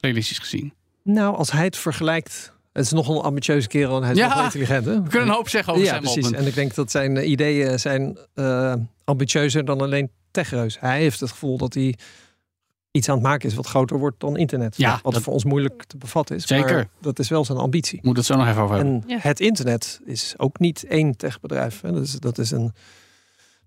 Realistisch 0.00 0.38
gezien. 0.38 0.72
nou, 1.02 1.36
als 1.36 1.50
hij 1.52 1.64
het 1.64 1.76
vergelijkt. 1.76 2.52
Het 2.74 2.84
is 2.84 2.92
nogal 2.92 3.16
een 3.16 3.22
ambitieuze 3.22 3.68
kerel 3.68 3.96
en 3.96 4.02
hij 4.02 4.12
is 4.12 4.18
Ja, 4.18 4.44
intelligent. 4.44 4.84
Hè? 4.84 5.02
We 5.02 5.08
kunnen 5.08 5.28
een 5.28 5.34
hoop 5.34 5.48
zeggen 5.48 5.72
over 5.72 5.84
ja, 5.84 5.92
Sam 5.92 6.00
precies. 6.00 6.22
Altman. 6.24 6.40
En 6.40 6.46
ik 6.46 6.54
denk 6.54 6.74
dat 6.74 6.90
zijn 6.90 7.16
eh, 7.16 7.28
ideeën 7.30 7.78
zijn 7.80 8.18
eh, 8.34 8.74
ambitieuzer 9.04 9.64
dan 9.64 9.80
alleen 9.80 10.10
techreus. 10.30 10.80
Hij 10.80 10.98
heeft 11.00 11.20
het 11.20 11.30
gevoel 11.30 11.56
dat 11.58 11.74
hij 11.74 11.94
iets 12.90 13.08
aan 13.08 13.14
het 13.14 13.24
maken 13.24 13.48
is 13.48 13.54
wat 13.54 13.66
groter 13.66 13.98
wordt 13.98 14.20
dan 14.20 14.36
internet. 14.36 14.76
Ja, 14.76 14.98
wat 15.02 15.12
dat- 15.12 15.22
voor 15.22 15.32
ons 15.32 15.44
moeilijk 15.44 15.84
te 15.86 15.96
bevatten 15.96 16.36
is. 16.36 16.46
Zeker. 16.46 16.74
Maar 16.74 16.88
dat 17.00 17.18
is 17.18 17.28
wel 17.28 17.44
zijn 17.44 17.58
ambitie. 17.58 17.98
Moet 18.02 18.16
het 18.16 18.26
zo 18.26 18.36
nog 18.36 18.46
even 18.48 18.62
over 18.62 18.76
hebben. 18.76 18.94
En 18.94 19.08
Ja. 19.08 19.18
het 19.20 19.40
internet 19.40 20.00
is 20.04 20.34
ook 20.36 20.58
niet 20.58 20.84
één 20.84 21.16
techbedrijf. 21.16 21.80
Hè. 21.80 21.92
Dat, 21.92 22.02
is, 22.02 22.12
dat 22.12 22.38
is 22.38 22.50
een 22.50 22.72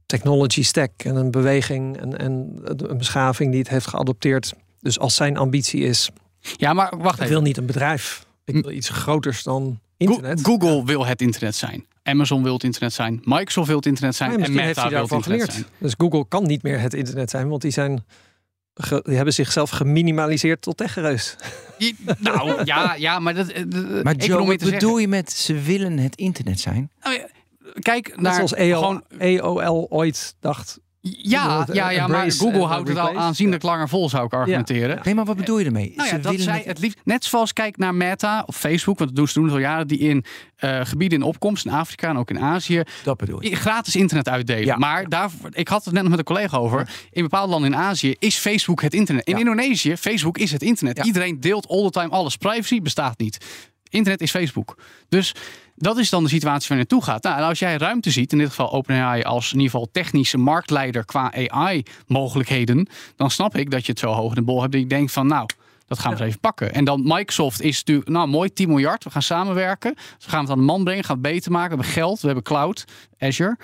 technology 0.06 0.64
stack 0.64 0.92
en 0.98 1.16
een 1.16 1.32
beweging 1.32 1.98
en, 1.98 2.18
en 2.18 2.60
een 2.64 2.98
beschaving 2.98 3.50
die 3.52 3.60
het 3.60 3.70
heeft 3.70 3.88
geadopteerd. 3.88 4.54
Dus 4.80 5.00
als 5.00 5.16
zijn 5.16 5.38
ambitie 5.38 5.82
is, 5.82 6.10
Ja, 6.40 6.74
maar 6.74 6.98
wacht 6.98 7.16
ik 7.16 7.22
even. 7.22 7.34
wil 7.34 7.42
niet 7.42 7.58
een 7.58 7.66
bedrijf. 7.66 8.26
Ik 8.56 8.64
wil 8.64 8.72
iets 8.72 8.90
groters 8.90 9.44
dan 9.44 9.64
Go- 9.64 9.80
internet. 9.98 10.40
Google 10.46 10.86
wil 10.86 11.06
het 11.06 11.22
internet 11.22 11.56
zijn. 11.56 11.86
Amazon 12.04 12.44
wil 12.44 12.54
het 12.54 12.64
internet 12.64 12.94
zijn. 12.94 13.22
Microsoft 13.24 13.68
wil 13.68 13.76
het 13.76 13.86
internet 13.86 14.16
zijn. 14.16 14.32
En 14.32 14.40
heeft 14.40 14.52
Meta 14.54 14.82
hij 14.82 14.90
wil 14.90 15.02
het 15.02 15.12
internet 15.12 15.40
geleerd. 15.42 15.52
zijn. 15.54 15.66
Dus 15.78 15.94
Google 15.98 16.26
kan 16.28 16.44
niet 16.46 16.64
meer 16.64 16.80
het 16.80 16.94
internet 16.94 17.30
zijn, 17.30 17.48
want 17.50 17.62
die 17.62 17.72
zijn 17.72 18.06
ge- 18.74 19.02
die 19.06 19.16
hebben 19.16 19.34
zichzelf 19.34 19.70
geminimaliseerd 19.70 20.62
tot 20.62 20.78
techreus. 20.78 21.36
Nou, 22.20 22.66
ja, 22.66 22.94
ja, 22.96 23.20
maar 23.20 23.34
dat... 23.34 23.48
eh, 23.48 23.64
de- 23.68 24.00
maar 24.04 24.14
ik 24.14 24.24
Joe, 24.24 24.38
wat 24.46 24.48
zeggen- 24.62 24.72
bedoel 24.80 24.98
je 24.98 25.08
met 25.08 25.32
ze 25.32 25.54
willen 25.62 25.98
het 25.98 26.16
internet 26.16 26.60
zijn? 26.60 26.92
Nou 27.02 27.16
ja, 27.16 27.28
Kijk 27.80 28.08
Net 28.08 28.20
naar 28.20 28.34
zoals 28.34 28.54
EO, 28.54 28.80
gewoon... 28.80 29.04
EOL 29.18 29.88
ooit 29.92 30.36
dacht. 30.40 30.80
Ja, 31.18 31.60
het, 31.60 31.76
ja, 31.76 31.90
eh, 31.90 31.96
ja, 31.96 32.08
maar 32.08 32.32
Google 32.32 32.62
en 32.62 32.68
houdt 32.68 32.88
het 32.88 32.98
al 32.98 33.18
aanzienlijk 33.18 33.64
langer 33.64 33.90
vol, 33.90 34.10
zou 34.10 34.26
ik 34.26 34.34
argumenteren. 34.34 34.96
Ja. 34.96 35.02
Nee, 35.04 35.16
maar 35.16 35.26
wat 35.26 35.36
bedoel 35.36 35.60
je 35.60 35.66
ermee? 35.66 35.94
Nou 35.96 36.10
ja, 36.10 36.18
dat 36.18 36.36
zij 36.38 36.64
het 36.66 36.80
liefst. 36.80 36.98
Net 37.04 37.26
zoals 37.26 37.54
kijk 37.54 37.78
naar 37.78 37.96
Meta 37.96 38.44
of 38.46 38.56
Facebook, 38.56 38.98
want 38.98 39.10
dat 39.10 39.18
doen 39.18 39.28
ze 39.28 39.34
doen 39.34 39.44
het 39.44 39.54
al 39.54 39.60
jaren, 39.60 39.88
die 39.88 39.98
in 40.00 40.26
eh, 40.56 40.80
gebieden 40.84 41.20
in 41.20 41.24
opkomst, 41.26 41.66
in 41.66 41.72
Afrika 41.72 42.10
en 42.10 42.18
ook 42.18 42.30
in 42.30 42.40
Azië, 42.40 42.84
Dat 43.04 43.18
bedoel 43.18 43.44
je. 43.44 43.56
gratis 43.56 43.96
internet 43.96 44.30
uitdelen. 44.30 44.66
Ja. 44.66 44.78
Maar 44.78 45.10
daarvoor, 45.10 45.50
ik 45.54 45.68
had 45.68 45.86
het 45.86 45.94
net 45.94 46.02
nog 46.02 46.12
met 46.12 46.20
een 46.20 46.26
collega 46.26 46.58
over. 46.58 46.90
In 47.12 47.22
bepaalde 47.24 47.52
landen 47.52 47.72
in 47.74 47.78
Azië 47.78 48.16
is 48.20 48.38
Facebook 48.38 48.82
het 48.82 48.94
internet. 48.94 49.28
In. 49.28 49.38
Indonesië, 49.38 49.98
Facebook 49.98 50.38
is 50.38 50.52
het 50.52 50.62
internet. 50.62 51.06
Iedereen 51.06 51.40
deelt 51.40 51.68
all 51.68 51.84
the 51.84 51.90
time 51.90 52.10
alles. 52.10 52.36
Privacy 52.38 52.82
bestaat 52.82 53.20
niet. 53.20 53.38
Internet 53.90 54.22
is 54.22 54.32
Facebook. 54.32 54.78
Dus 55.10 55.36
dat 55.76 55.98
is 55.98 56.10
dan 56.10 56.24
de 56.24 56.30
situatie 56.30 56.68
waar 56.68 56.78
je 56.78 56.84
naartoe 56.90 57.04
gaat. 57.04 57.24
Nou, 57.24 57.38
en 57.38 57.44
als 57.44 57.60
jij 57.60 57.78
ruimte 57.78 58.12
ziet, 58.12 58.32
in 58.32 58.38
dit 58.38 58.50
geval 58.50 58.72
OpenAI 58.72 59.24
als 59.24 59.46
in 59.54 59.60
ieder 59.60 59.72
geval 59.72 59.90
technische 59.92 60.38
marktleider 60.38 61.06
qua 61.06 61.34
AI-mogelijkheden, 61.34 62.88
dan 63.16 63.32
snap 63.32 63.56
ik 63.56 63.72
dat 63.72 63.86
je 63.86 63.92
het 63.92 64.00
zo 64.00 64.12
hoog 64.12 64.30
in 64.30 64.36
de 64.36 64.42
bol 64.42 64.60
hebt. 64.62 64.72
Dat 64.72 64.82
je 64.82 64.88
denkt 64.88 65.12
van, 65.12 65.28
nou, 65.28 65.46
Dat 65.88 66.00
gaan 66.00 66.12
we 66.12 66.18
eens 66.18 66.28
even 66.28 66.40
pakken. 66.40 66.74
En 66.74 66.86
dan 66.86 67.02
Microsoft 67.04 67.62
is 67.62 67.78
natuurlijk, 67.78 68.10
nou 68.10 68.28
mooi, 68.28 68.54
10 68.54 68.68
miljard. 68.68 69.04
We 69.04 69.10
gaan 69.10 69.22
samenwerken. 69.22 69.94
Dus 69.94 70.26
we 70.26 70.30
gaan 70.32 70.42
het 70.42 70.50
aan 70.50 70.58
de 70.58 70.64
man 70.64 70.84
brengen, 70.84 71.04
gaan 71.04 71.20
het 71.22 71.32
beter 71.32 71.52
maken. 71.52 71.70
We 71.70 71.76
hebben 71.76 71.94
geld, 71.94 72.20
we 72.20 72.26
hebben 72.26 72.44
cloud, 72.44 72.86
Azure. 73.20 73.58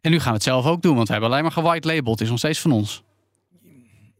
En 0.00 0.10
nu 0.10 0.18
gaan 0.18 0.28
we 0.28 0.34
het 0.34 0.42
zelf 0.42 0.66
ook 0.66 0.82
doen, 0.82 0.94
want 0.94 1.06
we 1.06 1.12
hebben 1.12 1.30
alleen 1.30 1.42
maar 1.42 1.52
gewide 1.52 1.86
labeled. 1.86 2.10
Het 2.10 2.20
is 2.20 2.28
nog 2.28 2.38
steeds 2.38 2.60
van 2.60 2.72
ons. 2.72 3.02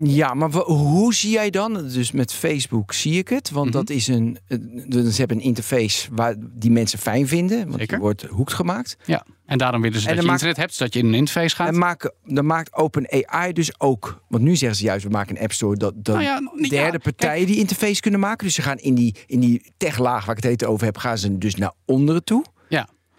Ja, 0.05 0.35
maar 0.35 0.51
hoe 0.55 1.15
zie 1.15 1.31
jij 1.31 1.51
dan? 1.51 1.73
Dus 1.89 2.13
met 2.13 2.33
Facebook 2.33 2.93
zie 2.93 3.19
ik 3.19 3.29
het, 3.29 3.51
want 3.51 3.67
Mhm. 3.69 3.77
dat 3.77 3.91
is 3.91 4.07
een. 4.09 4.39
eh, 4.49 4.59
Ze 4.91 5.15
hebben 5.17 5.37
een 5.37 5.43
interface 5.43 6.09
waar 6.13 6.35
die 6.39 6.71
mensen 6.71 6.99
fijn 6.99 7.29
vinden, 7.29 7.67
want 7.67 7.79
Zeker. 7.79 7.99
wordt 7.99 8.23
hoekt 8.23 8.53
gemaakt. 8.53 8.97
Ja. 9.05 9.27
En 9.47 9.59
daarom 9.59 9.81
willen 9.83 10.01
ze 10.01 10.09
En 10.09 10.15
dat 10.15 10.23
je 10.25 10.29
maakt- 10.31 10.41
internet 10.43 10.65
hebt, 10.65 10.75
zodat 10.79 10.95
je 10.95 11.01
in 11.01 11.07
een 11.07 11.15
interface 11.15 11.57
gaat. 11.57 11.69
En 11.69 11.79
maken, 11.79 12.13
dan 12.25 12.47
maakt 12.47 12.75
OpenAI 12.75 13.53
dus 13.53 13.81
ook. 13.81 14.23
Want 14.29 14.43
nu 14.43 14.57
zeggen 14.57 14.79
ze 14.79 14.85
juist, 14.85 15.05
we 15.05 15.11
maken 15.11 15.37
een 15.37 15.43
app 15.43 15.53
store 15.53 15.77
dat, 15.77 15.95
dat 15.97 16.15
Nou 16.15 16.27
ja, 16.27 16.39
niet- 16.55 16.65
ja, 16.65 16.69
derde 16.71 16.91
kijk, 16.91 17.03
partijen 17.03 17.47
die 17.47 17.57
interface 17.57 18.01
kunnen 18.01 18.21
maken. 18.21 18.47
Dus 18.47 18.55
ze 18.55 18.63
gaan 18.63 18.79
in 18.79 18.95
die, 18.95 19.15
in 19.27 19.41
die 19.41 19.73
techlaag 19.77 20.25
waar 20.25 20.37
ik 20.37 20.43
het 20.43 20.51
heet 20.51 20.65
over 20.65 20.87
heb, 20.87 20.97
gaan 20.99 21.19
ze 21.19 21.39
dus 21.39 21.55
naar 21.55 21.73
onderen 21.85 22.25
toe. 22.25 22.45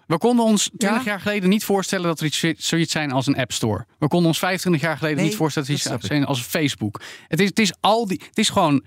We 0.06 0.18
konden 0.18 0.44
ons 0.44 0.70
20 0.76 1.04
Ja? 1.04 1.10
jaar 1.10 1.20
geleden 1.20 1.48
niet 1.48 1.64
voorstellen 1.64 2.06
dat 2.06 2.20
er 2.20 2.26
iets, 2.26 2.44
zoiets 2.56 2.92
zijn 2.92 3.12
als 3.12 3.26
een 3.26 3.36
App 3.36 3.52
Store. 3.52 3.86
We 3.98 4.08
konden 4.08 4.28
ons 4.28 4.38
25 4.38 4.82
jaar 4.82 4.96
geleden 4.96 5.16
Nee, 5.16 5.26
niet 5.26 5.36
voorstellen 5.36 5.68
dat 5.68 5.78
er 5.78 5.96
iets 5.96 6.06
zijn 6.06 6.24
als 6.24 6.42
Facebook. 6.42 7.00
Het 7.28 7.40
is, 7.40 7.48
het 7.48 7.58
is 7.58 7.72
al 7.80 8.06
die, 8.06 8.20
het 8.28 8.38
is 8.38 8.48
gewoon 8.48 8.84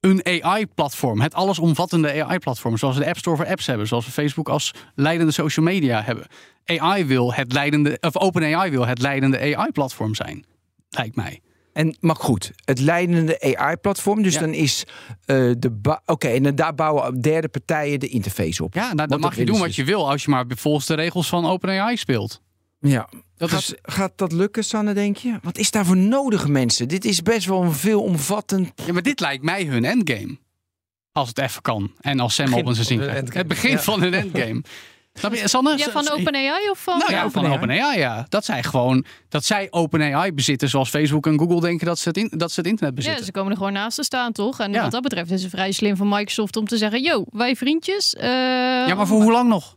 een 0.00 0.42
AI-platform. 0.42 1.20
Het 1.20 1.34
allesomvattende 1.34 2.22
AI-platform. 2.24 2.76
Zoals 2.76 2.96
we 2.96 3.02
de 3.02 3.08
App 3.08 3.18
Store 3.18 3.36
voor 3.36 3.46
apps 3.46 3.66
hebben. 3.66 3.86
Zoals 3.86 4.04
we 4.06 4.12
Facebook 4.12 4.48
als 4.48 4.74
leidende 4.94 5.32
social 5.32 5.64
media 5.66 6.02
hebben. 6.02 6.26
AI 6.64 7.04
wil 7.04 7.34
het 7.34 7.52
leidende, 7.52 7.96
of 8.00 8.16
OpenAI 8.16 8.70
wil 8.70 8.86
het 8.86 8.98
leidende 9.00 9.38
AI-platform 9.56 10.14
zijn. 10.14 10.44
Lijkt 10.88 11.16
mij. 11.16 11.40
En, 11.72 11.96
maar 12.00 12.16
goed, 12.16 12.50
het 12.64 12.78
leidende 12.80 13.56
AI-platform. 13.56 14.22
Dus 14.22 14.34
Ja. 14.34 14.40
dan 14.40 14.52
is 14.54 14.84
eh, 15.24 15.36
de. 15.58 15.98
Oké, 16.06 16.28
en 16.28 16.42
dan 16.42 16.54
daar 16.54 16.74
bouwen 16.74 17.20
derde 17.20 17.48
partijen 17.48 18.00
de 18.00 18.08
interface 18.08 18.64
op. 18.64 18.74
Ja, 18.74 18.92
nou, 18.92 19.08
dan 19.08 19.20
mag 19.20 19.36
je 19.36 19.44
doen 19.44 19.58
wat 19.58 19.74
je 19.74 19.84
wil 19.84 20.10
als 20.10 20.24
je 20.24 20.30
maar 20.30 20.44
volgens 20.48 20.86
de 20.86 20.94
regels 20.94 21.28
van 21.28 21.46
OpenAI 21.46 21.96
speelt. 21.96 22.40
Ja. 22.80 23.08
Dat 23.36 23.50
gaat, 23.50 23.60
is, 23.60 23.74
gaat 23.82 24.12
dat 24.16 24.32
lukken, 24.32 24.64
Sanne, 24.64 24.94
denk 24.94 25.16
je? 25.16 25.38
Wat 25.42 25.58
is 25.58 25.70
daarvoor 25.70 25.96
nodig, 25.96 26.48
mensen? 26.48 26.88
Dit 26.88 27.04
is 27.04 27.22
best 27.22 27.46
wel 27.46 27.62
een 27.62 27.72
veelomvattend. 27.72 28.72
ja, 28.86 28.92
maar 28.92 29.02
dit 29.02 29.20
lijkt 29.20 29.44
mij 29.44 29.64
hun 29.64 29.84
endgame. 29.84 30.38
Als 31.12 31.28
het 31.28 31.38
even 31.38 31.62
kan. 31.62 31.92
En 32.00 32.20
als 32.20 32.34
Sam 32.34 32.52
op 32.54 32.72
zijn 32.74 32.86
zin. 32.86 33.00
Het 33.00 33.48
begin 33.48 33.70
Ja. 33.70 33.78
van 33.78 34.00
hun 34.02 34.14
endgame. 34.14 34.62
Snap 35.14 35.34
je, 35.34 35.48
Sanne? 35.48 35.76
Ja, 35.78 35.90
van 35.90 36.10
OpenAI 36.10 36.70
of 36.70 36.78
van... 36.82 36.98
Nou 36.98 37.10
ja, 37.12 37.22
Ja, 37.22 37.30
van 37.30 37.46
OpenAI. 37.52 37.98
Ja. 37.98 38.26
Dat 38.28 38.44
zij 38.44 38.62
gewoon, 38.62 39.04
dat 39.28 39.44
zij 39.44 39.66
OpenAI 39.70 40.32
bezitten 40.32 40.68
zoals 40.68 40.88
Facebook 40.90 41.26
en 41.26 41.38
Google 41.38 41.60
denken 41.60 41.86
dat 41.86 41.98
ze 41.98 42.08
het, 42.08 42.16
in, 42.16 42.30
dat 42.36 42.52
ze 42.52 42.60
het 42.60 42.68
internet 42.68 42.94
Ja, 42.94 43.00
bezitten. 43.00 43.24
ze 43.24 43.32
komen 43.32 43.50
er 43.50 43.56
gewoon 43.56 43.72
naast 43.72 43.96
te 43.96 44.02
staan, 44.04 44.32
toch? 44.32 44.60
En 44.60 44.72
Ja. 44.72 44.82
wat 44.82 44.90
dat 44.90 45.02
betreft 45.02 45.30
is 45.30 45.42
het 45.42 45.50
vrij 45.50 45.72
slim 45.72 45.96
van 45.96 46.08
Microsoft 46.08 46.56
om 46.56 46.66
te 46.66 46.76
zeggen... 46.76 47.02
Yo, 47.02 47.24
wij 47.30 47.56
vriendjes. 47.56 48.14
eh, 48.14 48.28
ja, 48.86 48.94
maar 48.94 49.06
voor 49.06 49.22
hoe 49.22 49.32
lang 49.32 49.48
nog? 49.48 49.76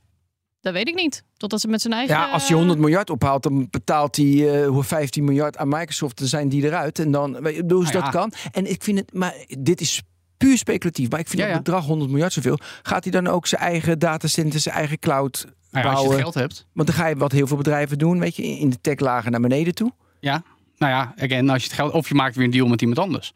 Dat 0.61 0.73
weet 0.73 0.87
ik 0.87 0.95
niet. 0.95 1.23
Totdat 1.37 1.61
ze 1.61 1.67
met 1.67 1.81
zijn 1.81 1.93
eigen... 1.93 2.15
Ja, 2.15 2.29
als 2.29 2.47
je 2.47 2.53
100 2.53 2.79
miljard 2.79 3.09
ophaalt, 3.09 3.43
dan 3.43 3.67
betaalt 3.69 4.15
hij 4.15 4.61
eh, 4.61 4.67
hoe 4.67 4.83
15 4.83 5.23
miljard 5.23 5.57
aan 5.57 5.67
Microsoft. 5.67 6.17
Dan 6.19 6.27
zijn 6.27 6.49
die 6.49 6.63
eruit. 6.63 6.99
En 6.99 7.11
dan, 7.11 7.35
hoe 7.35 7.51
Nou 7.63 7.83
dat 7.83 7.91
ja. 7.91 8.09
kan. 8.09 8.31
En 8.51 8.69
ik 8.71 8.83
vind 8.83 8.97
het, 8.99 9.13
maar 9.13 9.33
dit 9.59 9.81
is 9.81 10.01
puur 10.37 10.57
speculatief. 10.57 11.09
Maar 11.09 11.19
ik 11.19 11.27
vind 11.27 11.41
Ja, 11.41 11.45
dat 11.47 11.55
ja. 11.55 11.61
bedrag 11.61 11.85
100 11.85 12.09
miljard 12.11 12.33
zoveel. 12.33 12.59
Gaat 12.83 13.03
hij 13.03 13.11
dan 13.11 13.27
ook 13.27 13.47
zijn 13.47 13.61
eigen 13.61 13.99
datacenter, 13.99 14.59
zijn 14.59 14.75
eigen 14.75 14.99
cloud 14.99 15.45
Nou 15.71 15.85
ja, 15.85 15.91
als 15.91 16.01
je 16.01 16.07
bouwen? 16.07 16.11
het 16.11 16.21
geld 16.21 16.33
hebt. 16.33 16.67
Want 16.73 16.87
dan 16.87 16.97
ga 16.97 17.07
je 17.07 17.15
wat 17.15 17.31
heel 17.31 17.47
veel 17.47 17.57
bedrijven 17.57 17.97
doen, 17.97 18.19
weet 18.19 18.35
je, 18.35 18.43
in 18.43 18.69
de 18.69 18.81
techlagen 18.81 19.31
naar 19.31 19.41
beneden 19.41 19.75
toe. 19.75 19.91
Ja. 20.19 20.43
Nou 20.77 20.91
ja, 20.91 21.13
again, 21.17 21.49
als 21.49 21.61
je 21.63 21.67
het 21.67 21.77
geld, 21.77 21.91
of 21.93 22.07
je 22.07 22.15
maakt 22.15 22.35
weer 22.35 22.45
een 22.45 22.51
deal 22.51 22.67
met 22.67 22.81
iemand 22.81 22.99
anders. 22.99 23.33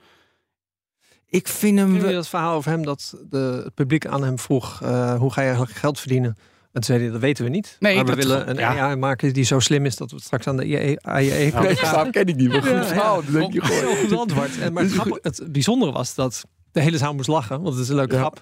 Ik 1.30 1.48
vind 1.48 1.80
hem. 1.80 1.96
Jullie 1.96 2.14
dat 2.14 2.28
verhaal 2.28 2.56
over 2.56 2.72
hem 2.72 2.84
dat 2.84 3.16
de, 3.30 3.62
het 3.64 3.74
publiek 3.74 4.06
aan 4.06 4.24
hem 4.24 4.40
vroeg: 4.40 4.82
eh, 4.82 5.14
hoe 5.16 5.32
ga 5.32 5.42
je 5.42 5.48
eigenlijk 5.48 5.78
geld 5.78 6.00
verdienen? 6.00 6.30
En 6.38 6.70
toen 6.72 6.84
zei 6.84 7.00
hij: 7.00 7.12
dat 7.12 7.22
weten 7.22 7.44
we 7.44 7.50
niet. 7.50 7.76
Nee, 7.80 7.96
maar 7.96 8.06
we 8.06 8.16
willen 8.16 8.50
een 8.50 8.56
ja. 8.56 8.78
AI 8.80 8.96
maken 8.96 9.34
die 9.34 9.44
zo 9.44 9.60
slim 9.60 9.86
is 9.86 9.96
dat 9.96 10.10
we 10.10 10.16
het 10.16 10.26
straks 10.26 10.48
aan 10.48 10.58
de 10.58 10.98
AI 11.02 11.52
ken 12.12 12.26
ik 12.28 12.36
niet, 12.36 12.50
maar 12.50 12.62
goed 12.62 12.90
Ja. 12.90 13.14
Dat 13.16 13.26
denk 13.32 13.54
je 13.54 13.62
gewoon. 13.62 13.96
Heel 13.96 14.08
goed 14.08 14.18
antwoord. 14.18 14.60
En 14.60 14.74
maar 14.74 14.86
het 15.22 15.44
bijzondere 15.52 15.92
was 15.92 16.16
dat 16.16 16.46
de 16.72 16.82
hele 16.82 16.98
zaal 16.98 17.14
moest 17.14 17.28
lachen, 17.28 17.62
want 17.62 17.74
het 17.74 17.84
is 17.84 17.90
een 17.90 17.96
leuke 17.96 18.14
Ja. 18.16 18.20
grap. 18.20 18.42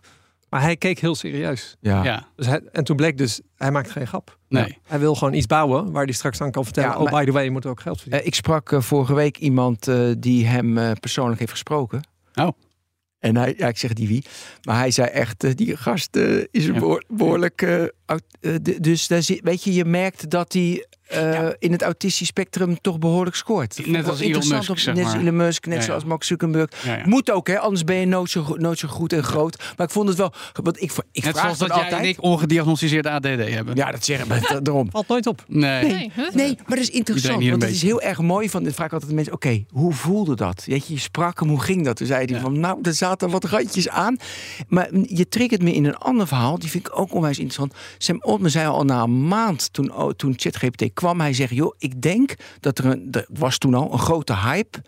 Maar 0.50 0.62
hij 0.62 0.76
keek 0.78 1.00
heel 1.00 1.16
serieus. 1.16 1.76
Ja. 1.80 2.04
Ja, 2.04 2.28
Dus 2.36 2.46
hij, 2.46 2.62
en 2.72 2.84
toen 2.84 2.96
bleek 2.96 3.18
dus, 3.18 3.42
hij 3.56 3.72
maakt 3.72 3.92
geen 3.92 4.08
grap. 4.08 4.38
nee. 4.50 4.78
Hij 4.84 5.00
wil 5.00 5.16
gewoon 5.16 5.34
iets 5.34 5.46
bouwen 5.46 5.92
waar 5.92 6.04
hij 6.04 6.14
straks 6.14 6.42
aan 6.42 6.52
kan 6.52 6.64
vertellen. 6.64 6.90
Ja, 6.90 6.96
oh, 6.98 7.04
maar- 7.12 7.20
by 7.20 7.26
the 7.26 7.32
way, 7.32 7.44
je 7.44 7.52
moet 7.52 7.66
ook 7.66 7.80
geld 7.82 7.96
verdienen. 7.96 8.22
Eh, 8.22 8.28
ik 8.28 8.36
sprak 8.36 8.72
eh, 8.72 8.82
vorige 8.82 9.14
week 9.14 9.38
iemand 9.38 9.88
eh, 9.88 10.12
die 10.18 10.46
hem 10.46 10.78
eh, 10.78 10.92
persoonlijk 11.00 11.40
heeft 11.40 11.52
gesproken. 11.52 12.02
Oh. 12.36 12.48
En 13.20 13.36
hij, 13.38 13.54
ja, 13.58 13.68
ik 13.68 13.78
zeg 13.78 13.94
die 13.94 14.08
wie, 14.08 14.26
maar 14.64 14.78
hij 14.78 14.92
zei 14.92 15.08
echt, 15.08 15.58
die 15.58 15.78
gast 15.78 16.16
eh, 16.16 16.44
is 16.52 16.72
behoorlijk. 17.08 17.62
eh, 17.62 17.84
eh, 17.84 18.56
dus 18.82 19.08
daar 19.08 19.22
zit, 19.24 19.40
weet 19.44 19.64
je, 19.64 19.74
je 19.74 19.86
merkt 19.86 20.30
dat 20.30 20.54
hij 20.54 20.86
eh, 21.08 21.34
Ja. 21.34 21.56
in 21.60 21.72
het 21.72 21.82
autistisch 21.82 22.28
spectrum 22.28 22.82
toch 22.82 23.00
behoorlijk 23.00 23.36
scoort. 23.36 23.86
Net 23.88 24.08
als 24.10 24.20
Elon 24.20 24.26
interessant 24.34 24.68
Musk, 24.70 24.80
zeg 24.82 24.96
Net 24.96 25.06
als. 25.06 25.14
Elon 25.14 25.36
Musk, 25.36 25.66
net 25.66 25.74
Ja, 25.74 25.80
ja. 25.80 25.86
zoals 25.86 26.04
Mark 26.04 26.24
Zuckerberg. 26.24 26.70
Ja, 26.84 26.96
ja. 26.98 27.04
Moet 27.08 27.32
ook, 27.32 27.48
hè? 27.48 27.60
Anders 27.60 27.84
ben 27.84 27.96
je 27.96 28.06
nooit 28.06 28.30
zo, 28.30 28.56
nooit 28.58 28.80
zo 28.80 28.88
goed 28.88 29.14
en 29.14 29.24
groot. 29.24 29.64
Maar 29.78 29.88
ik 29.88 29.94
vond 29.94 30.08
het 30.08 30.18
wel, 30.18 30.34
want 30.64 30.82
ik, 30.82 30.92
ik 31.12 31.24
Net 31.24 31.32
vraag 31.34 31.44
zoals 31.44 31.58
dat 31.58 31.68
dat 31.68 31.78
jij 31.78 31.86
altijd. 31.86 32.02
en 32.04 32.08
ik 32.10 32.22
ongediagnosticeerde 32.24 33.10
ADD 33.10 33.26
hebben. 33.26 33.76
Ja, 33.76 33.92
dat 33.92 34.06
zeggen 34.06 34.28
we 34.30 34.62
daarom. 34.62 34.90
Valt 34.92 35.08
nooit 35.08 35.28
op. 35.28 35.44
Nee. 35.48 35.84
Nee, 35.86 36.12
huh? 36.16 36.30
Nee, 36.34 36.56
maar 36.56 36.78
dat 36.78 36.86
is 36.86 36.90
interessant. 36.90 37.48
Want 37.50 37.62
het 37.62 37.72
is 37.72 37.82
heel 37.82 38.02
erg 38.02 38.20
mooi 38.22 38.50
van. 38.50 38.72
Vraag 38.72 38.86
ik 38.86 38.92
altijd 38.94 39.10
aan 39.10 39.16
mensen: 39.16 39.34
oké, 39.34 39.66
hoe 39.70 39.94
voelde 39.94 40.36
dat? 40.36 40.64
Weet 40.66 40.88
je, 40.88 40.94
je 40.94 41.00
sprak 41.00 41.40
hem, 41.40 41.50
hoe 41.50 41.62
ging 41.62 41.86
dat? 41.86 41.96
Toen 41.96 42.08
zei 42.08 42.26
hij 42.26 42.36
Ja. 42.36 42.42
van: 42.42 42.60
nou, 42.60 42.80
er 42.82 42.94
zaten 42.94 43.30
wat 43.30 43.44
randjes 43.44 43.90
aan. 43.90 44.18
Maar 44.68 44.90
je 45.08 45.28
triggert 45.30 45.62
me 45.62 45.74
in 45.74 45.86
een 45.86 45.96
ander 45.98 46.28
verhaal. 46.28 46.60
Die 46.60 46.70
vind 46.70 46.88
ik 46.88 47.00
ook 47.00 47.14
onwijs 47.14 47.40
interessant. 47.40 47.74
Sam 47.98 48.18
Altman 48.22 48.50
zei 48.50 48.68
al 48.68 48.84
na 48.84 49.02
een 49.04 49.28
maand 49.28 49.74
toen, 49.74 49.94
oh, 49.96 50.12
toen 50.12 50.34
ChatGPT 50.38 50.94
kwam: 50.98 51.20
hij 51.20 51.34
zegt: 51.34 51.54
joh, 51.54 51.76
ik 51.78 52.02
denk 52.02 52.36
dat 52.60 52.78
er 52.78 52.86
een. 52.86 53.08
Er 53.12 53.26
was 53.30 53.58
toen 53.58 53.74
al 53.74 53.94
een 53.94 54.00
grote 54.00 54.36
hype. 54.36 54.82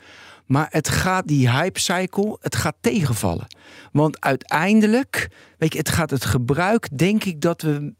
Maar 0.49 0.67
het 0.69 0.89
gaat 0.89 1.27
die 1.27 1.49
hype 1.49 1.79
cycle, 1.79 2.37
het 2.41 2.55
gaat 2.55 2.75
tegenvallen. 2.81 3.47
Want 3.91 4.21
uiteindelijk, 4.21 5.29
weet 5.57 5.73
je, 5.73 5.79
het 5.79 5.89
gaat 5.89 6.09
het 6.09 6.25
gebruik, 6.25 6.97
denk 6.97 7.23
ik 7.23 7.41
dat 7.41 7.61
we 7.61 7.93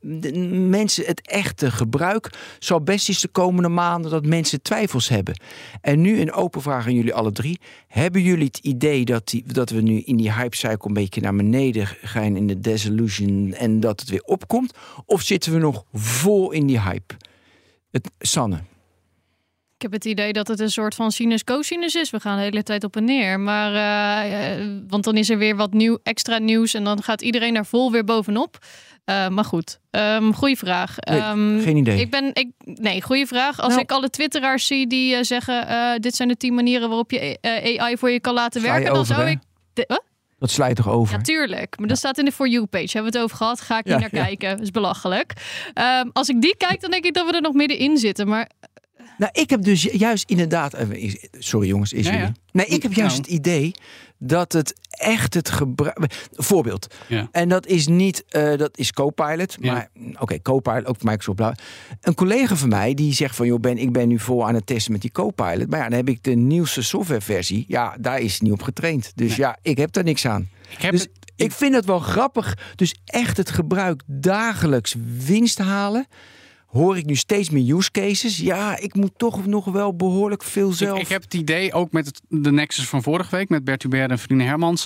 mensen 0.70 1.06
het 1.06 1.28
echte 1.28 1.72
gebruik 1.72 2.30
zal 2.60 2.82
best 2.82 3.10
eens 3.10 3.22
de 3.22 3.28
komende 3.28 3.70
maanden 3.70 4.12
dat 4.12 4.26
mensen 4.26 4.62
twijfels 4.62 5.10
hebben. 5.10 5.40
En 5.82 6.02
nu 6.02 6.22
een 6.22 6.32
open 6.32 6.62
vraag 6.62 6.86
aan 6.86 6.94
jullie 6.94 7.14
alle 7.14 7.32
drie: 7.32 7.60
hebben 7.88 8.22
jullie 8.22 8.46
het 8.46 8.58
idee 8.58 9.06
dat, 9.06 9.28
die, 9.28 9.44
dat 9.54 9.70
we 9.70 9.82
nu 9.82 10.00
in 10.00 10.18
die 10.18 10.34
hype 10.34 10.56
cycle 10.56 10.88
een 10.88 10.94
beetje 10.94 11.22
naar 11.22 11.36
beneden 11.36 11.88
gaan 12.02 12.36
in 12.36 12.48
de 12.48 12.60
desillusion 12.60 13.54
en 13.54 13.80
dat 13.80 14.00
het 14.00 14.10
weer 14.10 14.24
opkomt? 14.24 14.74
Of 15.06 15.22
zitten 15.22 15.54
we 15.54 15.60
nog 15.60 15.84
vol 15.94 16.52
in 16.52 16.68
die 16.68 16.82
hype? 16.82 17.16
Het, 17.92 18.12
Sanne. 18.20 18.60
Ik 19.76 19.82
heb 19.86 19.92
het 19.94 20.06
idee 20.06 20.34
dat 20.34 20.48
het 20.48 20.60
een 20.60 20.70
soort 20.72 20.96
van 20.96 21.12
sinus-cosinus 21.12 21.96
is. 21.96 22.10
We 22.10 22.20
gaan 22.20 22.38
de 22.38 22.44
hele 22.44 22.64
tijd 22.64 22.84
op 22.84 22.96
en 22.96 23.04
neer. 23.04 23.40
Maar, 23.40 23.74
eh, 23.74 24.60
eh, 24.60 24.68
want 24.88 25.04
dan 25.04 25.18
is 25.18 25.30
er 25.30 25.38
weer 25.38 25.56
wat 25.56 25.74
nieuw, 25.74 25.98
extra 26.04 26.38
nieuws. 26.38 26.74
En 26.74 26.84
dan 26.84 27.04
gaat 27.04 27.22
iedereen 27.22 27.54
daar 27.54 27.66
vol 27.66 27.92
weer 27.92 28.04
bovenop. 28.04 28.58
Eh, 29.06 29.28
maar 29.28 29.44
goed, 29.46 29.80
um, 29.92 30.34
goede 30.34 30.56
vraag. 30.56 30.96
Nee, 31.00 31.20
Ehm, 31.20 31.60
geen 31.62 31.78
idee. 31.78 32.00
Ik 32.00 32.12
ben, 32.12 32.30
ik, 32.34 32.52
nee, 32.64 33.02
goede 33.02 33.26
vraag. 33.26 33.60
Als 33.60 33.70
Nou. 33.70 33.82
ik 33.82 33.92
alle 33.92 34.10
twitteraars 34.10 34.68
zie 34.68 34.88
die 34.88 35.24
zeggen... 35.24 36.02
dit 36.02 36.16
zijn 36.16 36.28
de 36.28 36.38
tien 36.38 36.54
manieren 36.54 36.88
waarop 36.88 37.12
je 37.12 37.38
AI 37.80 37.98
voor 37.98 38.10
je 38.10 38.20
kan 38.20 38.34
laten 38.34 38.62
werken... 38.62 38.94
dan 38.94 39.06
zou 39.06 39.30
ik... 39.30 39.40
De? 39.74 40.02
Dat 40.40 40.52
slijt 40.52 40.76
toch 40.76 40.90
over? 40.90 41.16
Ja, 41.16 41.22
tuurlijk. 41.22 41.80
Maar 41.80 41.88
dat 41.88 41.98
staat 41.98 42.18
in 42.18 42.26
de 42.26 42.32
For 42.32 42.48
You-page. 42.48 42.90
Hebben 42.94 43.12
we 43.12 43.18
het 43.18 43.26
over 43.26 43.38
gehad? 43.38 43.62
Ga 43.62 43.78
ik 43.78 43.86
niet 43.86 43.94
Ja, 43.94 44.00
naar 44.00 44.10
ja. 44.16 44.24
kijken. 44.26 44.50
Dat 44.50 44.62
is 44.62 44.72
belachelijk. 44.72 45.34
Ehm, 45.74 46.10
als 46.14 46.30
ik 46.30 46.42
die 46.42 46.56
kijk, 46.58 46.82
dan 46.82 46.92
denk 46.92 47.06
ik 47.06 47.14
dat 47.14 47.26
we 47.30 47.34
er 47.36 47.42
nog 47.42 47.54
middenin 47.54 47.98
zitten. 47.98 48.28
Maar 48.28 48.50
Nou, 49.18 49.32
ik 49.34 49.50
heb 49.50 49.62
dus 49.64 49.82
ju- 49.82 49.98
juist 49.98 50.30
inderdaad. 50.30 50.74
eh, 50.74 51.14
Sorry 51.40 51.68
jongens, 51.68 51.94
is 51.94 52.06
Ja, 52.06 52.12
jullie. 52.12 52.26
ja. 52.28 52.34
Nee, 52.52 52.66
ik 52.66 52.84
heb 52.84 52.94
juist 52.94 53.16
Nou. 53.18 53.28
het 53.28 53.40
idee 53.40 53.72
dat 54.20 54.54
het 54.54 54.74
echt 54.90 55.34
het 55.34 55.50
gebruik. 55.50 56.28
Voorbeeld. 56.32 56.96
Ja. 57.08 57.28
En 57.32 57.50
dat 57.50 57.66
is 57.68 57.88
niet, 57.88 58.24
eh, 58.28 58.58
dat 58.58 58.78
is 58.78 58.92
Copilot. 58.92 59.58
Ja. 59.62 59.74
Maar 59.74 59.90
mm, 59.94 60.16
oké, 60.20 60.42
Copilot, 60.42 60.86
ook 60.86 61.04
Microsoft. 61.04 61.38
bla. 61.38 61.56
Een 62.02 62.16
collega 62.16 62.56
van 62.56 62.70
mij 62.70 62.94
die 62.94 63.14
zegt 63.14 63.36
van, 63.36 63.48
joh, 63.48 63.60
ben, 63.60 63.78
ik 63.78 63.92
ben 63.92 64.08
nu 64.08 64.20
vol 64.20 64.48
aan 64.48 64.56
het 64.56 64.66
testen 64.66 64.92
met 64.92 65.02
die 65.02 65.12
Copilot. 65.12 65.70
Maar 65.70 65.80
ja, 65.80 65.90
dan 65.90 65.98
heb 65.98 66.10
ik 66.10 66.24
de 66.24 66.36
nieuwste 66.36 66.82
softwareversie. 66.82 67.66
Ja, 67.68 67.96
daar 68.00 68.20
is 68.20 68.34
het 68.34 68.42
niet 68.42 68.52
op 68.52 68.62
getraind. 68.62 69.12
Dus 69.16 69.28
Nee. 69.28 69.38
ja, 69.38 69.58
ik 69.62 69.78
heb 69.78 69.92
daar 69.92 70.04
niks 70.04 70.26
aan. 70.28 70.50
Ik 70.70 70.82
heb 70.82 70.92
Dus 70.92 71.02
het, 71.02 71.12
Ik 71.36 71.52
vind 71.52 71.76
het 71.76 71.86
wel 71.86 72.00
grappig. 72.00 72.58
Dus 72.76 72.96
echt 73.06 73.38
het 73.38 73.50
gebruik 73.50 74.02
dagelijks 74.06 74.96
winst 75.26 75.58
halen. 75.58 76.08
Hoor 76.70 76.98
ik 76.98 77.06
nu 77.06 77.16
steeds 77.16 77.50
meer 77.50 77.76
use 77.76 77.92
cases? 77.92 78.38
Ja, 78.38 78.78
ik 78.78 78.96
moet 78.96 79.12
toch 79.18 79.46
nog 79.46 79.66
wel 79.66 79.96
behoorlijk 79.96 80.44
veel 80.44 80.72
zelf. 80.72 80.98
Ik, 80.98 81.04
ik 81.04 81.10
heb 81.10 81.22
het 81.22 81.34
idee, 81.34 81.74
ook 81.74 81.92
met 81.92 82.06
het, 82.06 82.22
de 82.28 82.52
Nexus 82.52 82.88
van 82.88 83.04
vorige 83.04 83.36
week, 83.36 83.50
met 83.50 83.64
Bert 83.64 83.84
Hubert 83.84 84.12
en 84.12 84.20
Vrienden 84.20 84.48
Hermans, 84.48 84.86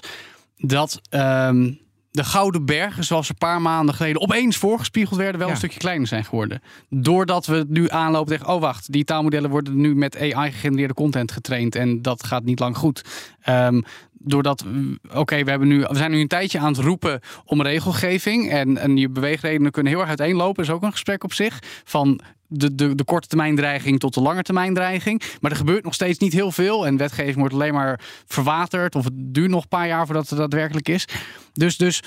dat 0.58 1.02
ehm, 1.10 1.72
de 2.14 2.24
Gouden 2.24 2.66
Bergen, 2.66 3.04
zoals 3.04 3.30
een 3.30 3.36
paar 3.38 3.62
maanden 3.62 3.96
geleden 3.96 4.22
opeens 4.22 4.58
voorgespiegeld 4.58 5.20
werden, 5.20 5.38
wel 5.38 5.48
Ja. 5.48 5.54
een 5.54 5.60
stukje 5.60 5.80
kleiner 5.80 6.08
zijn 6.08 6.26
geworden. 6.26 6.62
Doordat 6.90 7.46
we 7.46 7.66
nu 7.68 7.90
aanlopen 7.90 8.38
tegen, 8.38 8.54
oh 8.54 8.62
wacht, 8.62 8.92
die 8.92 9.04
taalmodellen 9.04 9.50
worden 9.50 9.78
nu 9.82 9.96
met 9.96 10.18
AI 10.20 10.52
gegenereerde 10.52 10.94
content 10.94 11.32
getraind 11.32 11.76
en 11.76 12.02
dat 12.02 12.26
gaat 12.26 12.44
niet 12.44 12.60
lang 12.60 12.78
goed. 12.78 13.02
Ehm, 13.42 13.82
doordat, 14.14 14.64
mm, 14.66 15.00
oké, 15.14 15.44
we 15.44 15.50
hebben 15.50 15.68
nu, 15.68 15.80
we 15.80 15.96
zijn 15.96 16.12
nu 16.12 16.20
een 16.20 16.28
tijdje 16.28 16.60
aan 16.60 16.74
het 16.74 16.78
roepen 16.82 17.20
om 17.46 17.62
regelgeving. 17.62 18.50
En, 18.52 18.78
en 18.78 18.98
je 18.98 19.10
beweegredenen 19.10 19.72
kunnen 19.72 19.92
heel 19.92 20.02
erg 20.02 20.10
uiteenlopen. 20.10 20.64
is 20.64 20.70
ook 20.70 20.84
een 20.84 20.92
gesprek 20.92 21.24
op 21.24 21.34
zich. 21.34 21.60
Van 21.84 22.20
de, 22.48 22.76
de, 22.76 22.96
de 22.96 23.04
korte 23.04 23.28
termijn 23.28 23.56
dreiging 23.56 24.00
tot 24.00 24.14
de 24.14 24.22
lange 24.22 24.42
termijn 24.42 24.74
dreiging. 24.74 25.22
Maar 25.42 25.52
er 25.52 25.58
gebeurt 25.58 25.84
nog 25.84 25.94
steeds 25.94 26.20
niet 26.20 26.34
heel 26.34 26.52
veel. 26.52 26.86
En 26.86 26.98
wetgeving 26.98 27.38
wordt 27.38 27.54
alleen 27.54 27.74
maar 27.74 28.00
verwaterd. 28.26 28.96
Of 28.96 29.04
het 29.04 29.14
duurt 29.16 29.50
nog 29.50 29.62
een 29.64 29.68
paar 29.68 29.88
jaar 29.88 30.06
voordat 30.06 30.30
het 30.30 30.38
daadwerkelijk 30.40 30.90
is. 30.90 31.06
Dus, 31.54 31.78
dus 31.78 32.02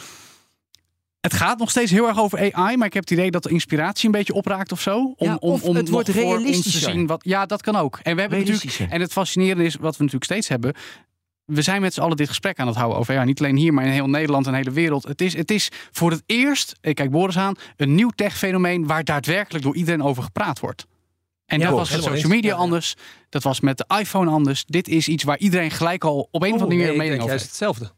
het 1.21 1.35
gaat 1.35 1.59
nog 1.59 1.71
steeds 1.71 1.91
heel 1.91 2.09
erg 2.09 2.19
over 2.19 2.53
AI, 2.55 2.77
maar 2.77 2.87
ik 2.87 2.95
heb 2.95 3.03
het 3.03 3.13
idee 3.13 3.31
dat 3.31 3.43
de 3.43 3.51
inspiratie 3.51 4.07
een 4.07 4.13
beetje 4.13 4.33
opraakt 4.35 4.73
of 4.73 4.81
zo. 4.81 4.99
Om, 4.99 5.15
Ja, 5.27 5.37
om, 5.41 5.51
of 5.53 5.63
om 5.63 5.77
het 5.77 5.89
wordt 5.89 6.17
ons 6.25 6.63
te 6.63 6.79
zien 6.79 7.07
wat. 7.07 7.25
Ja, 7.25 7.47
dat 7.47 7.63
kan 7.63 7.77
ook. 7.77 7.99
En 8.03 8.15
we 8.15 8.21
hebben 8.21 8.39
natuurlijk. 8.39 8.91
En 8.93 9.01
het 9.01 9.13
fascinerende 9.13 9.65
is, 9.65 9.75
wat 9.75 9.97
we 9.97 10.03
natuurlijk 10.03 10.25
steeds 10.25 10.49
hebben. 10.49 10.75
We 11.45 11.63
zijn 11.63 11.81
met 11.81 11.95
z'n 11.95 12.01
allen 12.01 12.17
dit 12.17 12.29
gesprek 12.29 12.59
aan 12.59 12.67
het 12.67 12.77
houden 12.77 12.99
over. 12.99 13.15
Ja, 13.15 13.25
niet 13.25 13.39
alleen 13.39 13.57
hier, 13.57 13.75
maar 13.75 13.85
in 13.85 13.91
heel 13.91 14.09
Nederland 14.09 14.47
en 14.47 14.53
de 14.53 14.59
hele 14.59 14.71
wereld. 14.71 15.05
Het 15.05 15.21
is, 15.21 15.37
het 15.37 15.51
is 15.51 15.69
voor 15.91 16.11
het 16.11 16.23
eerst, 16.27 16.77
ik 16.81 16.95
kijk 16.95 17.11
Boris 17.11 17.39
aan, 17.39 17.55
een 17.77 17.95
nieuw 17.95 18.11
tech-fenomeen 18.15 18.87
waar 18.87 19.05
daadwerkelijk 19.05 19.65
door 19.65 19.77
iedereen 19.77 20.03
over 20.03 20.23
gepraat 20.23 20.61
wordt. 20.61 20.87
En 21.47 21.59
Ja, 21.59 21.69
dat 21.69 21.79
was 21.79 21.91
met 21.91 22.03
social 22.03 22.31
media 22.31 22.51
Ja, 22.51 22.57
anders. 22.57 22.95
Dat 23.29 23.43
was 23.43 23.61
met 23.61 23.79
de 23.79 23.85
iPhone 23.99 24.31
anders. 24.31 24.65
Dit 24.65 24.89
is 24.89 25.09
iets 25.09 25.25
waar 25.25 25.39
iedereen 25.39 25.71
gelijk 25.71 26.05
al 26.05 26.29
op 26.31 26.43
een 26.43 26.53
of 26.55 26.61
andere 26.61 26.79
manier 26.79 26.91
een 26.91 26.97
mening 26.97 27.23
over 27.23 27.29
juist 27.29 27.45
heeft. 27.45 27.59
hetzelfde. 27.59 27.93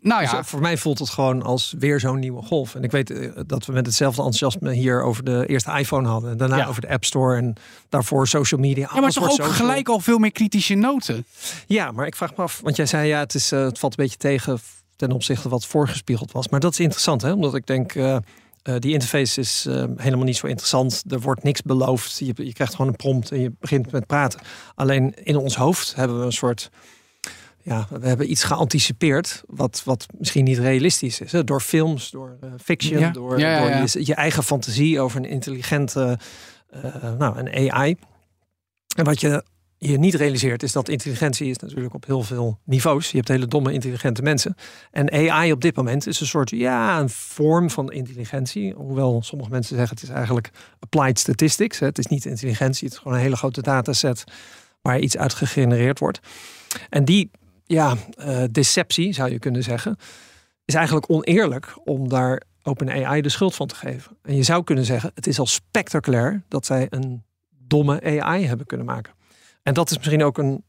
Nou 0.00 0.20
Dus, 0.20 0.30
ja, 0.30 0.38
eh, 0.38 0.44
voor 0.44 0.60
mij 0.60 0.76
voelt 0.76 0.98
het 0.98 1.08
gewoon 1.08 1.42
als 1.42 1.74
weer 1.78 2.00
zo'n 2.00 2.18
nieuwe 2.18 2.42
golf. 2.42 2.74
En 2.74 2.82
ik 2.82 2.90
weet 2.90 3.10
eh, 3.10 3.30
dat 3.46 3.66
we 3.66 3.72
met 3.72 3.86
hetzelfde 3.86 4.22
enthousiasme 4.22 4.72
hier 4.72 5.02
over 5.02 5.24
de 5.24 5.44
eerste 5.46 5.70
iPhone 5.78 6.08
hadden. 6.08 6.30
En 6.30 6.36
daarna 6.36 6.56
Ja. 6.56 6.66
over 6.66 6.80
de 6.80 6.88
App 6.88 7.04
Store 7.04 7.36
en 7.36 7.54
daarvoor 7.88 8.28
social 8.28 8.60
media. 8.60 8.90
ja, 8.94 9.00
maar 9.00 9.10
toch 9.10 9.24
ook 9.24 9.30
social. 9.30 9.48
gelijk 9.48 9.88
al 9.88 10.00
veel 10.00 10.18
meer 10.18 10.32
kritische 10.32 10.74
noten. 10.74 11.26
Ja, 11.66 11.90
maar 11.92 12.06
ik 12.06 12.16
vraag 12.16 12.36
me 12.36 12.42
af, 12.42 12.60
want 12.62 12.76
jij 12.76 12.86
zei 12.86 13.08
ja, 13.08 13.18
het, 13.18 13.34
is, 13.34 13.52
eh, 13.52 13.62
het 13.64 13.78
valt 13.78 13.98
een 13.98 14.04
beetje 14.04 14.18
tegen 14.18 14.58
ten 14.96 15.12
opzichte 15.12 15.48
wat 15.48 15.66
voorgespiegeld 15.66 16.32
was. 16.32 16.48
Maar 16.48 16.60
dat 16.60 16.72
is 16.72 16.80
interessant, 16.80 17.22
hè? 17.22 17.32
omdat 17.32 17.54
ik 17.54 17.66
denk, 17.66 17.92
die 18.78 18.92
interface 18.92 19.40
is 19.40 19.66
helemaal 19.96 20.24
niet 20.24 20.36
zo 20.36 20.46
interessant. 20.46 21.02
Er 21.08 21.20
wordt 21.20 21.42
niks 21.42 21.62
beloofd. 21.62 22.18
Je, 22.18 22.32
je 22.34 22.52
krijgt 22.52 22.74
gewoon 22.74 22.90
een 22.90 22.96
prompt 22.96 23.30
en 23.30 23.40
je 23.40 23.52
begint 23.60 23.90
met 23.92 24.06
praten. 24.06 24.40
Alleen 24.74 25.14
in 25.24 25.36
ons 25.36 25.56
hoofd 25.56 25.94
hebben 25.94 26.18
we 26.18 26.24
een 26.24 26.32
soort. 26.32 26.70
Ja, 27.62 27.86
we 27.90 28.06
hebben 28.06 28.30
iets 28.30 28.44
geanticipeerd 28.44 29.42
wat, 29.46 29.82
wat 29.84 30.06
misschien 30.18 30.44
niet 30.44 30.58
realistisch 30.58 31.20
is. 31.20 31.32
Hè? 31.32 31.44
Door 31.44 31.60
films, 31.60 32.10
door 32.10 32.36
eh, 32.40 32.50
fiction, 32.62 32.98
Ja. 32.98 33.10
door, 33.10 33.38
Ja, 33.38 33.68
ja, 33.68 33.78
door 33.78 34.02
je 34.04 34.14
eigen 34.14 34.42
fantasie 34.42 35.00
over 35.00 35.18
een 35.18 35.30
intelligente, 35.30 36.18
eh, 36.70 37.12
nou, 37.18 37.38
een 37.38 37.72
AI. 37.72 37.96
En 38.96 39.04
wat 39.04 39.20
je 39.20 39.44
je 39.82 39.98
niet 39.98 40.14
realiseert 40.14 40.62
is 40.62 40.72
dat 40.72 40.88
intelligentie 40.88 41.50
is 41.50 41.56
natuurlijk 41.56 41.94
op 41.94 42.06
heel 42.06 42.22
veel 42.22 42.58
niveaus. 42.64 43.10
Je 43.10 43.16
hebt 43.16 43.28
hele 43.28 43.46
domme 43.46 43.72
intelligente 43.72 44.22
mensen. 44.22 44.54
En 44.90 45.12
AI 45.12 45.52
op 45.52 45.60
dit 45.60 45.76
moment 45.76 46.06
is 46.06 46.20
een 46.20 46.26
soort, 46.26 46.50
ja, 46.50 47.00
een 47.00 47.08
vorm 47.10 47.70
van 47.70 47.92
intelligentie. 47.92 48.74
Hoewel 48.74 49.22
sommige 49.22 49.50
mensen 49.50 49.76
zeggen 49.76 49.96
het 49.96 50.04
is 50.04 50.10
eigenlijk 50.14 50.50
applied 50.78 51.18
statistics. 51.18 51.78
Hè. 51.78 51.86
Het 51.86 51.98
is 51.98 52.06
niet 52.06 52.24
intelligentie, 52.24 52.84
het 52.84 52.92
is 52.92 52.98
gewoon 52.98 53.16
een 53.16 53.22
hele 53.22 53.36
grote 53.36 53.62
dataset 53.62 54.24
waar 54.82 54.98
iets 54.98 55.16
uit 55.16 55.34
gegenereerd 55.34 55.98
wordt. 55.98 56.20
En 56.88 57.04
die 57.04 57.30
ja, 57.70 57.96
eh, 58.16 58.42
deceptie, 58.50 59.12
zou 59.12 59.30
je 59.30 59.38
kunnen 59.38 59.62
zeggen, 59.62 59.96
is 60.64 60.74
eigenlijk 60.74 61.10
oneerlijk 61.10 61.74
om 61.84 62.08
daar 62.08 62.42
OpenAI 62.62 63.20
de 63.20 63.28
schuld 63.28 63.54
van 63.54 63.66
te 63.66 63.74
geven. 63.74 64.16
En 64.22 64.36
je 64.36 64.42
zou 64.42 64.64
kunnen 64.64 64.84
zeggen, 64.84 65.10
het 65.14 65.26
is 65.26 65.38
al 65.38 65.46
spectaculair 65.46 66.42
dat 66.48 66.66
zij 66.66 66.86
een 66.90 67.22
domme 67.48 68.20
AI 68.20 68.46
hebben 68.46 68.66
kunnen 68.66 68.86
maken. 68.86 69.12
En 69.62 69.74
dat 69.74 69.90
is 69.90 69.96
misschien 69.96 70.22
ook 70.22 70.38
een 70.38 70.64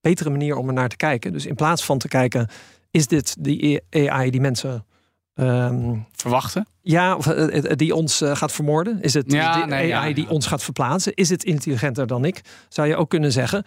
betere 0.00 0.30
manier 0.30 0.56
om 0.56 0.68
er 0.68 0.74
naar 0.74 0.88
te 0.88 0.96
kijken. 0.96 1.32
Dus 1.32 1.46
in 1.46 1.54
plaats 1.54 1.84
van 1.84 1.98
te 1.98 2.08
kijken, 2.08 2.48
is 2.90 3.06
dit 3.06 3.36
die 3.38 3.80
AI 3.90 4.30
die 4.30 4.40
mensen 4.40 4.86
ehm, 5.34 5.96
Verwachten. 6.12 6.66
ja, 6.82 7.16
of 7.16 7.26
eh, 7.26 7.70
eh, 7.70 7.76
die 7.76 7.94
ons 7.94 8.22
gaat 8.24 8.52
vermoorden? 8.52 9.00
Is 9.02 9.14
het 9.14 9.32
Ja, 9.32 9.60
de 9.60 9.66
nee, 9.66 9.78
AI 9.78 9.88
ja, 9.88 10.04
ja. 10.04 10.14
die 10.14 10.28
ons 10.28 10.46
gaat 10.46 10.62
verplaatsen? 10.62 11.14
Is 11.14 11.28
het 11.28 11.44
intelligenter 11.44 12.06
dan 12.06 12.24
ik? 12.24 12.40
Zou 12.68 12.88
je 12.88 12.96
ook 12.96 13.10
kunnen 13.10 13.32
zeggen, 13.32 13.64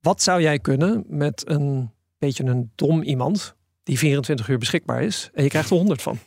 wat 0.00 0.22
zou 0.22 0.40
jij 0.42 0.58
kunnen 0.58 1.04
met 1.08 1.42
een 1.46 1.90
beetje 2.18 2.44
een 2.44 2.70
dom 2.74 3.02
iemand 3.02 3.54
die 3.82 3.98
24 3.98 4.48
uur 4.48 4.58
beschikbaar 4.58 5.02
is 5.02 5.30
en 5.34 5.42
je 5.42 5.48
krijgt 5.48 5.70
er 5.70 5.76
100 5.76 6.02
van? 6.02 6.18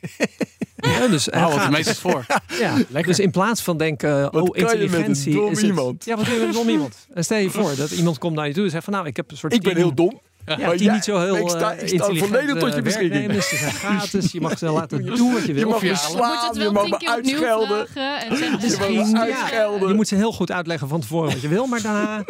ja, 0.75 1.07
dus 1.07 1.25
wat 1.25 1.35
gaat- 1.35 1.61
het 1.61 1.69
meest 1.71 1.97
voor. 1.99 2.25
ja, 2.89 3.01
dus 3.01 3.19
in 3.19 3.31
plaats 3.31 3.61
van 3.61 3.77
denken, 3.77 4.21
Wat 4.21 4.35
oh, 4.35 4.49
kan 4.49 4.59
je 4.59 4.63
met 4.63 4.73
een 4.73 4.79
intelligentie 4.81 5.33
dom 5.33 5.51
is 5.51 5.57
het- 5.57 5.65
iemand? 5.65 6.05
Ja, 6.05 6.15
wat 6.15 6.25
kun 6.25 6.33
je 6.33 6.39
met 6.39 6.47
een 6.49 6.53
dom 6.55 6.69
iemand? 6.77 7.07
En 7.13 7.23
stel 7.23 7.37
je 7.37 7.49
voor 7.49 7.75
dat 7.75 7.91
iemand 7.91 8.17
komt 8.17 8.35
naar 8.35 8.47
je 8.47 8.53
toe 8.53 8.63
en 8.63 8.69
zegt 8.69 8.83
van, 8.83 8.93
nou, 8.93 9.07
ik 9.07 9.15
heb 9.15 9.31
een 9.31 9.37
soort 9.37 9.53
Ik 9.53 9.61
ben 9.61 9.73
team- 9.73 9.85
heel 9.85 9.95
dom. 9.95 10.19
ja, 10.45 10.57
Maar 10.57 10.77
die 10.77 10.91
niet 10.91 11.03
zo 11.03 11.19
heel 11.19 11.35
ik 11.37 11.49
sta- 11.49 11.73
eh, 11.75 11.81
ik 11.81 11.87
sta 11.87 11.95
intelligent, 11.97 12.29
volledig 12.31 12.57
tot 12.57 12.69
je 12.71 12.75
eh, 12.77 12.83
beschikking. 12.83 13.11
werknemers. 13.13 13.49
Ze 13.49 13.55
zijn 13.55 13.71
gratis. 13.73 14.31
Je 14.31 14.41
mag 14.41 14.57
ze 14.57 14.65
laten 14.69 15.03
doen 15.05 15.33
wat 15.33 15.45
je 15.45 15.53
wil. 15.53 15.61
Je 15.63 15.65
mag 15.71 15.81
me 15.81 15.91
Of 15.91 16.01
ja, 16.03 16.07
Je 16.07 16.13
moet 16.13 16.17
slaan, 16.17 16.47
het 16.47 16.55
je 16.55 16.61
wel 16.61 16.71
mag 16.71 16.89
me 16.89 17.07
uitschelden. 17.09 17.87
Je 18.91 18.95
mag 18.97 19.11
me 19.11 19.19
uitschelden. 19.19 19.87
Je 19.87 19.93
moet 19.93 20.07
ze 20.07 20.15
heel 20.15 20.31
goed 20.31 20.51
uitleggen 20.51 20.87
van 20.87 20.99
tevoren 21.01 21.31
wat 21.31 21.41
je 21.41 21.47
wil, 21.47 21.65
maar 21.65 21.81
daarna 21.81 22.23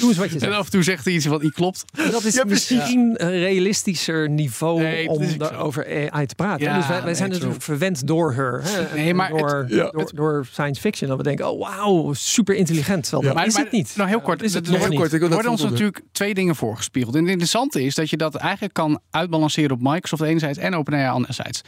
doen 0.00 0.12
ze 0.14 0.20
wat 0.20 0.28
je 0.28 0.34
En 0.34 0.40
zegt. 0.40 0.52
af 0.52 0.64
en 0.64 0.70
toe 0.70 0.82
zegt 0.82 1.04
hij 1.04 1.14
iets 1.14 1.26
wat 1.26 1.42
niet 1.42 1.52
klopt. 1.54 1.84
En 1.96 2.10
dat 2.10 2.24
is 2.24 2.34
Ja, 2.34 2.44
misschien 2.44 3.14
een 3.24 3.30
realistischer 3.38 4.28
niveau 4.30 4.80
Nee, 4.82 5.08
om 5.08 5.22
is 5.22 5.34
ook 5.40 5.44
zo. 5.48 5.54
over 5.54 6.10
AI 6.10 6.26
te 6.26 6.34
praten. 6.34 6.66
Ja, 6.66 6.76
dus 6.76 6.86
wij, 6.86 6.96
wij 6.96 7.04
nee, 7.04 7.14
zijn 7.14 7.28
true. 7.30 7.40
natuurlijk 7.40 7.62
verwend 7.62 8.06
door 8.06 8.34
haar. 8.34 8.60
Hè? 8.62 8.94
Nee, 8.96 9.14
maar 9.14 9.28
door, 9.30 9.56
het- 9.58 9.70
ja. 9.70 9.90
door, 9.90 10.10
door 10.14 10.46
science 10.50 10.80
fiction. 10.80 11.08
Dat 11.08 11.18
we 11.18 11.22
denken, 11.24 11.50
oh 11.50 11.60
wauw, 11.68 12.12
super 12.12 12.54
intelligent. 12.54 13.08
Ja. 13.20 13.32
dat 13.32 13.46
is 13.46 13.56
het 13.56 13.70
niet. 13.70 13.92
Nou, 13.96 14.08
heel 14.08 14.20
kort. 14.20 14.42
Is 14.42 14.54
het 14.54 14.66
Er- 14.66 14.72
nog 14.72 14.88
niet. 14.88 14.98
kort, 14.98 15.12
ik 15.12 15.20
worden 15.20 15.50
ons 15.50 15.62
natuurlijk 15.62 16.00
twee 16.12 16.34
dingen 16.34 16.56
voorgespiegeld. 16.56 17.14
En 17.14 17.20
het 17.20 17.30
interessante 17.30 17.84
is 17.84 17.94
dat 17.94 18.10
je 18.10 18.16
dat 18.16 18.34
eigenlijk 18.34 18.74
kan 18.74 19.00
uitbalanceren 19.10 19.70
op 19.70 19.78
Microsoft 19.82 20.22
enerzijds 20.22 20.58
en 20.58 20.74
OpenAI 20.74 21.08
anderzijds. 21.08 21.60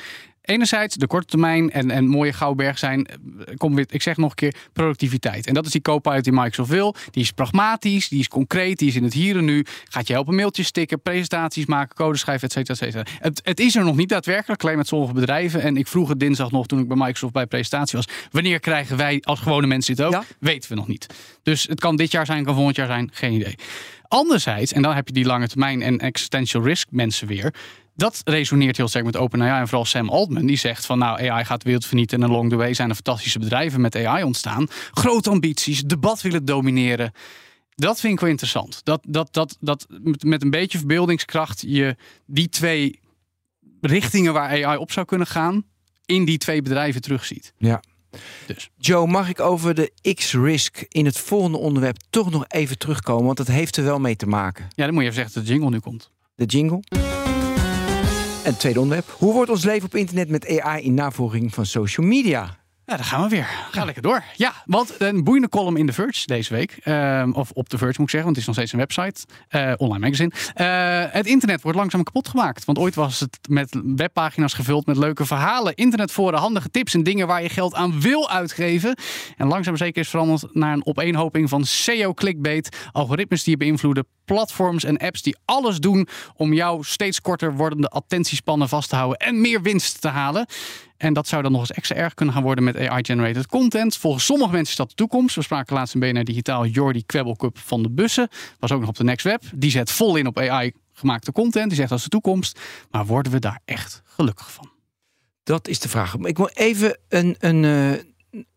Enerzijds 0.44 0.94
de 0.94 1.06
korte 1.06 1.26
termijn 1.26 1.70
en, 1.70 1.90
en 1.90 2.06
mooie 2.06 2.32
gouwberg 2.32 2.78
zijn, 2.78 3.06
eh, 3.06 3.56
kom 3.56 3.74
weer, 3.74 3.86
ik 3.90 4.02
zeg 4.02 4.16
nog 4.16 4.30
een 4.30 4.36
keer, 4.36 4.54
productiviteit. 4.72 5.46
En 5.46 5.54
dat 5.54 5.66
is 5.66 5.72
die 5.72 5.80
Copilot 5.80 6.24
die 6.24 6.32
Microsoft 6.32 6.70
wil. 6.70 6.94
Die 7.10 7.22
is 7.22 7.30
pragmatisch, 7.30 8.08
die 8.08 8.18
is 8.18 8.28
concreet, 8.28 8.78
die 8.78 8.88
is 8.88 8.96
in 8.96 9.02
het 9.02 9.12
hier 9.12 9.36
en 9.36 9.44
nu. 9.44 9.64
Gaat 9.88 10.06
je 10.06 10.12
helpen 10.12 10.34
mailtjes 10.34 10.66
stikken, 10.66 11.00
presentaties 11.00 11.66
maken, 11.66 11.96
code 11.96 12.18
schrijven, 12.18 12.48
et 12.48 12.52
cetera, 12.52 12.74
et 12.74 12.78
cetera. 12.78 13.18
Het, 13.18 13.40
het 13.44 13.60
is 13.60 13.76
er 13.76 13.84
nog 13.84 13.96
niet 13.96 14.08
daadwerkelijk, 14.08 14.62
alleen 14.62 14.76
met 14.76 14.86
sommige 14.86 15.12
bedrijven. 15.12 15.62
En 15.62 15.76
ik 15.76 15.86
vroeg 15.86 16.08
het 16.08 16.20
dinsdag 16.20 16.50
nog 16.50 16.66
toen 16.66 16.78
ik 16.78 16.88
bij 16.88 16.96
Microsoft 16.96 17.32
bij 17.32 17.46
presentatie 17.46 17.96
was. 17.96 18.08
Wanneer 18.30 18.60
krijgen 18.60 18.96
wij 18.96 19.20
als 19.22 19.40
gewone 19.40 19.66
mensen 19.66 19.96
dit 19.96 20.04
ook? 20.04 20.12
Ja. 20.12 20.24
Weten 20.40 20.70
we 20.70 20.76
nog 20.76 20.88
niet. 20.88 21.06
Dus 21.42 21.66
het 21.66 21.80
kan 21.80 21.96
dit 21.96 22.10
jaar 22.10 22.26
zijn, 22.26 22.44
kan 22.44 22.54
volgend 22.54 22.76
jaar 22.76 22.86
zijn, 22.86 23.10
geen 23.12 23.32
idee. 23.32 23.54
Anderzijds, 24.08 24.72
en 24.72 24.82
dan 24.82 24.94
heb 24.94 25.06
je 25.06 25.14
die 25.14 25.24
lange 25.24 25.48
termijn 25.48 25.82
en 25.82 25.98
existential 25.98 26.62
risk 26.62 26.88
mensen 26.90 27.26
weer. 27.26 27.54
Dat 27.96 28.20
resoneert 28.24 28.76
heel 28.76 28.88
sterk 28.88 29.04
met 29.04 29.16
OpenAI 29.16 29.60
en 29.60 29.68
vooral 29.68 29.84
Sam 29.84 30.08
Altman. 30.08 30.46
Die 30.46 30.56
zegt 30.56 30.86
van 30.86 30.98
nou, 30.98 31.28
AI 31.28 31.44
gaat 31.44 31.58
de 31.58 31.64
wereld 31.64 31.86
vernieten 31.86 32.22
en 32.22 32.28
along 32.28 32.50
the 32.50 32.56
way 32.56 32.74
zijn 32.74 32.88
er 32.88 32.94
fantastische 32.94 33.38
bedrijven 33.38 33.80
met 33.80 33.96
AI 33.96 34.22
ontstaan. 34.22 34.66
Grote 34.90 35.30
ambities, 35.30 35.82
debat 35.82 36.20
willen 36.20 36.44
domineren. 36.44 37.12
Dat 37.74 38.00
vind 38.00 38.12
ik 38.12 38.20
wel 38.20 38.30
interessant. 38.30 38.80
Dat, 38.84 39.04
dat, 39.08 39.32
dat, 39.32 39.56
dat 39.60 39.86
met, 39.88 40.24
met 40.24 40.42
een 40.42 40.50
beetje 40.50 40.78
verbeeldingskracht 40.78 41.64
je 41.66 41.96
die 42.26 42.48
twee 42.48 43.00
richtingen 43.80 44.32
waar 44.32 44.64
AI 44.64 44.76
op 44.76 44.92
zou 44.92 45.06
kunnen 45.06 45.26
gaan, 45.26 45.64
in 46.04 46.24
die 46.24 46.38
twee 46.38 46.62
bedrijven 46.62 47.00
terugziet. 47.00 47.52
Ja. 47.58 47.82
Dus. 48.46 48.70
Joe, 48.76 49.06
mag 49.06 49.28
ik 49.28 49.40
over 49.40 49.74
de 49.74 49.92
X-Risk 50.14 50.84
in 50.88 51.04
het 51.04 51.18
volgende 51.18 51.58
onderwerp 51.58 51.96
toch 52.10 52.30
nog 52.30 52.44
even 52.48 52.78
terugkomen? 52.78 53.24
Want 53.24 53.36
dat 53.36 53.46
heeft 53.46 53.76
er 53.76 53.84
wel 53.84 54.00
mee 54.00 54.16
te 54.16 54.26
maken. 54.26 54.68
Ja, 54.74 54.84
dan 54.84 54.94
moet 54.94 55.02
je 55.02 55.08
even 55.08 55.20
zeggen 55.22 55.34
dat 55.34 55.44
de 55.46 55.52
jingle 55.52 55.70
nu 55.70 55.78
komt. 55.78 56.10
De 56.34 56.44
jingle. 56.44 56.82
En 58.44 58.58
tweede 58.58 58.80
onderwerp. 58.80 59.14
Hoe 59.18 59.32
wordt 59.32 59.50
ons 59.50 59.64
leven 59.64 59.84
op 59.86 59.94
internet 59.94 60.28
met 60.28 60.60
AI 60.60 60.84
in 60.84 60.94
navolging 60.94 61.54
van 61.54 61.66
social 61.66 62.06
media? 62.06 62.63
Ja, 62.86 62.96
daar 62.96 63.04
gaan 63.04 63.22
we 63.22 63.28
weer. 63.28 63.48
Ga 63.70 63.84
lekker 63.84 64.02
door. 64.02 64.24
Ja, 64.36 64.52
want 64.64 64.94
een 65.00 65.24
boeiende 65.24 65.48
column 65.48 65.76
in 65.76 65.86
The 65.86 65.92
Verge 65.92 66.26
deze 66.26 66.54
week. 66.54 66.78
Ehm, 66.82 67.30
of 67.32 67.50
op 67.50 67.68
The 67.68 67.78
Verge 67.78 67.94
moet 67.96 68.06
ik 68.06 68.10
zeggen, 68.10 68.32
want 68.32 68.36
het 68.36 68.38
is 68.38 68.46
nog 68.46 68.54
steeds 68.54 68.72
een 68.72 68.78
website. 68.78 69.26
eh, 69.48 69.72
online 69.76 69.98
magazine. 69.98 70.30
Eh, 70.54 71.12
het 71.12 71.26
internet 71.26 71.62
wordt 71.62 71.78
langzaam 71.78 72.02
kapot 72.02 72.28
gemaakt. 72.28 72.64
Want 72.64 72.78
ooit 72.78 72.94
was 72.94 73.20
het 73.20 73.38
met 73.48 73.80
webpagina's 73.96 74.52
gevuld 74.52 74.86
met 74.86 74.96
leuke 74.96 75.26
verhalen. 75.26 75.74
Internetforen, 75.74 76.38
handige 76.38 76.70
tips 76.70 76.94
en 76.94 77.02
dingen 77.02 77.26
waar 77.26 77.42
je 77.42 77.48
geld 77.48 77.74
aan 77.74 78.00
wil 78.00 78.30
uitgeven. 78.30 78.96
En 79.36 79.46
langzaam 79.46 79.76
zeker 79.76 80.02
is 80.02 80.08
veranderd 80.08 80.54
naar 80.54 80.72
een 80.72 80.86
opeenhoping 80.86 81.48
van 81.48 81.64
SEO-clickbait. 81.64 82.76
Algoritmes 82.92 83.42
die 83.42 83.52
je 83.52 83.58
beïnvloeden. 83.64 84.06
Platforms 84.24 84.84
en 84.84 84.98
apps 84.98 85.22
die 85.22 85.36
alles 85.44 85.78
doen 85.78 86.08
om 86.36 86.52
jouw 86.52 86.82
steeds 86.82 87.20
korter 87.20 87.54
wordende 87.54 87.88
attentiespannen 87.88 88.68
vast 88.68 88.88
te 88.88 88.96
houden. 88.96 89.18
En 89.18 89.40
meer 89.40 89.62
winst 89.62 90.00
te 90.00 90.08
halen. 90.08 90.46
En 90.96 91.12
dat 91.12 91.28
zou 91.28 91.42
dan 91.42 91.52
nog 91.52 91.60
eens 91.60 91.72
extra 91.72 91.96
erg 91.96 92.14
kunnen 92.14 92.34
gaan 92.34 92.42
worden 92.42 92.64
met 92.64 92.76
AI-generated 92.76 93.46
content. 93.46 93.96
Volgens 93.96 94.24
sommige 94.24 94.50
mensen 94.52 94.70
is 94.70 94.76
dat 94.76 94.88
de 94.88 94.94
toekomst. 94.94 95.34
We 95.36 95.42
spraken 95.42 95.74
laatst 95.74 95.94
in 95.94 96.00
BNR 96.00 96.24
Digitaal 96.24 96.66
Jordi 96.66 97.04
Kwebbelcup 97.06 97.58
van 97.58 97.82
de 97.82 97.90
bussen. 97.90 98.28
Was 98.58 98.72
ook 98.72 98.80
nog 98.80 98.88
op 98.88 98.96
de 98.96 99.04
Next 99.04 99.24
Web. 99.24 99.42
Die 99.54 99.70
zet 99.70 99.90
vol 99.90 100.16
in 100.16 100.26
op 100.26 100.38
AI-gemaakte 100.38 101.32
content. 101.32 101.66
Die 101.68 101.76
zegt 101.76 101.88
dat 101.88 101.98
is 101.98 102.04
de 102.04 102.10
toekomst. 102.10 102.60
Maar 102.90 103.06
worden 103.06 103.32
we 103.32 103.38
daar 103.38 103.60
echt 103.64 104.02
gelukkig 104.04 104.52
van? 104.52 104.70
Dat 105.42 105.68
is 105.68 105.78
de 105.80 105.88
vraag. 105.88 106.14
Ik 106.14 106.36
wil 106.36 106.50
even 106.54 106.98
een, 107.08 107.36
een, 107.38 107.64
eh, 107.64 107.90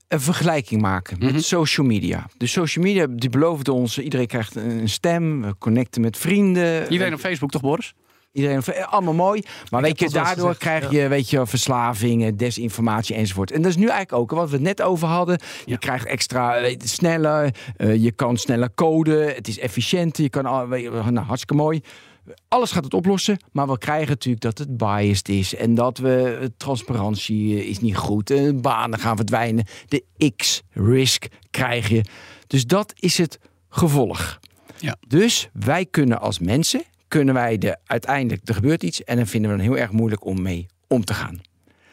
een 0.08 0.21
vergelijking 0.21 0.82
maken 0.82 1.17
met 1.19 1.32
Mhm. 1.32 1.39
social 1.39 1.86
media. 1.88 2.26
De 2.38 2.47
social 2.47 2.86
media 2.86 3.08
die 3.10 3.30
beloofden 3.30 3.73
ons, 3.73 3.97
iedereen 4.00 4.28
krijgt 4.28 4.56
een 4.56 4.89
stem, 4.89 5.41
we 5.41 5.58
connecten 5.58 6.02
met 6.02 6.17
vrienden. 6.17 6.91
Iedereen 6.91 7.13
op 7.13 7.19
Facebook 7.19 7.52
toch, 7.52 7.62
Boris? 7.62 7.93
Iedereen, 8.38 8.62
eh, 8.63 8.93
allemaal 8.93 9.13
mooi. 9.13 9.41
Maar 9.69 9.82
weet 9.82 10.00
je, 10.00 10.10
daardoor 10.10 10.56
gezegd, 10.56 10.58
krijg 10.58 10.91
je, 10.91 11.08
weet 11.08 11.30
je, 11.30 11.47
verslavingen, 11.47 12.38
desinformatie 12.38 13.15
enzovoort. 13.15 13.52
En 13.52 13.62
dat 13.62 13.71
is 13.71 13.78
nu 13.78 13.88
eigenlijk 13.88 14.13
ook 14.13 14.32
wat 14.39 14.50
we 14.50 14.56
het 14.56 14.63
net 14.65 14.82
over 14.82 15.08
hadden. 15.08 15.39
Je 15.65 15.71
Ja. 15.71 15.78
krijgt 15.78 16.06
extra 16.06 16.56
eh, 16.58 16.76
sneller, 16.84 17.56
eh, 17.78 17.95
je 17.95 18.12
kan 18.12 18.38
sneller 18.38 18.69
coden, 18.76 19.36
het 19.36 19.47
is 19.47 19.60
efficiënter, 19.60 20.23
je 20.23 20.30
kan 20.30 20.45
al, 20.45 20.67
weet 20.67 20.91
nou, 20.91 21.17
hartstikke 21.19 21.54
mooi. 21.56 21.82
Alles 22.47 22.71
gaat 22.71 22.84
het 22.84 22.93
oplossen, 22.93 23.39
maar 23.52 23.67
we 23.67 23.78
krijgen 23.78 24.08
natuurlijk 24.08 24.43
dat 24.43 24.58
het 24.58 24.78
biased 24.78 25.30
is 25.30 25.56
en 25.56 25.76
dat 25.76 25.97
we 25.97 26.52
transparantie 26.58 27.67
is 27.67 27.80
niet 27.80 27.97
goed, 27.97 28.30
eh, 28.32 28.50
banen 28.56 29.00
gaan 29.00 29.15
verdwijnen, 29.15 29.65
de 29.88 30.04
X-risk 30.36 31.26
krijg 31.52 31.89
je. 31.89 32.04
Dus 32.47 32.65
dat 32.65 32.93
is 32.95 33.17
het 33.17 33.39
gevolg. 33.69 34.39
Ja. 34.80 34.95
Dus 35.08 35.50
wij 35.54 35.86
kunnen 35.86 36.19
als 36.21 36.39
mensen, 36.39 36.84
kunnen 37.08 37.34
wij 37.34 37.58
de 37.58 37.78
uiteindelijk, 37.86 38.48
er 38.48 38.54
gebeurt 38.56 38.84
iets 38.84 39.04
en 39.04 39.15
dan 39.15 39.28
vinden 39.28 39.52
we 39.52 39.58
het 39.58 39.65
heel 39.65 39.78
erg 39.78 39.91
moeilijk 39.91 40.26
om 40.26 40.41
mee 40.41 40.65
om 40.88 41.04
te 41.06 41.13
gaan. 41.13 41.41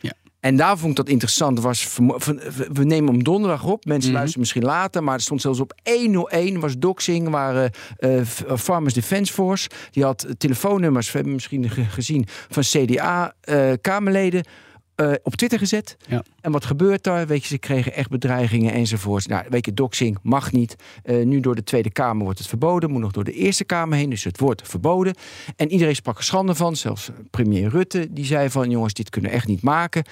Ja. 0.00 0.12
En 0.40 0.56
daar 0.56 0.78
vond 0.78 0.90
ik 0.90 0.96
dat 0.96 1.08
interessant. 1.08 1.60
Was, 1.60 1.96
we 2.72 2.84
nemen 2.84 3.12
hem 3.14 3.24
donderdag 3.24 3.64
op. 3.64 3.84
Mensen 3.84 4.06
Mhm. 4.08 4.14
luisteren 4.18 4.40
misschien 4.40 4.64
later. 4.64 5.04
Maar 5.04 5.14
er 5.14 5.20
stond 5.20 5.40
zelfs 5.40 5.60
op 5.60 5.72
101 5.82 6.60
was 6.60 6.78
doxing. 6.78 7.28
Waren 7.28 7.70
eh, 7.96 8.20
eh, 8.20 8.26
Farmers 8.58 8.94
Defence 8.94 9.32
Force. 9.32 9.68
Die 9.90 10.04
had 10.04 10.26
telefoonnummers, 10.38 11.06
we 11.06 11.12
hebben 11.16 11.32
misschien 11.34 11.70
ge- 11.70 11.84
gezien, 11.84 12.24
van 12.48 12.62
CDA-Kamerleden. 12.62 14.44
Eh, 14.94 15.12
op 15.22 15.34
Twitter 15.34 15.58
gezet. 15.58 15.96
Ja. 16.08 16.24
En 16.40 16.52
wat 16.52 16.64
gebeurt 16.64 17.02
daar? 17.02 17.26
Weet 17.26 17.42
je, 17.42 17.48
ze 17.48 17.58
kregen 17.58 17.94
echt 17.94 18.10
bedreigingen 18.10 18.72
enzovoorts. 18.72 19.26
Nou, 19.26 19.44
weet 19.48 19.66
je, 19.66 19.74
doxing 19.74 20.18
mag 20.22 20.52
niet. 20.52 20.76
Eh, 21.02 21.24
nu 21.24 21.40
door 21.40 21.54
de 21.54 21.64
Tweede 21.64 21.90
Kamer 21.90 22.24
wordt 22.24 22.38
het 22.38 22.48
verboden. 22.48 22.90
Moet 22.90 23.00
nog 23.00 23.12
door 23.12 23.24
de 23.24 23.32
Eerste 23.32 23.64
Kamer 23.64 23.98
heen. 23.98 24.10
Dus 24.10 24.24
het 24.24 24.38
wordt 24.38 24.68
verboden. 24.68 25.14
En 25.56 25.70
iedereen 25.70 25.94
sprak 25.94 26.18
er 26.18 26.24
schande 26.24 26.54
van. 26.54 26.76
Zelfs 26.76 27.10
premier 27.30 27.68
Rutte 27.68 28.12
die 28.12 28.24
zei 28.24 28.50
van... 28.50 28.70
jongens, 28.70 28.92
dit 28.94 29.10
kunnen 29.10 29.30
we 29.30 29.36
echt 29.36 29.46
niet 29.46 29.62
maken. 29.62 30.04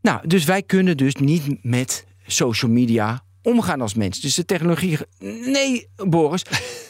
Nou, 0.00 0.26
dus 0.26 0.44
wij 0.44 0.62
kunnen 0.62 0.96
dus 0.96 1.14
niet 1.14 1.64
met 1.64 2.04
social 2.26 2.70
media 2.70 3.22
omgaan 3.42 3.80
als 3.80 3.94
mens. 3.94 4.20
Dus 4.20 4.34
de 4.34 4.44
technologie... 4.44 4.98
Nee, 5.18 5.88
Boris. 5.96 6.44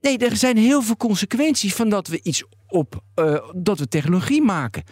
Nee, 0.00 0.18
er 0.18 0.36
zijn 0.36 0.56
heel 0.56 0.82
veel 0.82 0.96
consequenties 0.96 1.74
van 1.74 1.88
dat 1.88 2.06
we 2.06 2.20
iets 2.22 2.44
op... 2.68 3.02
eh, 3.14 3.38
dat 3.54 3.78
we 3.78 3.88
technologie 3.88 4.42
maken. 4.42 4.82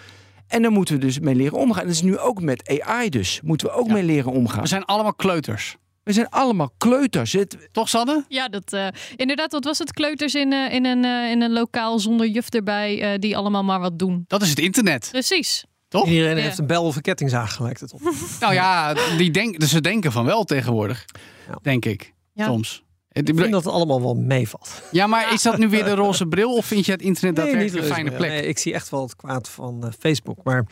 En 0.50 0.62
daar 0.62 0.70
moeten 0.70 0.94
we 0.94 1.00
dus 1.00 1.18
mee 1.18 1.34
leren 1.34 1.58
omgaan. 1.58 1.82
Dat 1.84 1.92
is 1.92 2.02
nu 2.02 2.18
ook 2.18 2.40
met 2.40 2.80
AI 2.80 3.08
dus. 3.08 3.40
Moeten 3.42 3.66
we 3.66 3.72
ook 3.72 3.86
Ja. 3.86 3.92
mee 3.92 4.02
leren 4.02 4.32
omgaan. 4.32 4.60
We 4.62 4.68
zijn 4.68 4.84
allemaal 4.84 5.14
kleuters. 5.14 5.76
We 6.02 6.12
zijn 6.12 6.28
allemaal 6.28 6.70
kleuters. 6.78 7.32
Het, 7.32 7.68
Toch, 7.72 7.88
Sanne? 7.88 8.24
Ja, 8.28 8.48
dat, 8.48 8.72
eh, 8.72 8.86
inderdaad, 9.16 9.52
wat 9.52 9.64
was 9.64 9.78
het? 9.78 9.92
Kleuters 9.92 10.34
in, 10.34 10.52
eh, 10.52 10.74
in, 10.74 10.84
een, 10.84 11.04
eh, 11.04 11.30
in 11.30 11.42
een 11.42 11.52
lokaal 11.52 11.98
zonder 11.98 12.26
juf 12.26 12.48
erbij, 12.48 13.00
eh, 13.02 13.18
die 13.18 13.36
allemaal 13.36 13.64
maar 13.64 13.80
wat 13.80 13.98
doen. 13.98 14.24
Dat 14.26 14.42
is 14.42 14.48
het 14.50 14.58
internet. 14.58 15.08
Precies. 15.10 15.64
Toch? 15.88 16.06
Iedereen 16.08 16.36
Ja. 16.36 16.42
heeft 16.42 16.58
een 16.58 16.66
bel 16.66 16.84
of 16.84 16.96
een 16.96 17.02
kettingzaag 17.02 17.60
lijkt 17.60 17.80
het 17.80 17.92
op. 17.92 18.00
Nou 18.40 18.54
ja, 18.54 18.94
die 19.16 19.30
denk, 19.30 19.60
dus 19.60 19.70
ze 19.70 19.80
denken 19.80 20.12
van 20.12 20.24
wel 20.24 20.44
tegenwoordig. 20.44 21.04
Ja. 21.48 21.58
Denk 21.62 21.84
ik. 21.84 22.12
Ja. 22.32 22.44
Soms. 22.46 22.82
Ik 23.12 23.26
vind 23.36 23.50
dat 23.50 23.64
het 23.64 23.72
allemaal 23.72 24.02
wel 24.02 24.14
meevalt. 24.14 24.82
Ja, 24.90 25.06
maar 25.06 25.32
is 25.32 25.42
dat 25.42 25.58
nu 25.58 25.68
weer 25.68 25.84
de 25.84 25.94
roze 26.04 26.26
bril? 26.26 26.54
Of 26.56 26.66
vind 26.66 26.86
je 26.86 26.92
het 26.92 27.02
internet 27.02 27.36
daadwerkelijk 27.36 27.74
een 27.86 27.94
fijne 27.94 28.10
plek? 28.10 28.30
Nee, 28.30 28.46
ik 28.46 28.58
zie 28.58 28.74
echt 28.74 28.88
wel 28.88 29.02
het 29.02 29.16
kwaad 29.16 29.48
van 29.48 29.84
eh, 29.84 29.90
Facebook. 29.98 30.38
Maar 30.44 30.66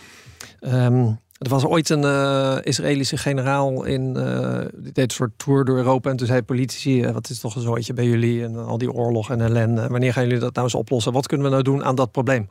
ehm, 0.60 1.06
er 1.38 1.48
was 1.48 1.64
ooit 1.64 1.88
een 1.88 2.04
eh, 2.04 2.56
Israëlische 2.62 3.16
generaal 3.16 3.84
in. 3.84 4.16
eh, 4.16 4.58
die 4.74 4.92
deed 4.92 5.04
een 5.04 5.16
soort 5.16 5.32
tour 5.36 5.64
door 5.64 5.76
Europa. 5.76 6.10
En 6.10 6.16
toen 6.16 6.26
zei 6.26 6.42
politici: 6.42 7.06
wat 7.12 7.28
is 7.30 7.40
toch 7.40 7.54
een 7.56 7.62
zooitje 7.62 7.92
bij 7.92 8.04
jullie? 8.04 8.44
En 8.44 8.56
al 8.56 8.78
die 8.78 8.92
oorlog 8.92 9.30
en 9.30 9.40
ellende. 9.40 9.88
Wanneer 9.88 10.12
gaan 10.12 10.24
jullie 10.24 10.38
dat 10.38 10.54
nou 10.54 10.66
eens 10.66 10.74
oplossen? 10.74 11.12
Wat 11.12 11.26
kunnen 11.26 11.46
we 11.46 11.52
nou 11.52 11.62
doen 11.64 11.84
aan 11.84 11.94
dat 11.94 12.12
probleem? 12.12 12.48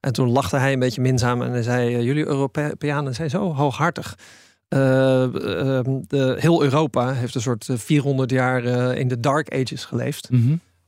En 0.00 0.12
toen 0.12 0.30
lachte 0.30 0.56
hij 0.56 0.72
een 0.72 0.78
beetje 0.78 1.00
minzaam 1.00 1.42
en 1.42 1.50
hij 1.50 1.62
zei: 1.62 2.02
Jullie 2.02 2.26
Europeanen 2.26 3.14
zijn 3.14 3.30
zo 3.30 3.54
hooghartig. 3.54 4.18
Eh, 4.72 5.22
eh, 5.78 5.84
de, 6.08 6.36
heel 6.38 6.62
Europa 6.62 7.12
heeft 7.12 7.34
een 7.34 7.40
soort 7.40 7.68
eh, 7.68 7.76
400 7.76 8.30
jaar 8.30 8.64
eh, 8.64 8.98
in 8.98 9.08
de 9.08 9.20
Dark 9.20 9.54
Ages 9.54 9.84
geleefd. 9.84 10.28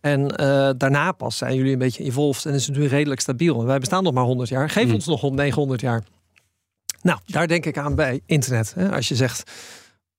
En 0.01 0.37
eh, 0.37 0.71
daarna 0.77 1.13
pas 1.13 1.37
zijn 1.37 1.55
jullie 1.57 1.73
een 1.73 1.79
beetje 1.79 2.05
evolved 2.05 2.45
en 2.47 2.55
is 2.55 2.67
het 2.67 2.77
nu 2.77 2.87
redelijk 2.87 3.21
stabiel. 3.21 3.61
En 3.61 3.67
wij 3.67 3.79
bestaan 3.79 4.03
nog 4.03 4.13
maar 4.13 4.25
100 4.25 4.49
jaar. 4.49 4.71
Geef 4.71 4.85
Hmm. 4.85 4.95
ons 4.95 5.07
nog 5.07 5.31
900 5.31 5.81
jaar. 5.81 6.03
Nou, 7.03 7.19
daar 7.27 7.47
denk 7.47 7.67
ik 7.67 7.79
aan 7.79 7.95
bij 7.95 8.21
internet. 8.27 8.75
Hè? 8.77 8.91
Als 8.93 9.09
je 9.09 9.15
zegt, 9.15 9.51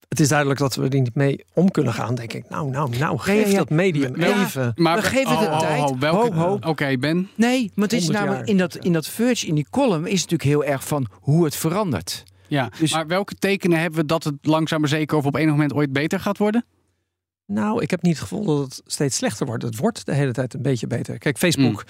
het 0.10 0.20
is 0.20 0.28
duidelijk 0.28 0.60
dat 0.60 0.76
we 0.76 0.84
er 0.84 1.00
niet 1.00 1.16
mee 1.16 1.46
om 1.54 1.72
kunnen 1.72 1.94
gaan. 1.94 2.16
Denk 2.16 2.34
ik, 2.34 2.50
nou, 2.50 2.70
nou, 2.70 2.98
nou, 2.98 3.18
geef 3.18 3.46
ja, 3.46 3.52
ja. 3.52 3.58
dat 3.58 3.70
medium 3.70 4.20
Ja. 4.22 4.44
even. 4.44 4.72
Maar 4.76 4.96
We 4.96 5.04
geven 5.04 5.38
het 5.38 5.48
oh, 5.48 5.60
de 5.60 5.66
tijd. 5.66 5.90
Oh, 5.92 6.00
welke? 6.00 6.34
Ho, 6.36 6.48
ho. 6.48 6.58
Oké, 6.70 6.98
Ben. 6.98 7.30
Nee, 7.36 7.72
maar 7.76 7.84
het 7.84 7.94
is 7.94 8.04
100 8.04 8.26
namelijk 8.26 8.48
jaar. 8.48 8.56
in 8.56 8.62
dat, 8.62 8.76
in 8.76 8.94
dat 8.94 9.08
Verge, 9.08 9.48
in 9.48 9.56
die 9.56 9.68
column, 9.70 10.06
is 10.06 10.22
het 10.22 10.32
natuurlijk 10.32 10.50
heel 10.64 10.74
erg 10.74 10.84
van 10.88 11.08
hoe 11.12 11.44
het 11.46 11.56
verandert. 11.56 12.24
Ja, 12.48 12.70
Dus- 12.80 12.94
maar 12.94 13.08
welke 13.08 13.36
tekenen 13.36 13.80
hebben 13.80 14.00
we 14.00 14.06
dat 14.06 14.24
het 14.24 14.36
langzaam 14.42 14.80
maar 14.80 14.90
zeker 14.90 15.18
of 15.18 15.26
op 15.26 15.36
enig 15.36 15.52
moment 15.52 15.74
ooit 15.74 15.94
beter 15.94 16.20
gaat 16.20 16.38
worden? 16.38 16.66
Nou, 17.46 17.82
ik 17.82 17.90
heb 17.92 18.02
niet 18.02 18.14
het 18.20 18.22
gevoel 18.28 18.46
dat 18.46 18.62
het 18.64 18.82
steeds 18.86 19.18
slechter 19.18 19.46
wordt. 19.46 19.64
Het 19.64 19.78
wordt 19.78 20.06
de 20.06 20.14
hele 20.14 20.32
tijd 20.32 20.54
een 20.54 20.62
beetje 20.62 20.88
beter. 20.88 21.18
Kijk, 21.18 21.38
Facebook 21.38 21.72
Mm. 21.86 21.90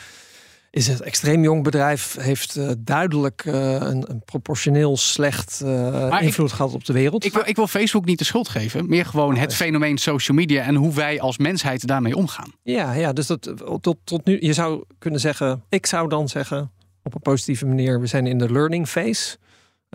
is 0.71 0.87
een 0.87 0.99
extreem 1.01 1.43
jong 1.43 1.63
bedrijf. 1.63 2.15
Heeft 2.19 2.55
eh, 2.55 2.69
duidelijk 2.79 3.45
eh, 3.45 3.71
een, 3.73 4.09
een 4.09 4.21
proportioneel 4.25 4.97
slecht 4.97 5.61
eh, 5.61 6.07
ik- 6.13 6.19
invloed 6.21 6.51
gehad 6.51 6.73
op 6.73 6.85
de 6.85 6.93
wereld. 6.93 7.25
Ik 7.25 7.33
wil, 7.33 7.43
ik 7.45 7.55
wil 7.55 7.67
Facebook 7.67 8.05
niet 8.05 8.17
de 8.19 8.23
schuld 8.25 8.49
geven. 8.49 8.89
Meer 8.89 9.05
gewoon 9.05 9.35
het 9.35 9.55
fenomeen 9.55 9.97
social 9.97 10.37
media 10.37 10.63
en 10.63 10.75
hoe 10.75 10.93
wij 10.93 11.21
als 11.21 11.37
mensheid 11.37 11.87
daarmee 11.87 12.15
omgaan. 12.15 12.51
Ja, 12.63 12.93
ja 12.93 13.13
dus 13.13 13.27
dat, 13.27 13.53
tot, 13.81 13.97
tot 14.03 14.25
nu, 14.25 14.37
je 14.41 14.53
zou 14.53 14.83
kunnen 14.99 15.19
zeggen, 15.19 15.63
ik 15.69 15.85
zou 15.85 16.09
dan 16.09 16.29
zeggen, 16.29 16.71
op 17.03 17.15
een 17.15 17.21
positieve 17.21 17.65
manier, 17.65 17.99
we 17.99 18.07
zijn 18.07 18.27
in 18.27 18.37
de 18.37 18.51
learning 18.51 18.87
phase. 18.87 19.37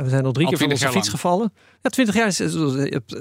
We 0.02 0.08
zijn 0.08 0.24
al 0.24 0.32
drie 0.32 0.46
Al 0.46 0.50
keer 0.52 0.58
van 0.60 0.68
20 0.68 0.88
onze 0.88 0.98
fiets 0.98 1.06
lang. 1.08 1.20
gevallen. 1.20 1.52
Ja, 1.82 1.90
20 1.90 2.14
jaar 2.14 2.26
is, 2.26 2.36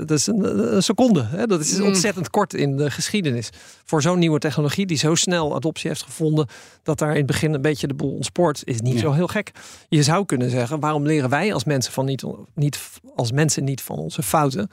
dat 0.06 0.12
is 0.12 0.28
een, 0.28 0.76
een 0.76 0.84
seconde. 0.84 1.24
Hè? 1.24 1.46
Dat 1.48 1.60
is 1.60 1.78
Mm. 1.78 1.86
ontzettend 1.86 2.30
kort 2.30 2.54
in 2.54 2.78
de 2.78 2.92
geschiedenis. 2.92 3.50
Voor 3.86 4.02
zo'n 4.02 4.20
nieuwe 4.20 4.40
technologie 4.40 4.86
die 4.86 4.98
zo 4.98 5.16
snel 5.16 5.56
adoptie 5.56 5.90
heeft 5.90 6.04
gevonden, 6.04 6.48
dat 6.84 6.98
daar 7.00 7.10
in 7.12 7.18
het 7.18 7.26
begin 7.26 7.54
een 7.54 7.62
beetje 7.62 7.88
de 7.88 7.94
boel 7.94 8.12
ontspoort, 8.16 8.62
is 8.66 8.82
niet 8.82 8.94
Ja. 8.94 9.00
zo 9.00 9.12
heel 9.12 9.28
gek. 9.28 9.52
Je 9.90 10.04
zou 10.04 10.26
kunnen 10.26 10.50
zeggen, 10.50 10.80
waarom 10.80 11.06
leren 11.06 11.30
wij 11.30 11.54
als 11.54 11.64
mensen, 11.64 11.94
van 11.94 12.06
niet, 12.06 12.24
niet, 12.56 12.80
als 13.16 13.32
mensen 13.32 13.64
niet 13.64 13.82
van 13.82 13.98
onze 13.98 14.24
fouten? 14.24 14.70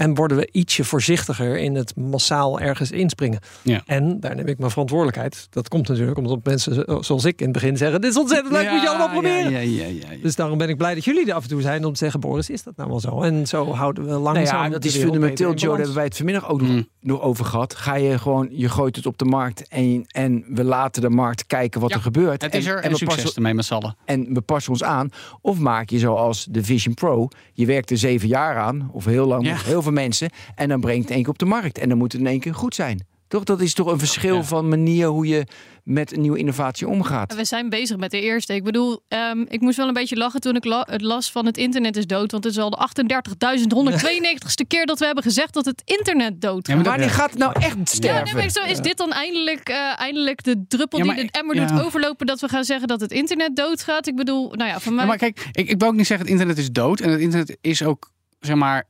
En 0.00 0.14
worden 0.14 0.36
we 0.36 0.48
ietsje 0.52 0.84
voorzichtiger 0.84 1.58
in 1.58 1.74
het 1.74 1.96
massaal 1.96 2.60
ergens 2.60 2.90
inspringen. 2.90 3.40
Ja. 3.62 3.82
En 3.86 4.20
daar 4.20 4.34
neem 4.36 4.46
ik 4.46 4.58
mijn 4.58 4.70
verantwoordelijkheid. 4.70 5.46
Dat 5.50 5.68
komt 5.68 5.88
natuurlijk 5.88 6.18
omdat 6.18 6.38
mensen 6.44 6.74
zo- 6.74 7.02
zoals 7.02 7.24
ik 7.24 7.38
in 7.38 7.44
het 7.44 7.52
begin 7.52 7.76
zeggen: 7.76 8.00
Dit 8.00 8.10
is 8.10 8.16
ontzettend 8.16 8.52
leuk, 8.52 8.70
moet 8.70 8.80
je 8.82 8.88
allemaal 8.88 9.08
proberen. 9.10 9.50
Ja, 9.50 9.58
ja, 9.58 9.84
ja, 9.84 9.86
ja, 9.86 10.12
ja. 10.12 10.22
Dus 10.22 10.36
daarom 10.36 10.58
ben 10.58 10.68
ik 10.68 10.76
blij 10.76 10.94
dat 10.94 11.04
jullie 11.04 11.26
er 11.28 11.34
af 11.34 11.42
en 11.42 11.48
toe 11.48 11.60
zijn 11.60 11.84
om 11.84 11.92
te 11.92 11.98
zeggen: 11.98 12.20
Boris, 12.20 12.50
is 12.50 12.62
dat 12.62 12.76
nou 12.76 12.88
wel 12.88 13.00
zo? 13.00 13.22
En 13.22 13.46
zo 13.46 13.72
houden 13.72 14.04
we 14.04 14.10
langzaam. 14.10 14.44
Nou 14.54 14.64
ja, 14.64 14.68
dat 14.68 14.84
is 14.84 14.96
fundamenteel, 14.96 15.54
Joe. 15.54 15.68
Daar 15.68 15.76
hebben 15.78 15.94
wij 15.94 16.04
het 16.04 16.16
vanmiddag 16.16 16.48
ook 16.48 16.60
nog, 16.60 16.68
Mm. 16.70 16.88
nog 17.00 17.20
over 17.20 17.44
gehad. 17.44 17.74
Ga 17.74 17.94
je 17.94 18.18
gewoon, 18.18 18.48
je 18.50 18.68
gooit 18.68 18.96
het 18.96 19.06
op 19.06 19.18
de 19.18 19.24
markt 19.24 19.68
en, 19.68 20.04
en 20.08 20.44
we 20.48 20.64
laten 20.64 21.02
de 21.02 21.10
markt 21.10 21.46
kijken 21.46 21.80
wat 21.80 21.90
Ja, 21.90 21.96
er 21.96 22.02
gebeurt. 22.02 22.42
Het 22.42 22.54
is 22.54 22.64
en, 22.66 22.70
er 22.72 22.76
en, 22.78 22.82
en 22.84 22.90
we 22.90 22.96
succes 22.96 23.16
passen, 23.22 23.36
ermee 23.36 23.54
met 23.54 23.64
z'n 23.64 23.74
allen. 23.74 23.96
en 24.04 24.34
we 24.34 24.40
passen 24.40 24.72
ons 24.72 24.82
aan. 24.84 25.08
Of 25.40 25.58
maak 25.58 25.90
je 25.90 25.98
zoals 25.98 26.46
de 26.50 26.64
Vision 26.64 26.94
Pro. 26.94 27.28
Je 27.52 27.66
werkt 27.66 27.90
er 27.90 27.96
zeven 27.98 28.28
jaar 28.28 28.56
aan, 28.58 28.90
of 28.92 29.04
heel 29.04 29.26
lang, 29.26 29.46
Ja. 29.46 29.56
heel 29.64 29.82
veel 29.82 29.89
mensen. 29.92 30.30
En 30.54 30.68
dan 30.68 30.80
brengt 30.80 31.02
het 31.02 31.10
één 31.10 31.20
keer 31.22 31.30
op 31.32 31.38
de 31.38 31.44
markt. 31.44 31.78
En 31.78 31.88
dan 31.88 31.98
moet 31.98 32.12
het 32.12 32.20
in 32.20 32.26
één 32.26 32.40
keer 32.40 32.54
goed 32.54 32.74
zijn. 32.74 33.06
Toch? 33.28 33.44
Dat 33.44 33.60
is 33.60 33.74
toch 33.74 33.86
een 33.86 33.98
verschil 33.98 34.34
Ja. 34.36 34.42
van 34.42 34.68
manier 34.68 35.06
hoe 35.06 35.26
je 35.26 35.46
met 35.84 36.12
een 36.12 36.20
nieuwe 36.20 36.38
innovatie 36.38 36.88
omgaat. 36.88 37.34
We 37.34 37.44
zijn 37.44 37.68
bezig 37.68 37.96
met 37.96 38.10
de 38.10 38.20
eerste. 38.20 38.54
Ik 38.54 38.64
bedoel, 38.64 39.00
ehm, 39.08 39.40
ik 39.48 39.60
moest 39.60 39.76
wel 39.76 39.86
een 39.88 39.92
beetje 39.92 40.16
lachen 40.16 40.40
toen 40.40 40.56
ik 40.56 40.64
la- 40.64 40.86
het 40.90 41.00
las 41.02 41.30
van 41.32 41.46
het 41.46 41.56
internet 41.56 41.96
is 41.96 42.06
dood. 42.06 42.30
Want 42.30 42.44
het 42.44 42.52
is 42.52 42.58
al 42.58 42.70
de 42.70 42.76
38.192ste 42.76 44.64
keer 44.66 44.86
dat 44.86 44.98
we 44.98 45.04
hebben 45.04 45.24
gezegd 45.24 45.54
dat 45.54 45.64
het 45.64 45.82
internet 45.84 46.40
dood 46.40 46.66
Ja, 46.66 46.74
gaat. 46.74 46.74
maar 46.74 46.84
dat- 46.84 46.92
Wanneer 46.92 47.14
gaat 47.14 47.30
het 47.30 47.38
nou 47.38 47.52
echt 47.60 47.76
Ja, 47.76 47.84
sterven? 47.84 48.24
nee, 48.24 48.34
maar 48.34 48.50
zo 48.50 48.62
is 48.64 48.78
dit 48.80 48.96
dan 48.96 49.12
eindelijk, 49.12 49.68
eh, 49.68 50.00
eindelijk 50.00 50.42
de 50.42 50.64
druppel 50.68 50.98
Ja, 50.98 51.04
die 51.04 51.14
maar 51.14 51.22
de 51.24 51.30
emmer 51.38 51.54
ja. 51.56 51.66
doet 51.66 51.82
overlopen 51.84 52.26
dat 52.26 52.40
we 52.40 52.48
gaan 52.48 52.64
zeggen 52.64 52.88
dat 52.88 53.00
het 53.00 53.12
internet 53.12 53.56
doodgaat? 53.56 54.06
Ik 54.06 54.16
bedoel, 54.16 54.50
nou 54.52 54.70
ja, 54.70 54.80
van 54.80 54.92
mij 54.94 55.02
Ja, 55.02 55.08
maar 55.08 55.18
kijk, 55.18 55.48
ik, 55.52 55.68
ik 55.68 55.78
wil 55.78 55.88
ook 55.88 55.94
niet 55.94 56.06
zeggen 56.06 56.26
het 56.26 56.34
internet 56.34 56.58
is 56.58 56.70
dood. 56.72 57.00
En 57.00 57.10
het 57.10 57.20
internet 57.20 57.56
is 57.60 57.82
ook, 57.82 58.10
zeg 58.40 58.56
maar... 58.56 58.86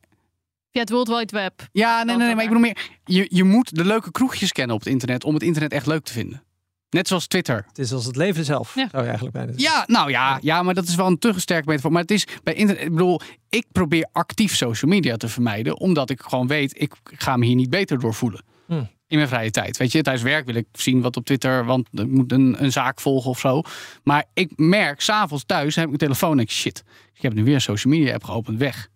via 0.72 0.80
het 0.80 0.90
World 0.90 1.08
Wide 1.08 1.36
Web. 1.36 1.68
Ja, 1.72 2.02
nee, 2.02 2.16
nee, 2.16 2.26
nee 2.26 2.34
maar 2.34 2.44
ik 2.44 2.48
bedoel 2.50 2.64
meer... 2.64 2.78
Je, 3.04 3.26
je 3.28 3.44
moet 3.44 3.74
de 3.76 3.84
leuke 3.84 4.10
kroegjes 4.10 4.52
kennen 4.52 4.76
op 4.76 4.82
het 4.82 4.92
internet 4.92 5.24
om 5.24 5.34
het 5.34 5.42
internet 5.42 5.72
echt 5.72 5.86
leuk 5.86 6.04
te 6.04 6.12
vinden. 6.12 6.42
Net 6.90 7.08
zoals 7.08 7.26
Twitter. 7.26 7.64
Het 7.68 7.78
is 7.78 7.92
als 7.92 8.04
het 8.04 8.16
leven 8.16 8.44
zelf, 8.44 8.74
Ja. 8.74 8.88
zou 8.90 9.02
je 9.02 9.08
eigenlijk 9.08 9.36
bijna 9.36 9.52
zeggen. 9.52 9.72
Ja, 9.78 9.84
nou 9.86 10.10
ja, 10.10 10.38
ja, 10.42 10.62
maar 10.62 10.74
dat 10.74 10.88
is 10.88 10.94
wel 10.94 11.06
een 11.06 11.18
te 11.18 11.32
sterk 11.36 11.64
metafoor. 11.64 11.92
Maar 11.92 12.02
het 12.02 12.10
is 12.10 12.26
bij 12.42 12.54
internet, 12.54 12.84
ik 12.84 12.90
bedoel, 12.90 13.20
ik 13.48 13.66
probeer 13.72 14.08
actief 14.12 14.56
social 14.56 14.90
media 14.90 15.16
te 15.16 15.28
vermijden, 15.28 15.78
omdat 15.78 16.10
ik 16.10 16.20
gewoon 16.22 16.46
weet, 16.46 16.80
ik 16.80 16.92
ga 17.02 17.36
me 17.36 17.46
hier 17.46 17.54
niet 17.54 17.70
beter 17.70 17.98
door 17.98 18.14
voelen. 18.14 18.44
Hmm. 18.66 18.88
In 19.06 19.16
mijn 19.16 19.28
vrije 19.28 19.50
tijd. 19.50 19.76
Weet 19.76 19.92
je, 19.92 20.02
tijdens 20.02 20.24
werk 20.24 20.46
wil 20.46 20.54
ik 20.54 20.66
zien 20.72 21.00
wat 21.00 21.16
op 21.16 21.24
Twitter, 21.24 21.64
want 21.64 21.88
er 21.92 22.08
moet 22.08 22.32
een, 22.32 22.62
een 22.62 22.72
zaak 22.72 23.00
volgen 23.00 23.30
of 23.30 23.38
zo. 23.38 23.62
Maar 24.02 24.24
ik 24.34 24.52
merk, 24.56 25.00
s'avonds 25.00 25.44
thuis 25.46 25.74
heb 25.74 25.84
ik 25.84 25.88
mijn 25.90 26.00
telefoon 26.00 26.30
en 26.30 26.36
denk 26.36 26.48
ik, 26.48 26.54
shit, 26.54 26.84
ik 27.14 27.22
heb 27.22 27.32
nu 27.34 27.44
weer 27.44 27.54
een 27.54 27.60
social 27.60 27.92
media 27.94 28.14
app 28.14 28.24
geopend, 28.24 28.58
weg. 28.58 28.88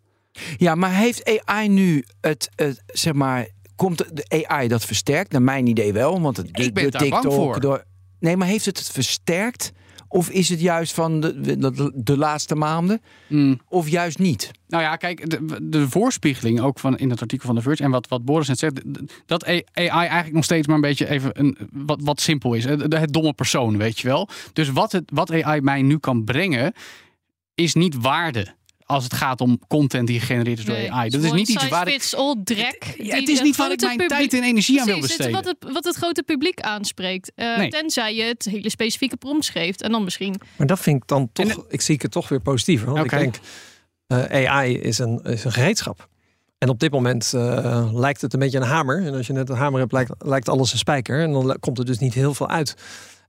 Ja, 0.57 0.75
maar 0.75 0.93
heeft 0.93 1.41
AI 1.45 1.69
nu 1.69 2.05
het, 2.21 2.51
het 2.55 2.83
zeg 2.87 3.13
maar, 3.13 3.49
komt 3.77 3.99
de 3.99 4.47
AI 4.47 4.69
dat 4.69 4.85
versterkt? 4.85 5.33
Naar 5.33 5.43
mijn 5.43 5.67
idee 5.67 5.93
wel, 5.93 6.21
want 6.21 6.37
het, 6.37 6.49
Ik 6.59 6.75
ben 6.75 6.83
door 6.83 6.93
daar 6.93 7.09
bang 7.09 7.23
TikTok, 7.23 7.33
voor. 7.33 7.61
Door, 7.61 7.85
nee, 8.19 8.37
maar 8.37 8.49
heeft 8.49 8.65
het 8.65 8.79
het 8.79 8.91
versterkt 8.91 9.73
Of 10.09 10.31
is 10.31 10.49
het 10.49 10.61
juist 10.61 10.93
van 10.93 11.21
de, 11.21 11.59
de, 11.59 11.93
de 11.95 12.17
laatste 12.17 12.55
maanden? 12.55 13.03
Mm. 13.29 13.61
Of 13.69 13.89
juist 13.89 14.19
niet? 14.19 14.51
Nou 14.69 14.83
ja, 14.83 14.97
kijk, 14.97 15.31
de, 15.31 15.69
de 15.69 15.89
voorspiegeling 15.89 16.61
ook 16.61 16.79
van 16.79 16.99
in 16.99 17.11
het 17.11 17.21
artikel 17.21 17.47
van 17.47 17.57
The 17.57 17.63
Verge 17.63 17.83
en 17.83 17.91
wat, 17.91 18.09
wat 18.09 18.25
Boris 18.25 18.49
net 18.49 18.59
zegt, 18.59 18.81
dat 19.27 19.45
AI 19.45 19.65
eigenlijk 19.73 20.33
nog 20.33 20.45
steeds 20.45 20.67
maar 20.67 20.77
een 20.77 20.83
beetje 20.83 21.09
even 21.09 21.41
een, 21.41 21.57
wat, 21.73 22.01
wat 22.03 22.21
simpel 22.21 22.55
is. 22.55 22.65
Het, 22.65 22.93
het 22.93 23.13
domme 23.13 23.33
persoon, 23.33 23.77
weet 23.77 24.01
je 24.01 24.09
wel. 24.09 24.29
Dus 24.53 24.71
wat, 24.71 24.93
het, 24.93 25.11
wat 25.13 25.43
AI 25.43 25.61
mij 25.61 25.83
nu 25.83 25.99
kan 25.99 26.25
brengen, 26.25 26.73
is 27.55 27.75
niet 27.75 28.01
waarde. 28.01 28.55
Als 28.87 29.05
het 29.05 29.13
gaat 29.15 29.41
om 29.41 29.59
content 29.69 30.07
die 30.07 30.21
gegenereerd 30.21 30.59
is 30.59 30.65
door 30.65 30.89
AI. 30.91 31.11
Dat 31.11 31.23
is 31.23 31.33
niet 31.33 31.49
iets 31.49 31.69
waar 31.69 31.87
ik. 31.87 31.93
fits 31.93 32.15
all 32.15 32.35
drek. 32.45 32.95
Ja, 32.99 33.17
het 33.17 33.29
is 33.29 33.41
niet 33.43 33.57
waar 33.57 33.73
ik 33.73 33.81
mijn 33.81 33.97
publiek- 33.97 34.19
tijd 34.19 34.33
en 34.33 34.43
energie 34.43 34.81
aan 34.81 34.87
wil 34.87 34.99
Precies, 34.99 35.17
het- 35.17 35.27
besteden. 35.33 35.55
wat, 35.55 35.57
het, 35.71 35.73
wat 35.75 35.85
het 35.85 35.97
grote 35.97 36.23
publiek 36.23 36.61
aanspreekt. 36.61 37.33
Eh, 37.35 37.57
Nee. 37.57 37.69
Tenzij 37.71 38.15
je 38.15 38.23
het 38.23 38.45
hele 38.45 38.71
specifieke 38.71 39.17
prompt 39.17 39.49
geeft. 39.49 39.83
En 39.83 39.91
dan 39.93 40.05
misschien. 40.05 40.41
Maar 40.57 40.67
dat 40.67 40.81
vind 40.81 40.97
ik 41.03 41.09
dan 41.09 41.29
toch, 41.33 41.47
En 41.51 41.65
ik 41.69 41.81
zie 41.81 41.99
het 42.03 42.11
toch 42.11 42.29
weer 42.29 42.41
positiever. 42.41 42.93
Want 42.93 43.05
ik 43.05 43.19
denk, 43.19 43.35
eh, 44.07 44.49
AI 44.51 44.79
is 44.79 44.99
een, 44.99 45.21
is 45.23 45.45
een 45.45 45.53
gereedschap. 45.53 46.09
En 46.59 46.69
op 46.69 46.81
dit 46.81 46.91
moment 46.93 47.33
eh, 47.35 47.89
lijkt 47.93 48.21
het 48.21 48.33
een 48.33 48.39
beetje 48.39 48.59
een 48.59 48.65
hamer. 48.67 49.07
En 49.07 49.15
als 49.15 49.27
je 49.27 49.33
net 49.33 49.49
een 49.49 49.57
hamer 49.57 49.81
hebt, 49.81 49.93
lijkt, 49.93 50.11
lijkt 50.19 50.49
alles 50.49 50.73
een 50.73 50.79
spijker. 50.79 51.23
En 51.23 51.33
dan 51.33 51.57
komt 51.61 51.79
er 51.79 51.85
dus 51.85 51.99
niet 51.99 52.15
heel 52.15 52.35
veel 52.35 52.49
uit. 52.49 52.75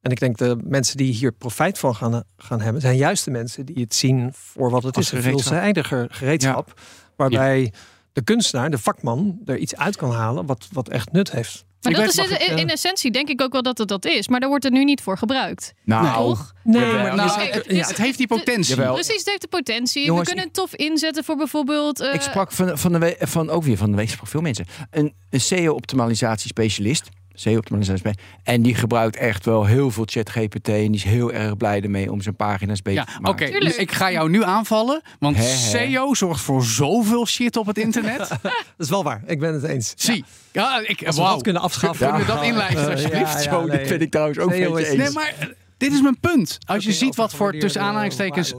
En 0.05 0.11
ik 0.11 0.19
denk 0.19 0.37
de 0.37 0.57
mensen 0.63 0.97
die 0.97 1.13
hier 1.13 1.31
profijt 1.31 1.79
van 1.79 1.95
gaan, 1.95 2.23
gaan 2.37 2.61
hebben, 2.61 2.81
zijn 2.81 2.95
juist 2.97 3.25
de 3.25 3.31
mensen 3.31 3.65
die 3.65 3.83
het 3.83 3.95
zien 3.95 4.29
voor 4.33 4.69
wat 4.69 4.83
het 4.83 4.95
Als 4.95 5.05
is. 5.05 5.11
Een 5.11 5.21
gereedschap. 5.21 5.51
veelzijdige 5.53 6.07
gereedschap. 6.11 6.81
Waarbij 7.15 7.73
de 8.13 8.21
kunstenaar, 8.23 8.69
de 8.69 8.77
vakman, 8.77 9.39
er 9.45 9.57
iets 9.57 9.75
uit 9.75 9.95
kan 9.95 10.11
halen 10.11 10.45
wat, 10.45 10.67
wat 10.71 10.89
echt 10.89 11.11
nut 11.11 11.31
heeft. 11.31 11.65
Maar 11.81 11.91
Ik 11.93 11.97
dat 11.99 12.15
weet- 12.15 12.25
is 12.25 12.31
in, 12.39 12.45
ik, 12.45 12.51
eh, 12.53 12.57
in 12.57 12.69
essentie 12.69 13.11
denk 13.11 13.29
ik 13.29 13.41
ook 13.41 13.51
wel 13.51 13.61
dat 13.61 13.77
het 13.77 13.87
dat 13.87 14.05
is. 14.05 14.27
Maar 14.27 14.39
daar 14.39 14.49
wordt 14.49 14.63
het 14.63 14.73
nu 14.73 14.83
niet 14.83 15.01
voor 15.01 15.17
gebruikt. 15.17 15.73
Nou, 15.83 16.15
Toch? 16.15 16.53
Nee, 16.63 16.81
Jawel. 16.81 17.01
maar 17.03 17.15
Nou, 17.15 17.31
Oké, 17.31 17.41
het, 17.57 17.65
ja, 17.67 17.87
het 17.87 17.97
heeft 17.97 18.17
die 18.17 18.27
potentie. 18.27 18.75
Jawel. 18.75 18.93
Precies, 18.93 19.17
het 19.17 19.25
heeft 19.27 19.41
de 19.41 19.47
potentie. 19.47 20.05
Jongens, 20.05 20.19
We 20.29 20.33
kunnen 20.35 20.45
het 20.45 20.53
tof 20.53 20.75
inzetten 20.75 21.23
voor 21.23 21.35
bijvoorbeeld... 21.35 21.99
eh, 21.99 22.13
ik 22.13 22.21
sprak 22.21 22.51
van, 22.51 22.77
van, 22.77 22.91
de 22.91 22.97
we- 22.99 23.15
van 23.19 23.49
ook 23.49 23.63
weer 23.63 23.77
van 23.77 23.91
de 23.91 23.97
week 23.97 24.09
sprak 24.09 24.27
veel 24.27 24.41
mensen. 24.41 24.65
Een, 24.91 25.13
een 25.29 25.41
SEO-optimalisatie 25.41 26.47
specialist. 26.49 27.09
SEO-optimalisatie. 27.35 28.11
En 28.43 28.61
die 28.61 28.75
gebruikt 28.75 29.15
echt 29.15 29.45
wel 29.45 29.65
heel 29.65 29.91
veel 29.91 30.03
ChatGPT. 30.07 30.67
En 30.69 30.75
die 30.75 30.89
is 30.95 31.03
heel 31.03 31.31
erg 31.31 31.57
blij 31.57 31.81
ermee 31.81 32.11
om 32.11 32.21
zijn 32.21 32.35
pagina's 32.35 32.81
beter 32.81 33.05
Ja, 33.07 33.13
te 33.23 33.29
oké. 33.29 33.43
maken. 33.45 33.59
Dus 33.59 33.75
ik 33.75 33.91
ga 33.91 34.11
jou 34.11 34.29
nu 34.29 34.43
aanvallen. 34.43 35.01
Want 35.19 35.37
hè. 35.37 35.43
SEO 35.43 36.13
zorgt 36.13 36.41
voor 36.41 36.63
zoveel 36.63 37.27
shit 37.27 37.57
op 37.57 37.65
het 37.65 37.77
internet. 37.77 38.17
dat 38.41 38.53
is 38.77 38.89
wel 38.89 39.03
waar. 39.03 39.21
Ik 39.25 39.39
ben 39.39 39.53
het 39.53 39.63
eens. 39.63 39.93
Zie. 39.95 40.23
Ja, 40.51 40.79
ik, 40.85 41.05
Als 41.05 41.15
we 41.15 41.21
dat 41.21 41.41
kunnen 41.41 41.61
afschaffen. 41.61 42.07
Kunnen 42.09 42.25
we 42.27 42.33
dat 42.33 42.43
inlijsten, 42.43 42.91
alsjeblieft? 42.91 43.31
ja, 43.31 43.37
ja, 43.37 43.49
Zo, 43.51 43.65
nee. 43.65 43.77
dat 43.77 43.87
vind 43.87 44.01
ik 44.01 44.11
trouwens 44.11 44.39
ook 44.39 44.51
een 44.51 44.71
beetje 44.71 44.87
eens. 44.87 44.97
Nee, 44.97 45.09
maar 45.11 45.33
dit 45.77 45.93
is 45.93 46.01
mijn 46.01 46.19
punt. 46.19 46.57
Als 46.65 46.83
je 46.83 46.91
ziet 46.91 47.15
wat 47.15 47.33
voor 47.33 47.51
tussen 47.57 47.81
aanhalingstekens 47.81 48.53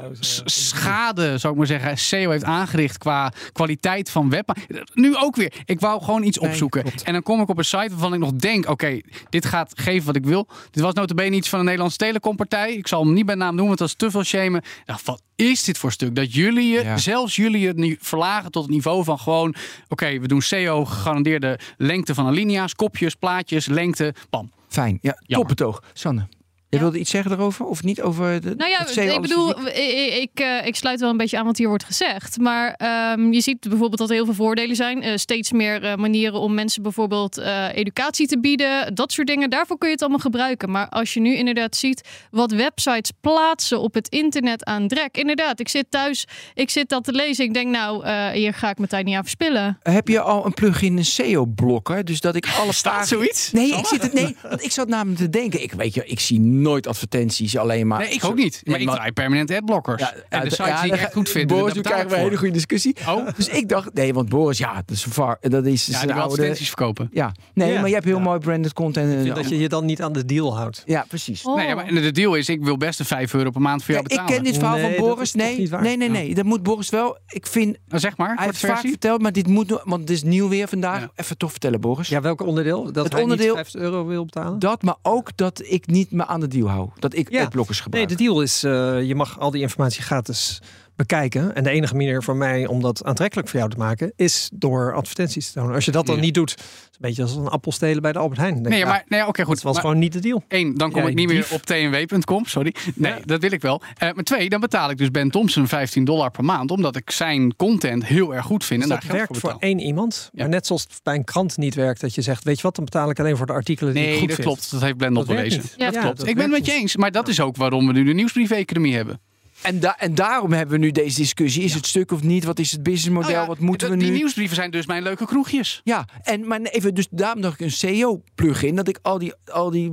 schade, 0.45 1.39
zou 1.39 1.53
ik 1.53 1.59
maar 1.59 1.69
zeggen, 1.69 1.99
SEO 1.99 2.31
heeft 2.31 2.45
aangericht 2.45 2.99
qua 2.99 3.33
kwaliteit 3.53 4.11
van 4.11 4.31
web. 4.31 4.57
Nu 4.95 5.17
ook 5.17 5.37
weer. 5.37 5.53
Ik 5.65 5.81
wou 5.81 6.03
gewoon 6.03 6.23
iets 6.23 6.39
opzoeken. 6.39 6.85
En 7.05 7.13
dan 7.13 7.23
kom 7.23 7.41
ik 7.41 7.49
op 7.49 7.59
een 7.59 7.65
site 7.65 7.89
waarvan 7.91 8.15
ik 8.15 8.21
nog 8.21 8.33
denk, 8.33 8.69
oké, 8.69 9.01
dit 9.29 9.47
gaat 9.47 9.73
geven 9.77 10.07
wat 10.07 10.17
ik 10.17 10.25
wil. 10.25 10.49
Dit 10.71 10.83
was 10.83 10.95
notabene 10.95 11.37
iets 11.37 11.49
van 11.49 11.59
een 11.59 11.65
Nederlandse 11.65 11.99
telecompartij. 11.99 12.73
Ik 12.75 12.87
zal 12.87 13.05
hem 13.05 13.13
niet 13.13 13.27
bij 13.27 13.35
naam 13.35 13.55
noemen, 13.55 13.67
want 13.67 13.79
dat 13.79 13.89
is 13.89 13.95
te 13.95 14.11
veel 14.11 14.23
shamen. 14.25 14.63
Nou, 14.87 15.01
wat 15.05 15.23
is 15.37 15.65
dit 15.65 15.79
voor 15.79 15.93
stuk? 15.93 16.15
Dat 16.15 16.35
jullie 16.35 16.69
je, 16.69 16.83
Ja. 16.83 16.97
zelfs 16.97 17.37
jullie 17.37 17.67
het 17.67 17.77
nu 17.77 17.97
verlagen 18.01 18.51
tot 18.51 18.63
het 18.63 18.73
niveau 18.73 19.05
van 19.05 19.19
gewoon, 19.19 19.55
oké, 19.89 20.19
we 20.19 20.29
doen 20.29 20.43
SEO 20.43 20.85
gegarandeerde 20.85 21.59
lengte 21.77 22.15
van 22.15 22.27
alinea's, 22.27 22.75
kopjes, 22.75 23.15
plaatjes, 23.15 23.67
lengte, 23.67 24.15
bam. 24.31 24.51
Fijn. 24.69 24.99
Ja, 25.01 25.19
top 25.27 25.49
betoog. 25.49 25.83
Sanne, 25.93 26.29
jij 26.69 26.79
Ja. 26.79 26.85
wilde 26.85 26.99
iets 26.99 27.11
zeggen 27.11 27.33
erover? 27.33 27.65
Of 27.67 27.83
niet 27.83 28.03
over 28.03 28.41
de, 28.41 28.55
Nou 28.57 28.71
ja, 28.71 28.81
ik 28.89 28.99
alles 29.11 29.29
bedoel, 29.29 29.67
ik, 29.67 30.15
ik, 30.15 30.41
eh, 30.41 30.67
ik 30.67 30.77
sluit 30.77 31.01
wel 31.01 31.11
een 31.11 31.17
beetje 31.17 31.39
aan 31.39 31.45
wat 31.47 31.59
hier 31.59 31.69
wordt 31.69 31.85
gezegd. 31.85 32.39
Maar 32.39 32.73
ehm, 32.73 33.33
je 33.33 33.41
ziet 33.41 33.61
bijvoorbeeld 33.61 33.99
dat 33.99 34.09
er 34.09 34.15
heel 34.15 34.25
veel 34.25 34.35
voordelen 34.35 34.77
zijn. 34.77 35.03
Eh, 35.03 35.17
steeds 35.17 35.53
meer 35.53 35.83
eh, 35.85 35.95
manieren 35.97 36.41
om 36.41 36.55
mensen 36.55 36.83
bijvoorbeeld 36.83 37.39
eh, 37.39 37.75
educatie 37.75 38.27
te 38.27 38.41
bieden. 38.41 38.95
Dat 38.95 39.13
soort 39.13 39.27
dingen. 39.27 39.51
Daarvoor 39.51 39.79
kun 39.79 39.87
je 39.89 39.93
het 39.95 40.03
allemaal 40.03 40.21
gebruiken. 40.21 40.71
Maar 40.71 40.89
als 40.89 41.15
je 41.15 41.21
nu 41.21 41.35
inderdaad 41.37 41.77
ziet 41.77 42.09
wat 42.31 42.51
websites 42.53 43.11
plaatsen 43.21 43.81
op 43.81 43.95
het 43.95 44.09
internet 44.09 44.65
aan 44.65 44.89
drek. 44.89 45.17
Inderdaad, 45.17 45.61
ik 45.61 45.69
zit 45.69 45.87
thuis, 45.91 46.25
ik 46.55 46.71
zit 46.71 46.89
dat 46.89 47.05
te 47.05 47.13
lezen. 47.13 47.45
Ik 47.45 47.55
denk 47.55 47.71
nou, 47.71 48.05
eh, 48.05 48.29
hier 48.31 48.55
ga 48.55 48.71
ik 48.71 48.77
mijn 48.77 48.89
tijd 48.89 49.05
niet 49.05 49.15
aan 49.17 49.23
verspillen. 49.23 49.79
Heb 49.83 50.09
je 50.09 50.21
al 50.21 50.47
een 50.47 50.55
plugin 50.55 50.97
een 50.97 51.05
SEO-blokker? 51.05 52.05
Dus 52.05 52.21
dat 52.21 52.35
ik 52.37 52.47
alle 52.61 52.73
Staat 52.87 53.09
zoiets? 53.09 53.53
Nee, 53.53 53.75
ik 53.77 53.87
zit 53.87 54.03
het, 54.03 54.13
nee, 54.13 54.37
want 54.49 54.65
ik 54.65 54.71
zat 54.73 54.89
namelijk 54.89 55.21
te 55.21 55.31
denken. 55.31 55.63
Ik 55.63 55.73
weet 55.73 55.95
je, 55.95 56.07
ik 56.07 56.21
zie 56.21 56.41
nooit 56.63 56.87
advertenties, 56.87 57.57
alleen 57.57 57.87
maar. 57.87 57.99
Nee, 57.99 58.09
ik 58.09 58.25
ook 58.25 58.35
niet. 58.35 58.61
Maar 58.65 58.79
Nee, 58.79 58.87
ik 58.87 58.93
draai 58.93 59.13
permanent 59.13 59.51
adblockers. 59.51 60.03
Ja, 60.03 60.15
en 60.29 60.41
de 60.43 60.51
sites 60.51 60.67
ja, 60.67 60.83
die 60.83 60.93
ik 60.93 61.01
echt 61.01 61.13
goed 61.13 61.29
vind. 61.29 61.47
Boris, 61.49 61.65
daar 61.67 61.75
nu 61.75 61.81
krijgen 61.81 62.05
ik 62.05 62.11
we 62.11 62.17
een 62.17 62.23
hele 62.23 62.37
goede 62.37 62.53
discussie. 62.53 62.97
Oh. 63.09 63.27
Dus 63.37 63.49
ik 63.49 63.69
dacht, 63.69 63.95
nee, 63.95 64.15
want 64.15 64.29
Boris, 64.29 64.59
ja, 64.59 64.75
dat 64.75 64.91
is 64.97 65.05
var, 65.09 65.39
dat 65.41 65.67
is 65.67 65.87
Ja, 65.87 66.01
wil 66.01 66.09
oude. 66.11 66.23
advertenties 66.23 66.67
verkopen. 66.67 67.09
Ja, 67.13 67.35
nee, 67.55 67.73
Ja. 67.73 67.79
maar 67.81 67.89
je 67.89 67.95
hebt 67.95 68.07
heel 68.07 68.17
Ja. 68.17 68.23
mooi 68.23 68.39
branded 68.39 68.73
content. 68.73 69.11
Ik 69.11 69.17
En, 69.19 69.23
vind 69.23 69.35
dat 69.35 69.49
je 69.49 69.59
je 69.59 69.69
dan 69.69 69.85
niet 69.85 70.03
aan 70.03 70.13
de 70.13 70.25
deal 70.25 70.57
houdt. 70.57 70.83
Ja, 70.87 71.05
precies. 71.09 71.45
Oh. 71.45 71.57
Nee, 71.57 71.67
ja, 71.67 71.75
maar 71.75 71.87
de 71.87 72.13
deal 72.13 72.35
is, 72.35 72.49
ik 72.49 72.65
wil 72.65 72.77
best 72.77 72.99
een 73.01 73.07
5 73.07 73.35
euro 73.35 73.51
per 73.51 73.61
maand 73.61 73.85
voor 73.85 73.95
Ja, 73.95 74.01
jou 74.01 74.13
ik 74.13 74.17
betalen. 74.21 74.35
ken 74.35 74.45
dit 74.53 74.59
verhaal 74.61 74.77
Nee, 74.77 74.97
van 74.97 75.05
Boris. 75.09 75.35
Nee, 75.35 75.69
nee, 75.81 75.97
nee, 75.97 76.09
nee. 76.09 76.35
Dat 76.35 76.45
moet 76.45 76.63
Boris 76.63 76.91
wel. 76.91 77.19
Ik 77.29 77.47
vind. 77.47 77.77
Nou, 77.89 78.01
zeg 78.01 78.17
maar, 78.17 78.35
Hij 78.37 78.45
heeft 78.45 78.59
vaak 78.59 78.79
verteld, 78.81 79.23
maar 79.23 79.33
dit 79.33 79.47
moet. 79.47 79.69
nog- 79.69 79.83
Want 79.85 80.01
het 80.01 80.11
is 80.11 80.23
nieuw 80.23 80.49
weer 80.49 80.69
vandaag. 80.69 81.01
Ja. 81.01 81.11
Even 81.15 81.37
toch 81.37 81.51
vertellen, 81.51 81.81
Boris. 81.81 82.09
Ja, 82.09 82.21
welke 82.21 82.45
onderdeel? 82.45 82.93
Dat 82.93 83.05
Het 83.05 83.15
onderdeel- 83.21 83.47
niet 83.47 83.55
50 83.55 83.81
euro 83.81 84.07
wil 84.07 84.25
betalen? 84.25 84.59
Dat, 84.59 84.83
maar 84.83 84.97
ook 85.03 85.37
dat 85.37 85.63
ik 85.65 85.87
niet 85.87 86.11
me 86.11 86.27
aan 86.27 86.41
de 86.41 86.46
deal 86.49 86.69
hou. 86.69 86.89
Dat 86.99 87.15
ik 87.15 87.31
Ja. 87.31 87.43
adblockers 87.43 87.77
Nee, 87.77 87.83
gebruik. 87.85 88.09
de 88.09 88.15
deal 88.15 88.41
is, 88.43 88.63
eh, 88.65 89.03
je 89.03 89.15
mag 89.15 89.39
al 89.39 89.51
die 89.51 89.61
informatie 89.63 90.03
gratis 90.03 90.63
bekijken. 90.97 91.55
En 91.55 91.65
de 91.65 91.71
enige 91.71 91.95
manier 91.95 92.23
voor 92.23 92.37
mij 92.37 92.67
om 92.67 92.81
dat 92.83 93.05
aantrekkelijk 93.05 93.49
voor 93.49 93.59
jou 93.59 93.71
te 93.71 93.77
maken, 93.79 94.13
is 94.17 94.51
door 94.55 94.95
advertenties 94.95 95.47
te 95.47 95.53
tonen. 95.53 95.75
Als 95.75 95.85
je 95.85 95.91
dat 95.91 96.07
dan 96.07 96.15
Ja. 96.17 96.21
niet 96.21 96.35
doet, 96.35 96.51
is 96.51 96.63
het 96.63 96.85
een 96.93 96.97
beetje 97.01 97.23
als 97.23 97.35
een 97.37 97.49
appel 97.49 97.73
stelen 97.73 98.03
bij 98.03 98.13
de 98.13 98.19
Albert 98.19 98.41
Heijn. 98.41 98.55
Denk 98.55 98.67
Nee, 98.69 98.79
ik, 98.79 98.85
ja, 98.85 98.91
maar 98.91 99.05
nee, 99.09 99.27
oké, 99.27 99.43
goed. 99.43 99.55
het 99.55 99.63
was 99.63 99.73
Maar 99.73 99.83
gewoon 99.83 99.99
niet 99.99 100.13
de 100.13 100.19
deal. 100.21 100.45
één, 100.49 100.75
dan 100.75 100.91
kom 100.91 101.03
Ja, 101.03 101.09
ik 101.09 101.15
niet 101.15 101.29
meer 101.29 101.47
op 101.51 101.63
tnw.com, 101.63 102.47
sorry. 102.47 102.75
Nee, 102.95 103.13
Ja. 103.13 103.19
dat 103.25 103.41
wil 103.41 103.53
ik 103.53 103.61
wel. 103.63 103.83
Eh, 103.99 104.13
maar 104.13 104.25
twee, 104.25 104.49
dan 104.49 104.61
betaal 104.61 104.91
ik 104.91 104.99
dus 104.99 105.11
Ben 105.11 105.31
Thompson 105.31 105.67
15 105.69 106.05
dollar 106.05 106.31
per 106.31 106.45
maand, 106.45 106.71
omdat 106.71 106.97
ik 106.97 107.11
zijn 107.11 107.57
content 107.57 108.05
heel 108.07 108.35
erg 108.35 108.45
goed 108.45 108.65
vind 108.65 108.83
en 108.83 108.89
Dus 108.89 108.97
daar 108.99 109.07
dat 109.07 109.17
geld 109.17 109.29
werkt 109.29 109.41
voor 109.41 109.51
voor 109.51 109.61
één 109.61 109.81
iemand. 109.81 110.29
Ja. 110.33 110.41
Maar 110.41 110.49
net 110.49 110.67
zoals 110.67 110.83
het 110.83 111.01
bij 111.03 111.15
een 111.15 111.25
krant 111.25 111.57
niet 111.57 111.75
werkt, 111.75 112.01
dat 112.01 112.15
je 112.15 112.23
zegt, 112.23 112.45
weet 112.45 112.57
je 112.57 112.63
wat, 112.63 112.77
dan 112.77 112.85
betaal 112.85 113.11
ik 113.11 113.19
alleen 113.21 113.37
voor 113.37 113.47
de 113.47 113.53
artikelen 113.53 113.95
die 113.95 114.03
ik 114.03 114.09
Nee, 114.09 114.19
goed 114.19 114.27
dat 114.29 114.37
vind. 114.37 114.49
klopt. 114.49 114.71
Dat 114.71 114.81
heeft 114.81 114.97
Blendel 114.97 115.25
Dat 115.25 115.35
bewezen. 115.37 115.63
dat 115.77 115.99
klopt. 115.99 116.17
dat 116.19 116.27
ik 116.27 116.35
ben 116.35 116.43
het 116.45 116.53
met 116.53 116.67
je 116.67 116.73
eens, 116.73 116.97
maar 116.97 117.13
dat 117.13 117.29
is 117.29 117.41
ook 117.41 117.57
waarom 117.57 117.87
we 117.87 117.93
nu 117.93 118.05
de 118.05 118.13
nieuwsbrief-economie 118.13 118.95
hebben. 118.95 119.21
En, 119.63 119.81
da- 119.81 119.97
en 119.99 120.15
daarom 120.15 120.53
hebben 120.53 120.75
we 120.79 120.85
nu 120.85 120.91
deze 120.93 121.17
discussie. 121.21 121.63
Is 121.63 121.75
het 121.75 121.87
stuk 121.87 122.13
of 122.13 122.23
niet? 122.23 122.45
Wat 122.45 122.59
is 122.59 122.73
het 122.73 122.83
businessmodel? 122.83 123.31
Ja, 123.31 123.47
Wat 123.47 123.59
moeten 123.59 123.91
we 123.91 123.97
nu? 123.97 124.03
Die 124.03 124.13
nieuwsbrieven 124.13 124.57
zijn 124.57 124.71
dus 124.71 124.87
mijn 124.87 125.03
leuke 125.03 125.27
kroegjes. 125.27 125.81
Ja, 125.85 126.05
en 126.23 126.47
maar 126.47 126.61
even, 126.61 126.95
dus 126.95 127.07
daarom 127.11 127.41
dacht 127.41 127.61
ik 127.61 127.67
een 127.67 127.73
SEO-plugin. 127.73 128.75
Dat 128.77 128.89
ik 128.89 128.99
al 129.03 129.19
die, 129.19 129.33
al 129.47 129.71
die 129.71 129.93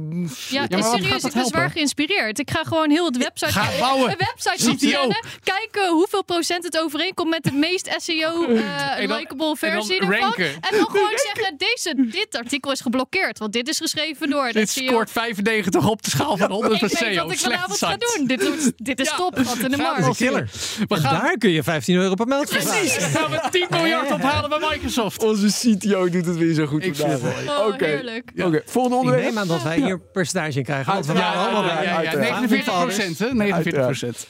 Ja, 0.50 0.68
wat 0.68 0.74
gaat 0.86 0.92
serieus, 0.94 1.22
dat 1.22 1.26
ik 1.26 1.34
ben 1.34 1.46
zwaar 1.46 1.70
geïnspireerd. 1.70 2.40
Ik 2.40 2.52
ga 2.52 2.64
gewoon 2.64 2.90
heel 2.90 3.06
het 3.06 3.18
website, 3.18 3.52
Ga 3.52 3.70
bouwen. 3.80 4.10
een 4.12 4.18
website 4.18 4.88
scannen, 4.88 5.24
kijken 5.44 5.92
hoeveel 5.92 6.24
procent 6.24 6.64
het 6.64 6.80
overeenkomt 6.80 7.30
met 7.30 7.44
de 7.44 7.52
meest 7.52 7.96
SEO 7.98 8.44
eh 8.48 8.98
likable 8.98 9.28
en 9.30 9.38
dan 9.38 9.58
versie 9.58 10.00
ervan. 10.00 10.20
ranken. 10.20 10.46
En 10.46 10.78
dan 10.78 10.86
gewoon 10.86 11.12
zeggen, 11.34 11.56
deze, 11.58 12.08
dit 12.12 12.38
artikel 12.38 12.72
is 12.72 12.82
geblokkeerd, 12.82 13.40
want 13.40 13.54
dit 13.54 13.68
is 13.68 13.78
geschreven 13.78 14.30
door 14.30 14.48
de 14.48 14.54
Dit 14.54 14.70
SEO. 14.70 14.86
scoort 14.86 15.12
95 15.12 15.88
op 15.90 16.04
de 16.04 16.10
schaal 16.10 16.38
van 16.38 16.52
100 16.52 16.74
ik 16.74 16.80
van 16.80 16.88
weet 16.90 17.14
SEO. 17.16 17.24
wat 17.24 17.32
ik 17.34 17.40
Slechte 17.40 17.76
vanavond 17.78 17.80
ga 18.08 18.18
doen. 18.18 18.28
Dit, 18.28 18.74
dit 18.78 19.00
is 19.00 19.08
Ja. 19.10 19.16
top, 19.16 19.36
wat 19.56 19.66
in 19.66 19.72
de 19.72 19.78
markt. 19.78 20.18
killer. 20.18 20.50
We 20.88 20.96
En 20.96 21.02
gaan, 21.02 21.22
daar 21.22 21.38
kun 21.38 21.50
je 21.50 21.64
15 21.64 21.96
euro 21.96 22.14
per 22.14 22.28
maand 22.28 22.50
voor 22.50 22.62
precies, 22.64 23.00
dan 23.00 23.10
gaan 23.10 23.32
we 23.32 23.42
10 23.52 23.68
miljard 23.70 24.12
ophalen 24.12 24.50
bij 24.50 24.60
Microsoft. 24.72 25.24
Onze 25.24 25.48
CTO 25.78 26.10
doet 26.10 26.26
het 26.26 26.38
weer 26.38 26.54
zo 26.54 26.66
goed. 26.66 26.86
Ik 26.86 26.96
vind 26.96 27.12
het 27.12 27.20
vandaag. 27.22 27.46
mooi. 27.46 27.58
Oh, 27.60 27.68
Oké. 27.74 27.86
heerlijk. 27.86 28.32
Oké, 28.38 28.62
volgende 28.66 28.96
Ik 28.98 29.02
onderwerp. 29.02 29.26
neem 29.30 29.38
aan 29.38 29.48
dat 29.48 29.64
wij 29.64 29.78
hier 29.80 30.00
percentage 30.00 30.58
in 30.58 30.64
krijgen. 30.64 30.94
Want 30.94 31.06
we 31.06 31.14
Ja, 31.14 31.20
waren 31.20 31.42
allemaal 31.42 31.64
ja, 31.64 31.76
bij. 31.76 31.84
Ja, 31.86 31.90
ja, 31.92 31.96
uiteraard. 31.98 32.30
49 32.30 32.80
procent, 32.82 33.20
hè? 33.20 33.34
49 33.34 33.82
procent. 33.86 34.28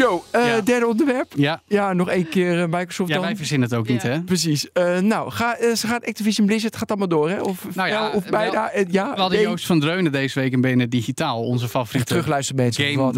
Joe, 0.00 0.20
eh, 0.30 0.46
Ja. 0.46 0.60
derde 0.60 0.86
onderwerp. 0.86 1.32
Ja. 1.36 1.62
Ja, 1.66 1.92
nog 1.92 2.08
één 2.08 2.28
keer 2.28 2.62
eh, 2.62 2.66
Microsoft 2.68 3.08
ja, 3.08 3.14
dan. 3.16 3.24
wij 3.24 3.36
verzinnen 3.36 3.68
het 3.68 3.78
ook 3.78 3.88
niet, 3.88 4.02
hè? 4.02 4.22
Precies. 4.22 4.72
Eh, 4.72 4.98
nou, 4.98 5.30
ga, 5.30 5.56
ze 5.74 5.86
gaat 5.86 6.06
Activision 6.06 6.46
Blizzard 6.46 6.76
gaat 6.76 6.88
allemaal 6.88 7.08
door, 7.08 7.30
hè? 7.30 7.40
Of, 7.40 7.66
Nou 7.74 7.88
ja, 7.88 8.10
of 8.10 8.24
bijna. 8.26 8.70
ja, 8.90 9.14
We 9.14 9.20
hadden 9.20 9.38
nee. 9.38 9.48
Joost 9.48 9.66
van 9.66 9.80
Dreunen 9.80 10.12
deze 10.12 10.40
week 10.40 10.52
in 10.52 10.60
BNR 10.60 10.88
Digitaal, 10.88 11.42
onze 11.42 11.68
favoriete 11.68 12.14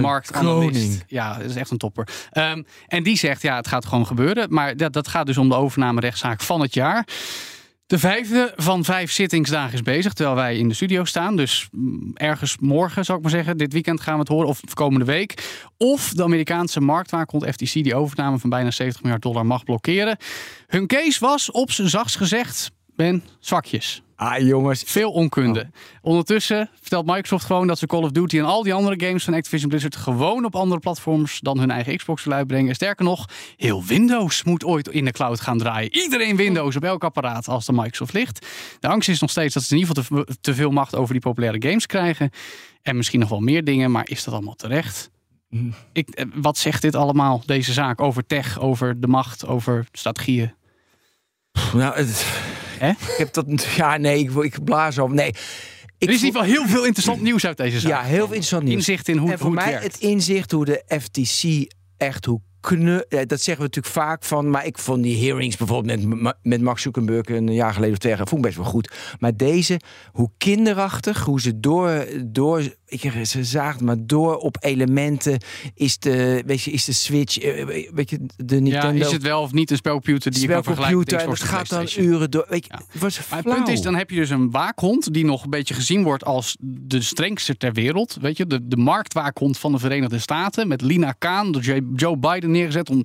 marktanalist. 0.01 0.31
kroning. 0.31 1.03
Ja, 1.07 1.39
dat 1.39 1.51
is 1.51 1.57
echt 1.57 1.71
een 1.71 1.79
topper. 1.79 2.09
Ehm, 2.31 2.63
en 2.87 3.03
die 3.03 3.17
zegt, 3.17 3.43
ja, 3.43 3.57
het 3.57 3.67
gaat 3.67 3.87
gewoon 3.87 4.07
gebeuren. 4.07 4.47
Maar 4.51 4.77
dat, 4.77 4.93
dat 4.93 5.09
gaat 5.09 5.27
dus 5.27 5.39
om 5.39 5.49
de 5.49 5.55
overnamerechtszaak 5.55 6.41
van 6.41 6.61
het 6.61 6.75
jaar. 6.75 7.07
De 7.93 7.99
vijfde 7.99 8.53
van 8.57 8.85
vijf 8.85 9.13
zittingsdagen 9.13 9.73
is 9.73 9.83
bezig, 9.83 10.13
terwijl 10.13 10.37
wij 10.37 10.57
in 10.57 10.69
de 10.69 10.75
studio 10.75 11.05
staan. 11.05 11.37
Dus 11.37 11.69
mm, 11.73 12.11
ergens 12.15 12.57
morgen, 12.61 13.05
zou 13.05 13.19
ik 13.19 13.25
maar 13.25 13.33
zeggen. 13.33 13.57
Dit 13.57 13.73
weekend 13.73 14.01
gaan 14.01 14.15
we 14.15 14.21
het 14.21 14.29
horen, 14.29 14.49
of 14.49 14.61
komende 14.75 15.05
week. 15.05 15.61
Of 15.77 16.13
de 16.13 16.23
Amerikaanse 16.23 16.81
marktwaakhond 16.81 17.45
FTC 17.45 17.73
die 17.73 17.95
overname 17.95 18.39
van 18.39 18.51
bijna 18.51 18.71
70 18.71 19.03
miljard 19.03 19.23
dollar 19.23 19.47
mag 19.47 19.65
blokkeren. 19.65 20.17
Hun 20.67 20.87
case 20.87 21.21
was, 21.21 21.51
op 21.51 21.71
zijn 21.71 21.89
zachts 21.89 22.17
gezegd, 22.17 22.71
ben 22.97 23.25
zwakjes. 23.41 24.03
Ah, 24.23 24.39
jongens. 24.39 24.83
Veel 24.87 25.11
onkunde. 25.11 25.71
Ondertussen 26.03 26.71
vertelt 26.81 27.07
Microsoft 27.07 27.45
gewoon 27.45 27.67
dat 27.67 27.79
ze 27.79 27.87
Call 27.87 28.03
of 28.03 28.11
Duty 28.11 28.39
en 28.39 28.45
al 28.45 28.63
die 28.63 28.75
andere 28.75 29.07
games 29.07 29.25
van 29.25 29.35
Activision 29.35 29.69
Blizzard 29.69 29.97
gewoon 29.97 30.45
op 30.45 30.55
andere 30.55 30.81
platforms 30.81 31.41
dan 31.41 31.59
hun 31.59 31.71
eigen 31.71 31.97
Xbox 31.97 32.25
willen 32.25 32.39
uitbrengen. 32.39 32.75
Sterker 32.75 33.05
nog, 33.05 33.29
heel 33.57 33.85
Windows 33.85 34.45
moet 34.45 34.65
ooit 34.65 34.89
in 34.89 35.05
de 35.05 35.11
cloud 35.11 35.41
gaan 35.41 35.59
draaien. 35.59 35.95
Iedereen 35.95 36.37
Windows 36.37 36.77
op 36.77 36.85
elk 36.85 37.05
apparaat 37.05 37.49
als 37.49 37.67
de 37.67 37.73
Microsoft 37.73 38.13
ligt. 38.13 38.47
De 38.81 38.89
angst 38.89 39.09
is 39.09 39.21
nog 39.21 39.31
steeds 39.31 39.55
dat 39.55 39.63
ze 39.63 39.75
in 39.75 39.81
ieder 39.81 39.97
geval 39.97 40.25
te, 40.25 40.37
te 40.41 40.55
veel 40.55 40.71
macht 40.71 40.97
over 40.97 41.13
die 41.13 41.23
populaire 41.23 41.69
games 41.69 41.87
krijgen. 41.87 42.31
En 42.83 42.97
misschien 42.97 43.21
nog 43.21 43.29
wel 43.29 43.41
meer 43.41 43.65
dingen, 43.65 43.91
maar 43.91 44.09
is 44.09 44.25
dat 44.25 44.35
allemaal 44.35 44.55
terecht? 44.55 45.11
Ik, 45.93 46.09
eh, 46.09 46.25
wat 46.35 46.59
zegt 46.59 46.83
dit 46.83 46.95
allemaal, 46.95 47.43
deze 47.47 47.73
zaak, 47.73 48.01
over 48.01 48.27
tech, 48.27 48.61
over 48.61 49.01
de 49.01 49.07
macht, 49.07 49.47
over 49.47 49.87
strategieën? 49.93 50.55
Nou, 51.73 51.95
het, 51.97 52.27
Hè? 52.83 52.91
ik 52.91 53.15
heb 53.17 53.33
dat. 53.33 53.47
Ja, 53.77 53.97
nee, 53.97 54.19
ik, 54.19 54.31
ik 54.31 54.65
blaas 54.65 54.99
op. 54.99 55.13
Nee. 55.13 55.29
Ik 55.29 56.09
Er 56.09 56.15
is 56.15 56.21
in 56.21 56.27
ieder 56.27 56.41
geval 56.41 56.57
heel 56.57 56.69
veel 56.69 56.85
interessant 56.85 57.21
nieuws 57.29 57.47
uit 57.47 57.57
deze 57.57 57.81
zaak. 57.81 57.91
Ja, 57.91 58.03
heel 58.03 58.17
veel 58.17 58.25
interessant 58.25 58.63
nieuws. 58.63 58.77
Inzicht 58.77 59.09
in 59.09 59.17
hoe, 59.17 59.31
en 59.31 59.39
voor 59.39 59.47
hoe 59.47 59.57
het 59.57 59.65
mij 59.65 59.75
werkt. 59.75 59.93
het 59.93 60.03
inzicht 60.03 60.51
hoe 60.51 60.65
de 60.65 60.85
FTC 61.01 61.73
echt 61.97 62.25
hoe 62.25 62.41
knu... 62.61 63.03
ja, 63.09 63.25
Dat 63.25 63.41
zeggen 63.41 63.65
we 63.65 63.71
natuurlijk 63.75 63.95
vaak 63.95 64.25
van, 64.25 64.51
maar 64.51 64.67
ik 64.67 64.79
vond 64.79 65.03
die 65.03 65.25
hearings 65.25 65.57
bijvoorbeeld 65.57 66.07
met, 66.07 66.35
met 66.43 66.61
Max 66.61 66.83
Zuckerberg 66.83 67.29
een 67.29 67.53
jaar 67.53 67.73
geleden 67.73 67.93
of 67.93 67.99
twee 67.99 68.13
jaar, 68.13 68.27
vond 68.29 68.41
ik 68.41 68.47
best 68.47 68.57
wel 68.57 68.73
goed. 68.73 68.93
Maar 69.19 69.37
deze, 69.37 69.81
hoe 70.13 70.31
kinderachtig, 70.39 71.25
hoe 71.25 71.41
ze 71.41 71.61
door, 71.61 72.07
door 72.25 72.77
ik, 72.93 73.27
ze 73.27 73.45
zaagt 73.45 73.81
maar 73.81 73.97
door 73.99 74.37
op 74.37 74.57
elementen, 74.61 75.39
is 75.75 75.99
de, 75.99 76.43
weet 76.47 76.63
je, 76.63 76.71
is 76.71 76.85
de 76.85 76.93
Switch, 76.93 77.39
eh, 77.39 77.65
weet 77.95 78.11
je, 78.11 78.19
de 78.37 78.55
Ja, 78.55 78.61
Nintendo. 78.61 79.05
is 79.07 79.13
het 79.13 79.23
wel 79.23 79.43
of 79.43 79.53
niet 79.53 79.71
een 79.71 79.77
spelcomputer 79.77 80.31
die 80.31 80.41
je 80.41 80.47
kan 80.49 80.65
vergelijken 80.65 80.99
met 80.99 81.17
Xbox 81.17 81.41
en 81.41 81.47
gaat 81.47 81.69
dan 81.69 81.89
uren 81.97 82.31
door. 82.31 82.47
Weet 82.49 82.65
je, 82.67 82.73
Ja. 82.73 82.83
het 82.93 83.01
was 83.01 83.17
Maar 83.19 83.27
het 83.39 83.47
flauw. 83.47 83.57
punt 83.57 83.69
is, 83.69 83.81
dan 83.83 83.95
heb 83.95 84.11
je 84.11 84.17
dus 84.17 84.31
een 84.31 84.51
waakhond 84.51 85.13
die 85.13 85.25
nog 85.25 85.45
een 85.45 85.51
beetje 85.51 85.75
gezien 85.75 86.03
wordt 86.03 86.25
als 86.25 86.57
de 86.61 87.01
strengste 87.03 87.57
ter 87.57 87.73
wereld. 87.73 88.17
Weet 88.21 88.37
je, 88.37 88.47
de, 88.47 88.67
de 88.69 88.77
marktwaakhond 88.77 89.59
van 89.59 89.73
de 89.73 89.79
Verenigde 89.79 90.19
Staten. 90.19 90.69
Met 90.69 90.81
Lina 90.83 91.13
Kaan, 91.19 91.53
door 91.53 91.63
Joe 91.97 92.19
Biden 92.19 92.51
neergezet 92.51 92.91
om 92.91 93.05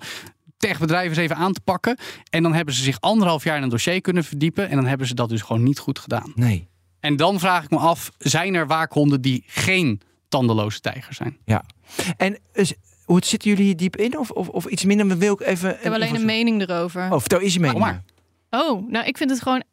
techbedrijven 0.57 1.09
eens 1.09 1.17
even 1.17 1.35
aan 1.35 1.53
te 1.53 1.61
pakken. 1.61 1.97
En 2.29 2.43
dan 2.43 2.53
hebben 2.53 2.73
ze 2.73 2.83
zich 2.83 2.99
anderhalf 3.01 3.43
jaar 3.43 3.57
in 3.57 3.63
een 3.63 3.69
dossier 3.69 4.01
kunnen 4.01 4.23
verdiepen. 4.23 4.69
En 4.69 4.75
dan 4.75 4.85
hebben 4.85 5.07
ze 5.07 5.13
dat 5.13 5.29
dus 5.29 5.41
gewoon 5.41 5.63
niet 5.63 5.79
goed 5.79 5.99
gedaan. 5.99 6.31
Nee. 6.35 6.67
En 6.99 7.15
dan 7.15 7.39
vraag 7.39 7.63
ik 7.63 7.69
me 7.69 7.77
af, 7.77 8.11
zijn 8.17 8.53
er 8.53 8.67
waakhonden 8.67 9.21
die 9.21 9.43
geen 9.47 10.01
tandeloze 10.29 10.79
tijger 10.79 11.13
zijn? 11.13 11.37
Ja. 11.45 11.63
En 12.17 12.37
is, 12.53 12.73
hoe 13.05 13.25
zitten 13.25 13.49
jullie 13.49 13.65
hier 13.65 13.77
diep 13.77 13.95
in? 13.95 14.17
Of, 14.17 14.29
of, 14.31 14.49
of 14.49 14.65
iets 14.65 14.83
minder? 14.83 15.17
Wil 15.17 15.33
ik 15.33 15.41
even. 15.41 15.75
Ik 15.75 15.83
heb 15.83 15.93
alleen 15.93 16.15
een 16.15 16.25
mening 16.25 16.61
erover. 16.61 17.11
Oh, 17.11 17.19
vertel 17.19 17.39
eens 17.39 17.53
je 17.53 17.59
mening. 17.59 17.79
Kom 17.79 17.89
maar. 17.89 18.03
Oh, 18.63 18.89
nou, 18.89 19.05
ik 19.05 19.17
vind 19.17 19.29
het 19.29 19.41
gewoon 19.41 19.63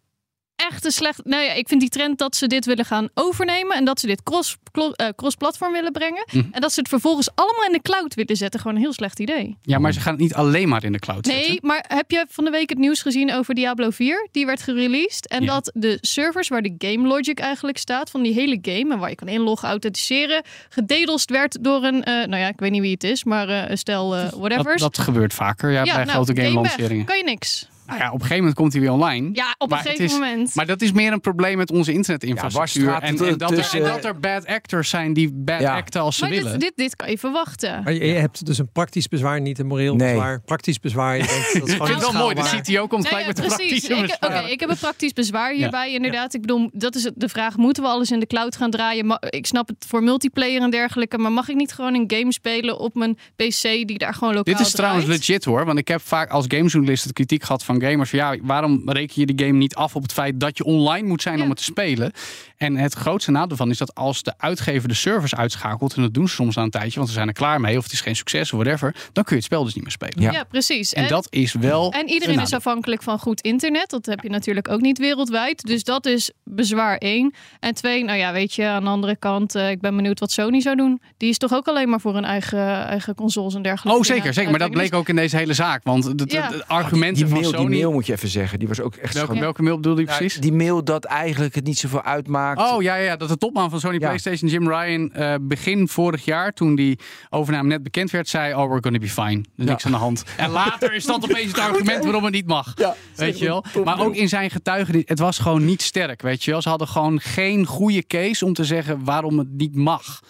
echt 0.70 0.84
een 0.84 0.90
slecht. 0.90 1.24
Nou 1.24 1.42
ja, 1.42 1.52
ik 1.52 1.68
vind 1.68 1.80
die 1.80 1.88
trend 1.90 2.18
dat 2.18 2.36
ze 2.36 2.46
dit 2.46 2.64
willen 2.64 2.84
gaan 2.84 3.08
overnemen 3.14 3.76
en 3.76 3.84
dat 3.84 4.00
ze 4.00 4.06
dit 4.06 4.22
cross, 4.22 4.56
eh, 4.72 5.08
cross-platform 5.16 5.72
willen 5.72 5.92
brengen. 5.92 6.24
Mhm. 6.32 6.44
En 6.50 6.60
dat 6.60 6.72
ze 6.72 6.80
het 6.80 6.88
vervolgens 6.88 7.28
allemaal 7.34 7.64
in 7.66 7.72
de 7.72 7.82
cloud 7.82 8.14
willen 8.14 8.36
zetten. 8.36 8.60
Gewoon 8.60 8.76
een 8.76 8.82
heel 8.82 8.92
slecht 8.92 9.18
idee. 9.20 9.56
Ja, 9.62 9.78
maar 9.78 9.92
ze 9.92 10.00
gaan 10.00 10.12
het 10.12 10.20
niet 10.22 10.34
alleen 10.34 10.68
maar 10.68 10.84
in 10.84 10.92
de 10.92 10.98
cloud 10.98 11.24
Nee, 11.24 11.44
zetten. 11.44 11.66
maar 11.66 11.84
heb 11.88 12.10
je 12.10 12.26
van 12.28 12.44
de 12.44 12.50
week 12.50 12.68
het 12.68 12.78
nieuws 12.78 13.02
gezien 13.02 13.32
over 13.34 13.54
Diablo 13.54 13.90
4? 13.90 14.28
Die 14.32 14.46
werd 14.46 14.62
gereleased. 14.62 15.28
En 15.28 15.42
Ja. 15.42 15.46
dat 15.46 15.70
de 15.74 15.98
servers 16.00 16.48
waar 16.48 16.62
de 16.62 16.74
game 16.78 17.08
logic 17.08 17.38
eigenlijk 17.38 17.78
staat 17.78 18.10
van 18.10 18.22
die 18.22 18.32
hele 18.34 18.58
game 18.62 18.92
en 18.92 18.98
waar 18.98 19.08
je 19.10 19.14
kan 19.14 19.28
inloggen, 19.28 19.68
authenticeren, 19.68 20.42
gededelst 20.68 21.30
werd 21.30 21.58
door 21.60 21.82
een, 21.82 22.04
eh, 22.04 22.14
nou 22.14 22.36
ja, 22.36 22.48
ik 22.48 22.60
weet 22.60 22.70
niet 22.70 22.80
wie 22.80 22.92
het 22.92 23.04
is, 23.04 23.24
maar 23.24 23.48
een 23.48 23.78
stel 23.78 24.08
whatever. 24.10 24.64
Dat, 24.76 24.78
dat 24.94 24.98
gebeurt 24.98 25.34
vaker 25.34 25.70
ja, 25.70 25.82
bij 25.82 25.92
nou, 25.94 26.08
grote 26.08 26.42
game 26.42 26.54
lanceringen. 26.54 27.04
Kan 27.04 27.16
je 27.16 27.24
niks. 27.24 27.68
Nou 27.86 27.98
ja, 27.98 28.06
op 28.06 28.12
een 28.12 28.20
gegeven 28.20 28.36
moment 28.38 28.54
komt 28.54 28.72
hij 28.72 28.80
weer 28.80 28.90
online. 28.92 29.28
Ja, 29.32 29.54
op 29.58 29.68
Maar 29.70 29.78
een 29.78 29.84
gegeven 29.84 30.04
is- 30.04 30.12
moment. 30.12 30.54
Maar 30.54 30.66
dat 30.66 30.82
is 30.82 30.92
meer 30.92 31.12
een 31.12 31.20
probleem 31.20 31.56
met 31.56 31.70
onze 31.70 31.92
internetinfrastructuur. 31.92 32.84
Ja, 32.84 33.00
en, 33.00 33.16
dat 33.16 33.50
er, 33.50 33.68
en 33.74 33.82
dat 33.82 34.04
er 34.04 34.18
bad 34.18 34.46
actors 34.46 34.88
zijn 34.88 35.12
die 35.12 35.30
bad 35.32 35.60
Ja. 35.60 35.76
acten 35.76 36.00
als 36.00 36.16
ze 36.16 36.22
maar 36.24 36.30
willen. 36.32 36.50
dit, 36.52 36.60
dit, 36.60 36.72
dit 36.76 36.96
kan 36.96 37.10
je 37.10 37.18
verwachten. 37.18 37.82
Maar 37.84 37.92
je, 37.92 38.04
je 38.06 38.12
hebt 38.12 38.46
dus 38.46 38.58
een 38.58 38.72
praktisch 38.72 39.08
bezwaar, 39.08 39.40
niet 39.40 39.58
een 39.58 39.66
moreel 39.66 39.94
Nee. 39.94 40.12
bezwaar. 40.12 40.40
Praktisch 40.40 40.80
bezwaar, 40.80 41.16
je 41.16 41.26
denkt, 41.26 41.52
dat 41.52 41.62
is 41.68 41.68
Ik 41.68 41.70
gewoon 41.70 41.86
vind 41.86 42.02
het 42.02 42.12
wel 42.12 42.22
mooi. 42.22 42.34
De. 42.34 42.60
CTO 42.72 42.86
komt 42.86 43.02
Nee, 43.02 43.10
gelijk 43.12 43.26
met 43.26 43.36
de 43.36 43.42
precies. 43.42 43.86
praktische 43.86 44.26
oké, 44.26 44.38
ik 44.50 44.60
heb 44.60 44.68
een 44.70 44.76
praktisch 44.76 45.12
bezwaar 45.12 45.52
hierbij, 45.52 45.92
inderdaad. 45.92 46.34
Ik 46.34 46.40
bedoel, 46.40 46.70
dat 46.72 46.94
is 46.94 47.10
de 47.14 47.28
vraag: 47.28 47.56
moeten 47.56 47.82
we 47.82 47.88
alles 47.88 48.10
in 48.10 48.20
de 48.20 48.26
cloud 48.26 48.56
gaan 48.56 48.70
draaien? 48.70 49.18
Ik 49.30 49.46
snap 49.46 49.68
het 49.68 49.84
voor 49.88 50.02
multiplayer 50.02 50.62
en 50.62 50.70
dergelijke, 50.70 51.18
maar 51.18 51.32
mag 51.32 51.48
ik 51.48 51.56
niet 51.56 51.72
gewoon 51.72 51.94
een 51.94 52.12
game 52.16 52.32
spelen 52.32 52.78
op 52.78 52.94
mijn 52.94 53.14
PC 53.36 53.62
die 53.62 53.98
daar 53.98 54.14
gewoon 54.14 54.34
lokaal 54.34 54.54
Dit 54.56 54.66
is 54.66 54.72
trouwens 54.72 55.06
legit 55.06 55.44
hoor. 55.44 55.64
Want 55.64 55.78
ik 55.78 55.88
heb 55.88 56.00
vaak 56.00 56.30
als 56.30 56.44
gamejournalist 56.48 57.04
het 57.04 57.12
kritiek 57.12 57.42
gehad 57.44 57.64
van 57.64 57.73
gamers. 57.82 58.10
Van, 58.10 58.18
ja, 58.18 58.36
waarom 58.42 58.82
reken 58.84 59.20
je 59.26 59.34
de 59.34 59.44
game 59.44 59.58
niet 59.58 59.74
af 59.74 59.94
op 59.96 60.02
het 60.02 60.12
feit 60.12 60.40
dat 60.40 60.56
je 60.58 60.64
online 60.64 61.08
moet 61.08 61.22
zijn 61.22 61.36
Ja. 61.36 61.42
om 61.42 61.48
het 61.48 61.58
te 61.58 61.64
spelen? 61.64 62.12
En 62.56 62.76
het 62.76 62.94
grootste 62.94 63.30
nadeel 63.30 63.56
van 63.56 63.70
is 63.70 63.78
dat 63.78 63.94
als 63.94 64.22
de 64.22 64.34
uitgever 64.36 64.88
de 64.88 64.94
servers 64.94 65.34
uitschakelt. 65.34 65.94
En 65.94 66.02
dat 66.02 66.14
doen 66.14 66.28
ze 66.28 66.34
soms 66.34 66.54
na 66.56 66.62
een 66.62 66.70
tijdje, 66.70 66.94
want 66.96 67.08
ze 67.08 67.14
zijn 67.14 67.28
er 67.28 67.34
klaar 67.34 67.60
mee. 67.60 67.76
Of 67.78 67.82
het 67.82 67.92
is 67.92 68.00
geen 68.00 68.16
succes 68.16 68.52
of 68.52 68.60
whatever. 68.60 68.94
Dan 69.12 69.24
kun 69.24 69.32
je 69.32 69.34
het 69.34 69.44
spel 69.44 69.64
dus 69.64 69.74
niet 69.74 69.82
meer 69.82 69.92
spelen. 69.92 70.20
Ja. 70.22 70.32
Ja, 70.32 70.44
precies. 70.44 70.92
En 70.92 71.08
dat 71.08 71.26
is 71.30 71.52
wel. 71.52 71.92
En 71.92 72.00
een 72.00 72.08
iedereen 72.08 72.40
is 72.40 72.52
afhankelijk 72.52 73.02
van 73.02 73.18
goed 73.18 73.40
internet. 73.40 73.90
Dat 73.90 74.06
heb 74.06 74.20
je 74.22 74.28
natuurlijk 74.30 74.68
ook 74.70 74.80
niet 74.80 74.98
wereldwijd. 74.98 75.62
Dus 75.62 75.84
dat 75.84 76.06
is 76.06 76.30
bezwaar 76.44 76.96
één. 76.96 77.34
En 77.60 77.74
twee, 77.74 78.04
nou 78.04 78.18
ja, 78.18 78.32
weet 78.32 78.54
je, 78.54 78.66
aan 78.66 78.84
de 78.84 78.90
andere 78.90 79.16
kant, 79.16 79.54
eh, 79.54 79.70
ik 79.70 79.80
ben 79.80 79.96
benieuwd 79.96 80.20
wat 80.20 80.30
Sony 80.30 80.60
zou 80.60 80.76
doen. 80.76 81.00
Die 81.16 81.28
is 81.28 81.38
toch 81.38 81.52
ook 81.52 81.66
alleen 81.68 81.88
maar 81.88 82.00
voor 82.00 82.14
hun 82.14 82.24
eigen, 82.24 82.86
eigen 82.86 83.14
consoles 83.14 83.54
en 83.54 83.62
dergelijke. 83.62 83.98
Oh, 83.98 84.04
zeker, 84.04 84.34
zeker. 84.34 84.50
Maar 84.50 84.58
dat 84.60 84.70
bleek 84.70 84.94
ook 84.94 85.08
in 85.08 85.16
deze 85.16 85.36
hele 85.36 85.52
zaak. 85.54 85.80
Want 85.84 86.04
het, 86.04 86.32
Ja. 86.32 86.52
argumenten 86.66 87.24
Die 87.24 87.34
mail, 87.34 87.50
van 87.50 87.63
die 87.70 87.78
mail 87.78 87.92
moet 87.92 88.06
je 88.06 88.12
even 88.12 88.28
zeggen. 88.28 88.58
Die 88.58 88.68
was 88.68 88.80
ook 88.80 88.94
echt 88.94 89.14
welke, 89.14 89.38
welke 89.38 89.62
mail 89.62 89.76
bedoelde 89.76 90.00
je 90.00 90.06
Ja, 90.08 90.16
precies? 90.16 90.40
Die 90.40 90.52
mail 90.52 90.84
dat 90.84 91.04
eigenlijk 91.04 91.54
het 91.54 91.64
niet 91.64 91.78
zoveel 91.78 92.02
uitmaakt. 92.02 92.60
Oh 92.60 92.82
ja, 92.82 92.94
ja, 92.94 93.02
ja, 93.04 93.16
dat 93.16 93.28
de 93.28 93.36
topman 93.38 93.70
van 93.70 93.80
Sony 93.80 93.94
Ja. 93.94 93.98
PlayStation, 94.00 94.50
Jim 94.50 94.68
Ryan, 94.68 95.12
eh, 95.12 95.34
begin 95.40 95.88
vorig 95.88 96.24
jaar, 96.24 96.52
toen 96.52 96.74
die 96.74 96.98
overname 97.30 97.68
net 97.68 97.82
bekend 97.82 98.10
werd, 98.10 98.28
zei: 98.28 98.54
Oh, 98.54 98.68
we're 98.68 98.82
gonna 98.82 98.98
be 98.98 99.08
fine. 99.08 99.36
Er 99.36 99.44
is 99.56 99.64
niks 99.64 99.84
aan 99.86 99.92
de 99.92 99.98
hand. 99.98 100.24
En 100.36 100.50
later 100.50 100.94
is 100.94 101.04
dat 101.04 101.24
opeens 101.30 101.46
het 101.48 101.58
argument 101.58 102.04
waarom 102.04 102.24
het 102.24 102.32
niet 102.32 102.46
mag. 102.46 102.72
Ja, 102.74 102.94
Weet 103.16 103.38
je 103.38 103.44
wel? 103.44 103.64
Maar 103.84 104.00
ook 104.00 104.14
in 104.14 104.28
zijn 104.28 104.50
getuigen, 104.50 105.02
het 105.04 105.18
was 105.18 105.38
gewoon 105.38 105.64
niet 105.64 105.82
sterk. 105.82 106.22
Weet 106.22 106.44
je 106.44 106.50
wel? 106.50 106.62
Ze 106.62 106.68
hadden 106.68 106.88
gewoon 106.88 107.20
geen 107.20 107.66
goede 107.66 108.06
case 108.06 108.44
om 108.44 108.52
te 108.52 108.64
zeggen 108.64 109.04
waarom 109.04 109.38
het 109.38 109.48
niet 109.56 109.74
mag. 109.76 110.20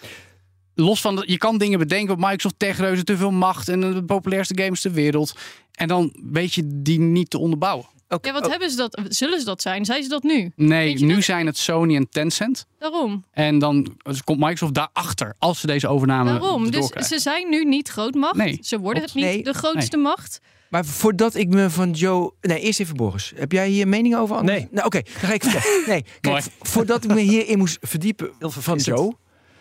Los 0.75 1.01
van, 1.01 1.15
dat- 1.15 1.27
je 1.29 1.37
kan 1.37 1.57
dingen 1.57 1.79
bedenken 1.79 2.13
op 2.13 2.19
Microsoft 2.19 2.55
techreuzen, 2.59 3.05
te 3.05 3.17
veel 3.17 3.31
macht 3.31 3.69
en 3.69 3.79
de 3.81 4.03
populairste 4.03 4.61
games 4.61 4.81
ter 4.81 4.91
wereld. 4.91 5.33
En 5.71 5.87
dan 5.87 6.13
weet 6.31 6.53
je 6.53 6.63
die 6.81 6.99
niet 6.99 7.29
te 7.29 7.37
onderbouwen. 7.37 7.85
Oké, 8.09 8.27
Ja, 8.27 8.33
wat 8.33 8.43
oh, 8.45 8.49
hebben 8.49 8.69
ze 8.69 8.75
dat? 8.75 8.99
Zullen 9.09 9.39
ze 9.39 9.45
dat 9.45 9.61
zijn? 9.61 9.85
Zijn 9.85 10.03
ze 10.03 10.09
dat 10.09 10.23
nu? 10.23 10.51
Nee, 10.55 10.99
nu 11.03 11.13
dat? 11.15 11.23
zijn 11.23 11.45
het 11.45 11.57
Sony 11.57 11.95
en 11.95 12.09
Tencent. 12.09 12.65
Daarom. 12.79 13.23
En 13.31 13.59
dan 13.59 13.97
komt 14.23 14.39
Microsoft 14.39 14.73
daarachter 14.73 15.35
als 15.39 15.59
ze 15.59 15.67
deze 15.67 15.87
overname 15.87 16.29
Daarom. 16.31 16.71
Dus 16.71 16.87
ze 16.87 17.19
zijn 17.19 17.49
nu 17.49 17.65
niet 17.65 17.87
grootmacht. 17.89 18.35
Nee, 18.35 18.57
ze 18.61 18.79
worden 18.79 19.03
het 19.03 19.13
niet 19.13 19.23
Nee. 19.23 19.43
de 19.43 19.53
grootste 19.53 19.97
macht. 19.97 20.39
Maar 20.69 20.85
voordat 20.85 21.35
ik 21.35 21.47
me 21.47 21.69
van 21.69 21.91
Joe... 21.91 22.31
Nee, 22.41 22.59
eerst 22.59 22.79
even 22.79 22.95
Boris. 22.95 23.31
Heb 23.35 23.51
jij 23.51 23.69
hier 23.69 23.87
mening 23.87 24.15
over? 24.15 24.35
Anders- 24.35 24.57
Nee. 24.59 24.67
Nou, 24.71 24.85
oké. 24.85 25.01
dan 25.01 25.13
ga 25.29 25.33
ik 25.33 25.43
vertellen. 25.43 25.83
Nee, 25.87 26.05
kijk, 26.21 26.45
voordat 26.73 27.03
ik 27.03 27.13
me 27.13 27.19
hierin 27.21 27.57
moest 27.57 27.77
verdiepen 27.81 28.29
van. 28.39 28.77
Joe... 28.77 29.13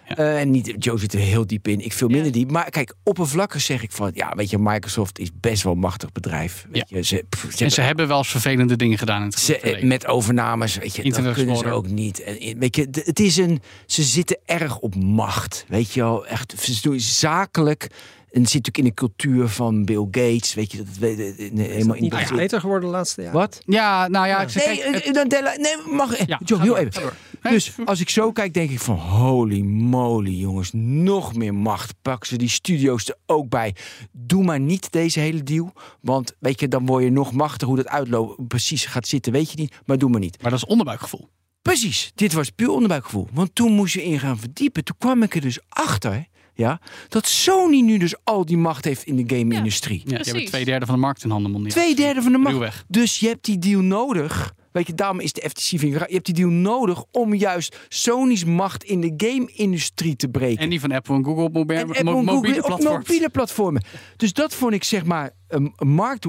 Ja. 0.08 0.14
eh, 0.16 0.40
en 0.40 0.50
niet, 0.50 0.74
Joe 0.78 0.98
zit 0.98 1.12
er 1.12 1.18
heel 1.20 1.46
diep 1.46 1.68
in, 1.68 1.80
ik 1.84 1.92
veel 1.92 2.08
minder 2.08 2.26
Ja. 2.26 2.32
diep. 2.32 2.50
Maar 2.50 2.70
kijk, 2.70 2.94
oppervlakkig 3.02 3.60
zeg 3.60 3.82
ik 3.82 3.92
van... 3.92 4.10
Ja, 4.14 4.32
weet 4.36 4.50
je, 4.50 4.58
Microsoft 4.58 5.18
is 5.18 5.28
best 5.40 5.62
wel 5.62 5.72
een 5.72 5.78
machtig 5.78 6.12
bedrijf. 6.12 6.66
Weet 6.70 6.88
je, 6.88 7.02
ze, 7.02 7.24
pff, 7.28 7.40
ze 7.40 7.46
En 7.46 7.50
hebben- 7.56 7.70
ze 7.70 7.80
hebben 7.80 8.08
wel 8.08 8.18
eens 8.18 8.28
vervelende 8.30 8.76
dingen 8.76 8.98
gedaan 8.98 9.20
in 9.20 9.26
het 9.28 9.38
Ze, 9.38 9.58
verleden. 9.60 9.88
met 9.88 10.06
overnames, 10.06 10.76
weet 10.76 10.90
je, 10.90 10.96
dat 10.96 11.04
Internet 11.06 11.34
kunnen 11.34 11.56
ze 11.56 11.70
ook 11.70 11.88
niet. 11.88 12.22
En, 12.22 12.58
weet 12.58 12.76
je, 12.76 12.88
het 13.04 13.20
is 13.20 13.36
een, 13.36 13.62
ze 13.86 14.02
zitten 14.02 14.38
erg 14.44 14.78
op 14.78 14.94
macht, 14.94 15.64
weet 15.68 15.92
je 15.92 16.00
wel. 16.00 16.26
Echt, 16.26 16.54
ze 16.60 16.78
doen 16.82 17.00
zakelijk. 17.00 17.86
En 18.32 18.40
het 18.40 18.50
zit 18.50 18.66
natuurlijk 18.66 18.78
in 18.78 18.84
de 18.84 19.14
cultuur 19.14 19.48
van 19.48 19.84
Bill 19.84 20.06
Gates, 20.10 20.54
weet 20.54 20.72
je, 20.72 20.76
dat 20.78 20.86
het 20.86 21.02
eh, 21.18 21.28
eh, 21.28 21.70
helemaal 21.70 21.94
in 21.96 22.02
Niet 22.02 22.10
dat 22.10 22.20
echt 22.20 22.28
zit. 22.28 22.36
beter 22.38 22.60
geworden 22.60 22.88
de 22.90 22.94
laatste 22.96 23.20
jaren. 23.22 23.36
Wat? 23.38 23.60
Ja, 23.66 24.08
nou 24.08 24.26
ja, 24.26 24.40
ik 24.42 24.48
zeg, 24.48 24.66
Nee, 24.66 24.78
kijk, 24.78 24.94
eh, 24.94 25.04
het- 25.04 25.30
dan 25.30 25.44
nee, 25.60 25.94
mag 25.96 26.14
eh, 26.14 26.26
Ja, 26.26 26.40
heel 26.44 26.58
door, 26.64 26.76
even. 26.76 27.02
Dus 27.50 27.72
als 27.84 28.00
ik 28.00 28.08
zo 28.08 28.32
kijk, 28.32 28.54
denk 28.54 28.70
ik 28.70 28.80
van 28.80 28.96
holy 28.96 29.60
moly, 29.60 30.30
jongens, 30.30 30.70
nog 30.72 31.34
meer 31.34 31.54
macht. 31.54 31.94
Pak 32.02 32.24
ze 32.24 32.36
die 32.36 32.48
studio's 32.48 33.08
er 33.08 33.16
ook 33.26 33.48
bij. 33.48 33.74
Doe 34.12 34.44
maar 34.44 34.60
niet 34.60 34.92
deze 34.92 35.20
hele 35.20 35.42
deal, 35.42 35.72
want 36.00 36.34
weet 36.38 36.60
je, 36.60 36.68
dan 36.68 36.86
word 36.86 37.04
je 37.04 37.10
nog 37.10 37.32
machtiger. 37.32 37.66
Hoe 37.68 37.76
dat 37.76 37.88
uitloopt 37.88 38.48
precies 38.48 38.86
gaat 38.86 39.06
zitten, 39.06 39.32
weet 39.32 39.50
je 39.50 39.56
niet. 39.56 39.74
Maar 39.86 39.98
doe 39.98 40.10
maar 40.10 40.20
niet. 40.20 40.42
maar 40.42 40.50
dat 40.50 40.60
is 40.60 40.66
onderbuikgevoel. 40.66 41.28
Precies, 41.62 42.12
dit 42.14 42.32
was 42.32 42.50
puur 42.50 42.70
onderbuikgevoel. 42.70 43.28
Want 43.32 43.54
toen 43.54 43.72
moest 43.72 43.94
je 43.94 44.04
in 44.04 44.18
gaan 44.18 44.38
verdiepen. 44.38 44.84
Toen 44.84 44.96
kwam 44.98 45.22
ik 45.22 45.34
er 45.34 45.40
dus 45.40 45.58
achter 45.68 46.26
ja, 46.54 46.80
dat 47.08 47.26
Sony 47.26 47.80
nu 47.80 47.98
dus 47.98 48.14
al 48.24 48.44
die 48.44 48.56
macht 48.56 48.84
heeft 48.84 49.04
in 49.04 49.16
de 49.16 49.36
game-industrie. 49.36 49.98
Ja, 49.98 50.04
die 50.04 50.14
hebben 50.14 50.32
Precies. 50.32 50.50
twee 50.50 50.64
derde 50.64 50.86
van 50.86 50.94
de 50.94 51.00
markt 51.00 51.24
in 51.24 51.30
handen 51.30 51.50
mondiaal. 51.50 51.72
Twee 51.72 51.94
derde 51.94 52.22
van 52.22 52.32
de. 52.32 52.50
Ruwweg. 52.50 52.84
Dus 52.88 53.20
je 53.20 53.28
hebt 53.28 53.44
die 53.44 53.58
deal 53.58 53.80
nodig. 53.80 54.54
Weet 54.74 54.86
je, 54.86 54.94
daarom 54.94 55.20
is 55.20 55.32
de 55.32 55.48
FTC 55.48 55.70
raar. 55.82 56.08
Je 56.08 56.14
hebt 56.14 56.26
die 56.26 56.34
deal 56.34 56.50
nodig 56.50 57.04
om 57.10 57.34
juist 57.34 57.78
Sony's 57.88 58.44
macht 58.44 58.84
in 58.84 59.00
de 59.00 59.14
game-industrie 59.16 60.16
te 60.16 60.28
breken. 60.28 60.62
En 60.62 60.70
die 60.70 60.80
van 60.80 60.92
Apple 60.92 61.14
en 61.14 61.24
Google 61.24 61.42
op 61.44 61.52
mobiele, 61.52 61.84
mo- 62.04 62.12
op 62.18 62.24
platforms. 62.64 62.84
mobiele 62.84 63.28
platformen. 63.30 63.82
Dus 64.16 64.32
dat 64.32 64.54
vond 64.54 64.72
ik 64.72 64.84
zeg 64.84 65.04
maar, 65.04 65.30
um, 65.48 65.72
markt, 65.78 66.26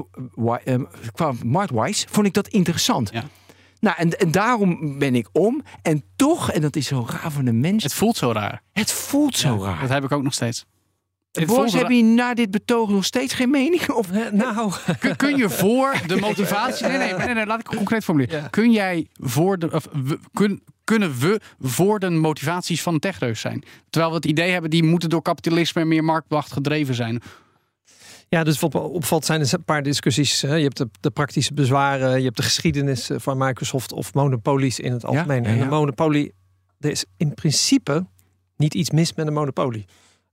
um, 0.64 0.86
qua 1.12 1.32
marktwise, 1.44 2.06
vond 2.10 2.26
ik 2.26 2.32
dat 2.32 2.48
interessant. 2.48 3.10
Ja. 3.12 3.24
Nou, 3.80 3.96
en, 3.98 4.18
en 4.18 4.30
daarom 4.30 4.98
ben 4.98 5.14
ik 5.14 5.28
om. 5.32 5.62
En 5.82 6.04
toch, 6.16 6.50
en 6.52 6.60
dat 6.60 6.76
is 6.76 6.86
zo 6.86 7.06
raar 7.08 7.30
van 7.32 7.44
de 7.44 7.52
mens, 7.52 7.82
Het 7.82 7.94
voelt 7.94 8.16
zo 8.16 8.32
raar. 8.32 8.62
het 8.72 8.92
voelt 8.92 9.36
zo 9.36 9.62
raar. 9.62 9.80
Dat 9.80 9.88
heb 9.90 10.04
ik 10.04 10.12
ook 10.12 10.22
nog 10.22 10.32
steeds. 10.34 10.64
Boris, 11.44 11.70
voelt 11.72 11.82
heb 11.82 11.90
je 11.90 12.02
na 12.02 12.34
dit 12.34 12.50
betoog 12.50 12.88
nog 12.90 13.04
steeds 13.04 13.34
geen 13.34 13.50
mening? 13.50 13.90
Of 13.90 14.10
Eh, 14.10 14.32
Nou, 14.32 14.72
Kun, 14.98 15.16
kun 15.16 15.36
je 15.36 15.50
voor 15.50 15.94
de 16.06 16.16
motivatie. 16.16 16.86
Nee, 16.86 16.98
nee, 16.98 17.12
nee, 17.14 17.34
nee, 17.34 17.46
laat 17.46 17.60
ik 17.60 17.66
het 17.66 17.76
concreet 17.76 18.04
formuleren. 18.04 18.40
Ja. 18.40 18.48
Kun 18.48 18.72
jij 18.72 19.06
voor 19.14 19.58
de. 19.58 19.70
Of, 19.72 19.88
we- 20.04 20.18
kun, 20.32 20.62
kunnen 20.84 21.18
we 21.18 21.40
voor 21.60 21.98
de 21.98 22.10
motivaties 22.10 22.82
van 22.82 22.94
een 22.94 23.00
techreus 23.00 23.40
zijn? 23.40 23.62
Terwijl 23.90 24.10
we 24.12 24.16
het 24.16 24.26
idee 24.26 24.50
hebben, 24.50 24.70
die 24.70 24.82
moeten 24.82 25.08
door 25.08 25.22
kapitalisme 25.22 25.80
en 25.80 25.88
meer 25.88 26.04
marktmacht 26.04 26.52
gedreven 26.52 26.94
zijn. 26.94 27.22
Ja, 28.28 28.44
dus 28.44 28.60
wat 28.60 28.72
me 28.72 28.80
opvalt 28.80 29.24
zijn 29.24 29.40
er 29.40 29.54
een 29.54 29.64
paar 29.64 29.82
discussies. 29.82 30.42
Hè. 30.42 30.54
Je 30.54 30.62
hebt 30.62 30.76
de, 30.76 30.88
de 31.00 31.10
praktische 31.10 31.54
bezwaren, 31.54 32.18
je 32.18 32.24
hebt 32.24 32.36
de 32.36 32.42
geschiedenis 32.42 33.10
eh, 33.10 33.16
van 33.20 33.38
Microsoft 33.38 33.92
of 33.92 34.14
monopolies 34.14 34.80
in 34.80 34.92
het 34.92 35.04
algemeen. 35.04 35.42
ja, 35.42 35.48
En 35.48 35.56
ja. 35.56 35.62
een 35.62 35.68
monopolie, 35.68 36.32
er 36.80 36.90
is 36.90 37.04
in 37.16 37.34
principe 37.34 38.06
niet 38.56 38.74
iets 38.74 38.90
mis 38.90 39.14
met 39.14 39.26
een 39.26 39.32
monopolie. 39.32 39.84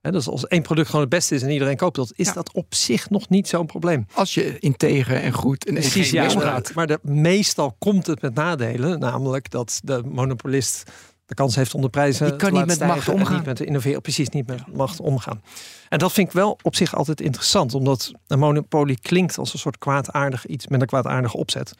Hè, 0.03 0.11
dus 0.11 0.27
als 0.27 0.47
één 0.47 0.61
product 0.61 0.85
gewoon 0.87 1.01
het 1.01 1.09
beste 1.09 1.35
is 1.35 1.41
en 1.41 1.49
iedereen 1.49 1.75
koopt 1.77 1.95
dat, 1.95 2.11
is 2.15 2.27
Ja. 2.27 2.33
dat 2.33 2.51
op 2.53 2.73
zich 2.75 3.09
nog 3.09 3.29
niet 3.29 3.47
zo'n 3.47 3.65
probleem. 3.65 4.05
als 4.13 4.33
je 4.33 4.59
integer 4.59 5.21
en 5.21 5.31
goed 5.33 5.65
en 5.65 5.73
Precies, 5.73 6.09
ja, 6.09 6.23
omgaat. 6.33 6.73
maar, 6.73 6.87
de, 6.87 6.99
meestal 7.01 7.75
komt 7.79 8.07
het 8.07 8.21
met 8.21 8.33
nadelen, 8.33 8.99
namelijk 8.99 9.49
dat 9.49 9.79
de 9.83 10.01
monopolist 10.05 10.83
de 11.25 11.33
kans 11.33 11.55
heeft 11.55 11.73
om 11.73 11.81
de 11.81 11.89
prijzen 11.89 12.25
Die 12.27 12.35
kan 12.35 12.49
te 12.51 12.55
niet 12.57 12.67
laten 12.67 12.87
met 12.87 12.95
macht 12.95 13.09
omgaan. 13.09 13.35
Niet 13.35 13.45
met 13.45 13.59
innoveren, 13.59 14.01
precies 14.01 14.29
niet 14.29 14.47
met 14.47 14.73
macht 14.75 14.99
omgaan. 14.99 15.41
En 15.89 15.99
dat 15.99 16.11
vind 16.11 16.27
ik 16.27 16.33
wel 16.33 16.57
op 16.61 16.75
zich 16.75 16.95
altijd 16.95 17.21
interessant, 17.21 17.73
omdat 17.73 18.11
een 18.27 18.39
monopolie 18.39 18.99
klinkt 18.99 19.37
als 19.37 19.53
een 19.53 19.59
soort 19.59 19.77
kwaadaardig 19.77 20.45
iets 20.45 20.67
met 20.67 20.81
een 20.81 20.87
kwaadaardige 20.87 21.37
opzet. 21.37 21.73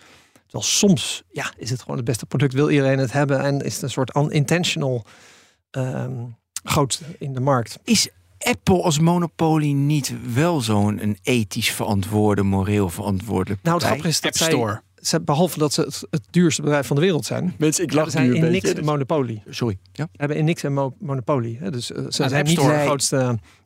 Terwijl 0.43 0.63
soms 0.63 1.23
ja, 1.31 1.51
is 1.57 1.69
het 1.69 1.81
gewoon 1.81 1.95
het 1.95 2.05
beste 2.05 2.25
product, 2.25 2.53
wil 2.53 2.69
iedereen 2.69 2.99
het 2.99 3.11
hebben 3.11 3.39
en 3.41 3.59
is 3.61 3.73
het 3.73 3.83
een 3.83 3.89
soort 3.89 4.15
unintentional 4.15 5.05
ehm 5.71 6.11
grootste 6.63 7.03
in 7.19 7.33
de 7.33 7.39
markt. 7.39 7.79
Is 7.83 8.09
Apple 8.39 8.81
als 8.81 8.99
monopolie 8.99 9.73
niet 9.73 10.13
wel 10.33 10.61
zo'n 10.61 11.03
een 11.03 11.17
ethisch 11.23 11.71
verantwoorde, 11.71 12.43
moreel 12.43 12.89
verantwoordelijk 12.89 13.63
Nou, 13.63 13.75
het 13.75 13.85
grappige 13.85 14.07
is 14.09 14.21
dat 14.21 14.31
App 14.31 14.37
zij, 14.41 14.49
Store. 14.51 14.81
ze, 14.95 15.21
behalve 15.21 15.59
dat 15.59 15.73
ze 15.73 15.81
het, 15.81 16.03
het 16.09 16.27
duurste 16.29 16.61
bedrijf 16.61 16.87
van 16.87 16.95
de 16.95 17.01
wereld 17.01 17.25
zijn, 17.25 17.53
Mensen, 17.57 17.83
ik 17.83 17.91
hebben 17.91 18.11
zij 18.11 18.27
in 18.27 18.51
niks 18.51 18.69
dus- 18.69 18.77
een 18.77 18.85
monopolie. 18.85 19.43
Sorry. 19.49 19.77
Ja? 19.93 20.07
hebben 20.15 20.37
in 20.37 20.45
niks 20.45 20.63
een 20.63 20.73
mo- 20.73 20.95
monopolie. 20.99 21.57
Hè? 21.59 21.71
Dus 21.71 21.91
eh, 21.91 21.97
ze 22.09 22.21
de 22.23 22.29
zijn 22.29 22.45
niet 22.45 22.57
Store. 22.59 22.77
de 22.77 22.83
grootste. 22.85 23.15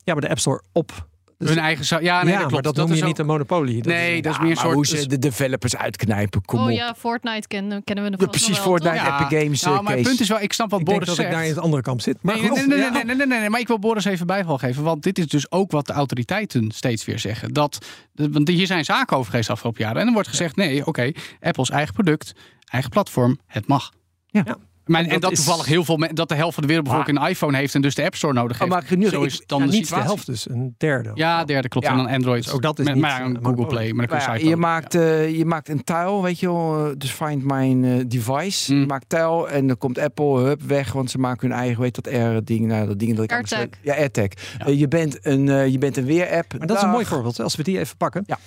Ja, 0.04 0.12
maar 0.12 0.20
de 0.22 0.28
App 0.28 0.38
Store 0.38 0.62
op. 0.72 1.06
Dus, 1.38 1.48
Hun 1.48 1.58
eigen. 1.58 1.84
za- 1.84 1.98
Ja, 2.00 2.22
nee, 2.22 2.32
ja, 2.32 2.38
dat 2.38 2.48
klopt. 2.48 2.52
maar 2.52 2.62
dat, 2.62 2.76
noem 2.76 2.90
is 2.92 2.96
je 2.96 3.02
ook- 3.02 3.08
niet 3.08 3.18
een 3.18 3.26
monopolie. 3.26 3.76
Dat 3.82 3.92
Nee, 3.92 4.16
is, 4.16 4.22
dat 4.22 4.30
is 4.32 4.36
Ja, 4.36 4.42
meer 4.42 4.50
een 4.50 4.56
maar 4.56 4.64
soort. 4.64 4.74
hoe 4.74 4.86
ze 4.86 5.06
de 5.08 5.18
developers 5.18 5.76
uitknijpen, 5.76 6.44
kom 6.44 6.58
oh 6.58 6.64
op. 6.64 6.70
ja, 6.70 6.94
Fortnite 6.98 7.48
kennen, 7.48 7.84
kennen 7.84 8.04
we 8.04 8.10
Ja, 8.10 8.16
nog 8.16 8.30
precies, 8.30 8.58
Fortnite, 8.58 8.94
Ja. 8.94 9.20
Epic 9.20 9.38
Games, 9.42 9.62
Nou, 9.62 9.82
maar 9.82 9.92
het 9.92 10.02
punt 10.02 10.20
is 10.20 10.28
wel, 10.28 10.40
ik 10.40 10.52
snap 10.52 10.70
wat 10.70 10.80
ik 10.80 10.86
denk 10.86 10.98
Boris 10.98 11.16
dat 11.16 11.24
ik 11.24 11.30
zegt. 11.30 11.36
daar 11.42 11.48
in 11.50 11.54
het 11.54 11.64
andere 11.64 11.82
kamp 11.82 12.00
zit. 12.00 12.16
Maar 12.22 12.34
Nee, 12.34 12.42
nee, 12.42 12.50
goed, 12.50 12.58
nee, 12.68 12.78
nee, 12.78 12.90
nee, 12.90 13.04
nee, 13.04 13.14
nee, 13.16 13.26
nee, 13.26 13.38
nee, 13.40 13.50
maar 13.50 13.60
ik 13.60 13.66
wil 13.66 13.78
Boris 13.78 14.04
even 14.04 14.26
bijval 14.26 14.58
geven. 14.58 14.82
Want 14.82 15.02
dit 15.02 15.18
is 15.18 15.26
dus 15.26 15.50
ook 15.50 15.70
wat 15.70 15.86
de 15.86 15.92
autoriteiten 15.92 16.70
steeds 16.70 17.04
weer 17.04 17.18
zeggen. 17.18 17.52
Dat, 17.52 17.86
want 18.14 18.48
hier 18.48 18.66
zijn 18.66 18.84
zaken 18.84 19.16
over 19.16 19.30
geweest 19.30 19.50
afgelopen 19.50 19.82
jaren. 19.82 19.98
En 19.98 20.04
dan 20.04 20.14
wordt 20.14 20.28
gezegd, 20.28 20.56
nee, 20.56 20.86
oké, 20.86 21.12
Apple's 21.40 21.70
eigen 21.70 21.94
product, 21.94 22.32
eigen 22.64 22.90
platform, 22.90 23.38
het 23.46 23.66
mag. 23.66 23.92
Ja. 24.26 24.44
Maar, 24.88 25.00
En 25.00 25.06
en 25.06 25.12
dat 25.12 25.22
dat 25.22 25.32
is- 25.32 25.36
toevallig 25.44 25.66
heel 25.66 25.84
veel 25.84 25.98
dat 26.12 26.28
de 26.28 26.34
helft 26.34 26.54
van 26.54 26.62
de 26.62 26.68
wereldbevolking 26.68 27.18
een 27.22 27.28
iPhone 27.28 27.56
heeft 27.56 27.74
en 27.74 27.80
dus 27.80 27.94
de 27.94 28.04
App 28.04 28.14
Store 28.14 28.32
nodig 28.32 28.52
Oh, 28.52 28.58
heeft. 28.60 28.72
maar 28.72 28.82
ik- 28.92 28.98
nu- 28.98 29.08
Zo 29.08 29.22
is 29.22 29.42
dan 29.46 29.58
Ja, 29.60 29.66
de 29.66 29.72
niet 29.72 29.88
de 29.88 29.94
helft 29.94 30.26
dus, 30.26 30.48
een 30.50 30.74
derde. 30.78 31.10
Ja, 31.14 31.44
derde 31.44 31.68
klopt. 31.68 31.86
Ja. 31.86 31.92
En 31.92 31.98
dan 31.98 32.08
Android. 32.08 32.44
Dus 32.44 32.52
ook 32.52 32.62
dat 32.62 32.78
is 32.78 32.84
met, 32.84 32.94
niet 32.94 33.02
maar 33.02 33.24
een 33.24 33.34
een 33.36 33.44
Google. 33.44 33.66
Play. 33.66 33.92
Maar 33.92 34.38
je 34.40 34.48
ja, 34.48 34.56
maakt, 34.56 34.94
eh, 34.94 35.36
je 35.38 35.44
maakt 35.44 35.68
een 35.68 35.84
tile, 35.84 36.22
weet 36.22 36.40
je 36.40 36.46
wel, 36.46 36.86
eh, 36.86 36.92
dus 36.96 37.10
find 37.10 37.44
my 37.44 37.84
eh, 37.84 38.04
device. 38.06 38.74
Mm. 38.74 38.80
Je 38.80 38.86
maakt 38.86 39.08
tile 39.08 39.46
en 39.48 39.66
dan 39.66 39.78
komt 39.78 39.98
Apple 39.98 40.38
hup, 40.38 40.62
weg, 40.62 40.92
want 40.92 41.10
ze 41.10 41.18
maken 41.18 41.48
hun 41.48 41.58
eigen, 41.58 41.80
weet 41.80 41.94
dat 41.94 42.06
R-ding, 42.14 42.66
nou, 42.66 42.86
dat 42.86 42.98
ding 42.98 43.14
dat 43.14 43.24
ik 43.24 43.32
AirTag. 43.32 43.66
Ja, 43.82 43.94
AirTag. 43.94 44.28
Ja. 44.58 44.66
Eh, 44.66 44.78
je 44.78 44.88
bent 44.88 45.18
een, 45.26 45.48
eh, 45.48 45.66
je 45.66 45.78
bent 45.78 45.96
een 45.96 46.04
weer-app. 46.04 46.54
Maar 46.58 46.66
dat 46.66 46.76
is 46.76 46.82
een 46.82 46.90
mooi 46.90 47.04
voorbeeld. 47.04 47.40
Als 47.40 47.56
we 47.56 47.62
die 47.62 47.78
even 47.78 47.96
pakken. 47.96 48.22
Ja. 48.26 48.38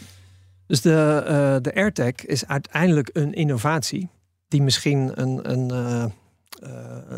Dus 0.67 0.81
de, 0.81 1.23
eh, 1.27 1.55
de 1.61 1.75
AirTag 1.75 2.25
is 2.25 2.47
uiteindelijk 2.47 3.09
een 3.13 3.33
innovatie 3.33 4.09
die 4.47 4.61
misschien 4.61 5.11
een, 5.21 5.51
een, 5.51 5.71
eh, 5.71 6.03
eh, 6.03 6.09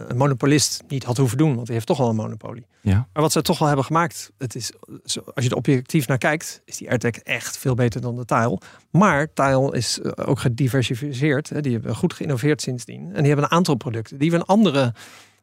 een 0.08 0.18
monopolist 0.18 0.84
niet 0.88 1.04
had 1.04 1.18
hoeven 1.18 1.38
doen, 1.38 1.54
want 1.56 1.66
die 1.66 1.76
heeft 1.76 1.88
toch 1.88 2.00
al 2.00 2.10
een 2.10 2.16
monopolie. 2.16 2.66
Ja. 2.82 3.08
Maar 3.14 3.24
wat 3.24 3.32
ze 3.32 3.42
toch 3.42 3.58
wel 3.60 3.68
hebben 3.68 3.86
gemaakt, 3.86 4.32
het 4.38 4.56
is, 4.56 4.72
zo- 5.06 5.24
als 5.34 5.44
je 5.46 5.50
er 5.52 5.56
objectief 5.58 6.08
naar 6.08 6.18
kijkt, 6.18 6.62
is 6.66 6.78
die 6.78 6.90
AirTag 6.90 7.12
echt 7.12 7.58
veel 7.58 7.74
beter 7.76 8.02
dan 8.02 8.16
de 8.16 8.26
Tile. 8.26 8.60
Maar 8.92 9.34
Tile 9.34 9.72
is 9.78 10.00
eh, 10.00 10.12
ook 10.30 10.40
gediversificeerd. 10.40 11.50
Hè. 11.50 11.62
Die 11.62 11.74
hebben 11.74 11.96
goed 11.96 12.14
geïnnoveerd 12.14 12.62
sindsdien. 12.62 13.02
En 13.14 13.18
die 13.18 13.26
hebben 13.28 13.44
een 13.46 13.52
aantal 13.52 13.76
producten 13.76 14.18
die 14.18 14.30
we 14.32 14.36
een 14.36 14.44
andere 14.46 14.94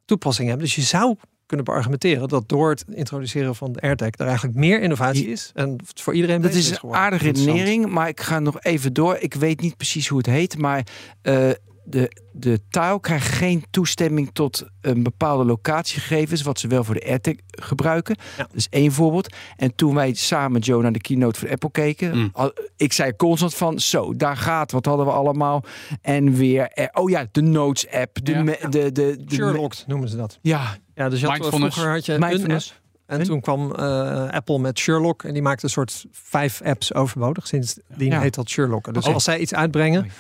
toepassing 0.05 0.49
hebben. 0.49 0.67
Dus 0.67 0.75
je 0.75 0.83
zou 0.83 1.17
kunnen 1.47 1.67
beargumenteren 1.67 2.29
dat 2.29 2.49
door 2.49 2.71
het 2.71 2.85
introduceren 2.91 3.55
van 3.55 3.73
de 3.73 3.81
AirTag 3.81 4.11
er 4.17 4.27
eigenlijk 4.27 4.57
meer 4.59 4.81
innovatie 4.83 5.29
is 5.29 5.51
en 5.55 5.77
voor 5.95 6.15
iedereen 6.15 6.41
Dat 6.41 6.53
is 6.55 6.71
een 6.71 6.95
aardige 6.95 7.25
redenering, 7.25 7.87
maar 7.89 8.09
ik 8.09 8.21
ga 8.21 8.39
nog 8.39 8.61
even 8.63 8.93
door. 8.93 9.17
Ik 9.17 9.35
weet 9.35 9.61
niet 9.61 9.77
precies 9.77 10.09
hoe 10.09 10.19
het 10.19 10.27
heet, 10.27 10.59
maar 10.59 10.87
eh, 11.23 11.51
de, 11.85 12.17
de 12.33 12.61
tile 12.69 13.01
krijgt 13.01 13.29
geen 13.29 13.65
toestemming 13.71 14.31
tot 14.33 14.67
een 14.81 15.03
bepaalde 15.03 15.45
locatiegegevens, 15.45 16.43
wat 16.43 16.59
ze 16.59 16.69
wel 16.69 16.85
voor 16.85 16.95
de 16.95 17.05
AirTag 17.07 17.35
gebruiken. 17.51 18.17
Ja. 18.37 18.43
Dat 18.43 18.55
is 18.55 18.67
één 18.71 18.93
voorbeeld. 18.93 19.35
En 19.57 19.75
toen 19.75 19.95
wij 19.95 20.15
samen, 20.15 20.61
Joe, 20.61 20.83
naar 20.83 20.93
de 20.93 21.01
keynote 21.01 21.39
van 21.39 21.49
Apple 21.49 21.71
keken, 21.71 22.17
Mm. 22.19 22.31
al- 22.33 22.53
ik 22.77 22.93
zei 22.93 23.17
constant 23.17 23.55
van, 23.55 23.79
zo, 23.81 24.17
daar 24.17 24.37
gaat, 24.37 24.73
wat 24.73 24.85
hadden 24.87 25.07
we 25.07 25.13
allemaal? 25.13 25.65
En 26.03 26.35
weer, 26.35 26.63
eh, 26.69 26.87
oh 26.93 27.11
ja, 27.11 27.27
de 27.33 27.43
Notes 27.43 27.89
app, 27.91 28.19
de, 28.25 28.33
Ja. 28.33 28.43
me- 28.43 28.59
de, 28.71 28.93
de, 28.93 29.17
de, 29.25 29.35
Sherlocked 29.35 29.85
noemen 29.87 30.09
ze 30.09 30.17
dat. 30.17 30.39
ja, 30.43 30.77
Ja, 30.95 31.09
dus 31.09 31.21
je 31.21 31.27
had, 31.27 31.47
vroeger 31.47 31.91
had 31.91 32.07
je 32.07 32.19
mindfulness. 32.19 32.81
en 33.07 33.23
toen 33.23 33.41
kwam 33.41 33.75
eh, 33.75 34.29
Apple 34.29 34.59
met 34.59 34.79
Sherlock 34.79 35.23
en 35.25 35.33
die 35.33 35.43
maakte 35.43 35.65
een 35.65 35.71
soort 35.71 36.05
vijf 36.13 36.63
apps 36.63 36.95
overbodig. 36.95 37.47
Sindsdien 37.47 38.11
Ja. 38.11 38.21
heet 38.21 38.35
dat 38.35 38.49
Sherlock. 38.49 38.95
Dus 38.95 39.05
als 39.07 39.25
zij 39.25 39.39
iets 39.39 39.55
uitbrengen. 39.55 40.11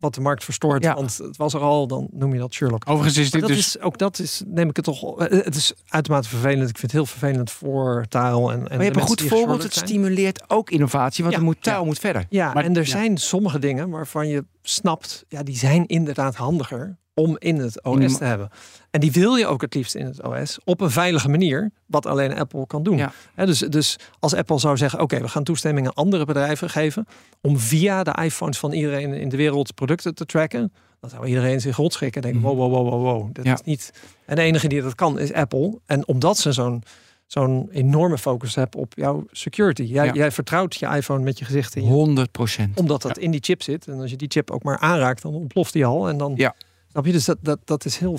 Wat 0.00 0.14
de 0.14 0.20
markt 0.20 0.44
verstoort, 0.44 0.82
Ja. 0.84 0.94
want 0.94 1.16
het 1.18 1.36
was 1.36 1.54
er 1.54 1.60
al, 1.60 1.86
dan 1.86 2.08
noem 2.12 2.32
je 2.32 2.38
dat 2.38 2.52
Sherlock. 2.54 2.82
Overigens 2.88 3.16
is 3.18 3.30
dit 3.30 3.40
dat 3.40 3.50
dus... 3.50 3.58
is, 3.58 3.80
ook 3.80 3.98
dat 3.98 4.18
is, 4.18 4.42
neem 4.46 4.68
ik 4.68 4.76
het 4.76 4.84
toch. 4.84 5.18
eh, 5.20 5.44
Het 5.44 5.54
is 5.54 5.72
uitermate 5.88 6.28
vervelend. 6.28 6.68
Ik 6.68 6.78
vind 6.78 6.92
het 6.92 7.00
heel 7.00 7.06
vervelend 7.06 7.50
voor 7.50 8.04
taal. 8.08 8.50
En, 8.52 8.56
en 8.58 8.62
Maar 8.68 8.76
je 8.78 8.84
hebt 8.84 8.96
een 8.96 9.02
goed 9.02 9.22
voorbeeld, 9.22 9.62
het 9.62 9.74
stimuleert 9.74 10.50
ook 10.50 10.70
innovatie, 10.70 11.24
want 11.24 11.36
Ja. 11.36 11.42
moet, 11.42 11.56
Ja. 11.60 11.72
taal 11.72 11.84
moet 11.84 11.98
verder. 11.98 12.26
Ja, 12.28 12.52
Maar- 12.52 12.64
en 12.64 12.74
er 12.76 12.82
ja. 12.82 12.88
zijn 12.88 13.16
sommige 13.18 13.58
dingen 13.58 13.90
waarvan 13.90 14.28
je 14.28 14.44
snapt, 14.62 15.24
ja, 15.28 15.42
die 15.42 15.56
zijn 15.56 15.86
inderdaad 15.86 16.34
handiger 16.34 16.98
om 17.20 17.36
in 17.38 17.56
het 17.58 17.84
OS 17.84 18.16
te 18.18 18.24
hebben. 18.24 18.50
En 18.90 19.00
die 19.00 19.12
wil 19.12 19.34
je 19.36 19.46
ook 19.46 19.60
het 19.60 19.74
liefst 19.74 19.94
in 19.94 20.04
het 20.06 20.22
OS 20.26 20.58
op 20.64 20.80
een 20.80 20.90
veilige 20.90 21.28
manier, 21.28 21.70
wat 21.86 22.06
alleen 22.06 22.34
Apple 22.38 22.66
kan 22.66 22.82
doen. 22.82 22.96
Ja. 22.96 23.12
Dus, 23.36 23.58
dus 23.58 23.96
als 24.18 24.34
Apple 24.34 24.58
zou 24.58 24.76
zeggen, 24.76 25.00
oké, 25.00 25.20
we 25.20 25.28
gaan 25.28 25.44
toestemming 25.44 25.86
aan 25.86 25.94
andere 25.94 26.24
bedrijven 26.24 26.70
geven 26.70 27.06
om 27.40 27.58
via 27.58 28.02
de 28.02 28.18
iPhones 28.22 28.58
van 28.58 28.72
iedereen 28.72 29.12
in 29.14 29.28
de 29.28 29.36
wereld 29.36 29.74
producten 29.74 30.14
te 30.14 30.26
tracken, 30.26 30.72
dan 31.00 31.10
zou 31.10 31.26
iedereen 31.26 31.60
zich 31.60 31.76
rotschikken 31.76 32.22
en 32.22 32.30
denken, 32.32 32.48
Mhm. 32.48 32.58
wow, 32.58 32.72
wow, 32.72 32.82
wow, 32.88 33.02
wow, 33.02 33.02
wow, 33.20 33.34
dat 33.34 33.44
Ja. 33.44 33.52
is 33.52 33.62
niet. 33.62 33.92
En 34.26 34.36
de 34.36 34.42
enige 34.42 34.68
die 34.68 34.82
dat 34.82 34.94
kan 34.94 35.18
is 35.18 35.32
Apple. 35.32 35.78
En 35.86 36.08
omdat 36.08 36.38
ze 36.38 36.52
zo'n 36.52 36.82
zo'n 37.26 37.68
enorme 37.72 38.18
focus 38.18 38.54
hebben 38.54 38.80
op 38.80 38.92
jouw 38.96 39.24
security. 39.30 39.82
Jij, 39.82 40.06
Ja. 40.06 40.12
jij 40.12 40.30
vertrouwt 40.30 40.74
je 40.76 40.86
iPhone 40.86 41.22
met 41.24 41.38
je 41.38 41.44
gezicht 41.44 41.76
in 41.76 41.82
je 41.84 41.88
100 41.90 42.30
procent. 42.32 42.78
omdat 42.78 43.02
dat 43.02 43.18
in 43.18 43.30
die 43.30 43.40
chip 43.42 43.62
zit. 43.62 43.86
En 43.88 44.00
als 44.00 44.10
je 44.10 44.16
die 44.16 44.28
chip 44.30 44.50
ook 44.50 44.62
maar 44.62 44.78
aanraakt, 44.78 45.22
dan 45.22 45.34
ontploft 45.34 45.72
die 45.72 45.84
al. 45.86 46.08
En 46.08 46.16
dan 46.16 46.32
Ja. 46.36 46.54
Snap 46.90 47.06
je, 47.06 47.12
dus 47.12 47.24
dat, 47.24 47.38
dat, 47.40 47.58
dat 47.64 47.84
is 47.84 47.96
heel. 47.96 48.18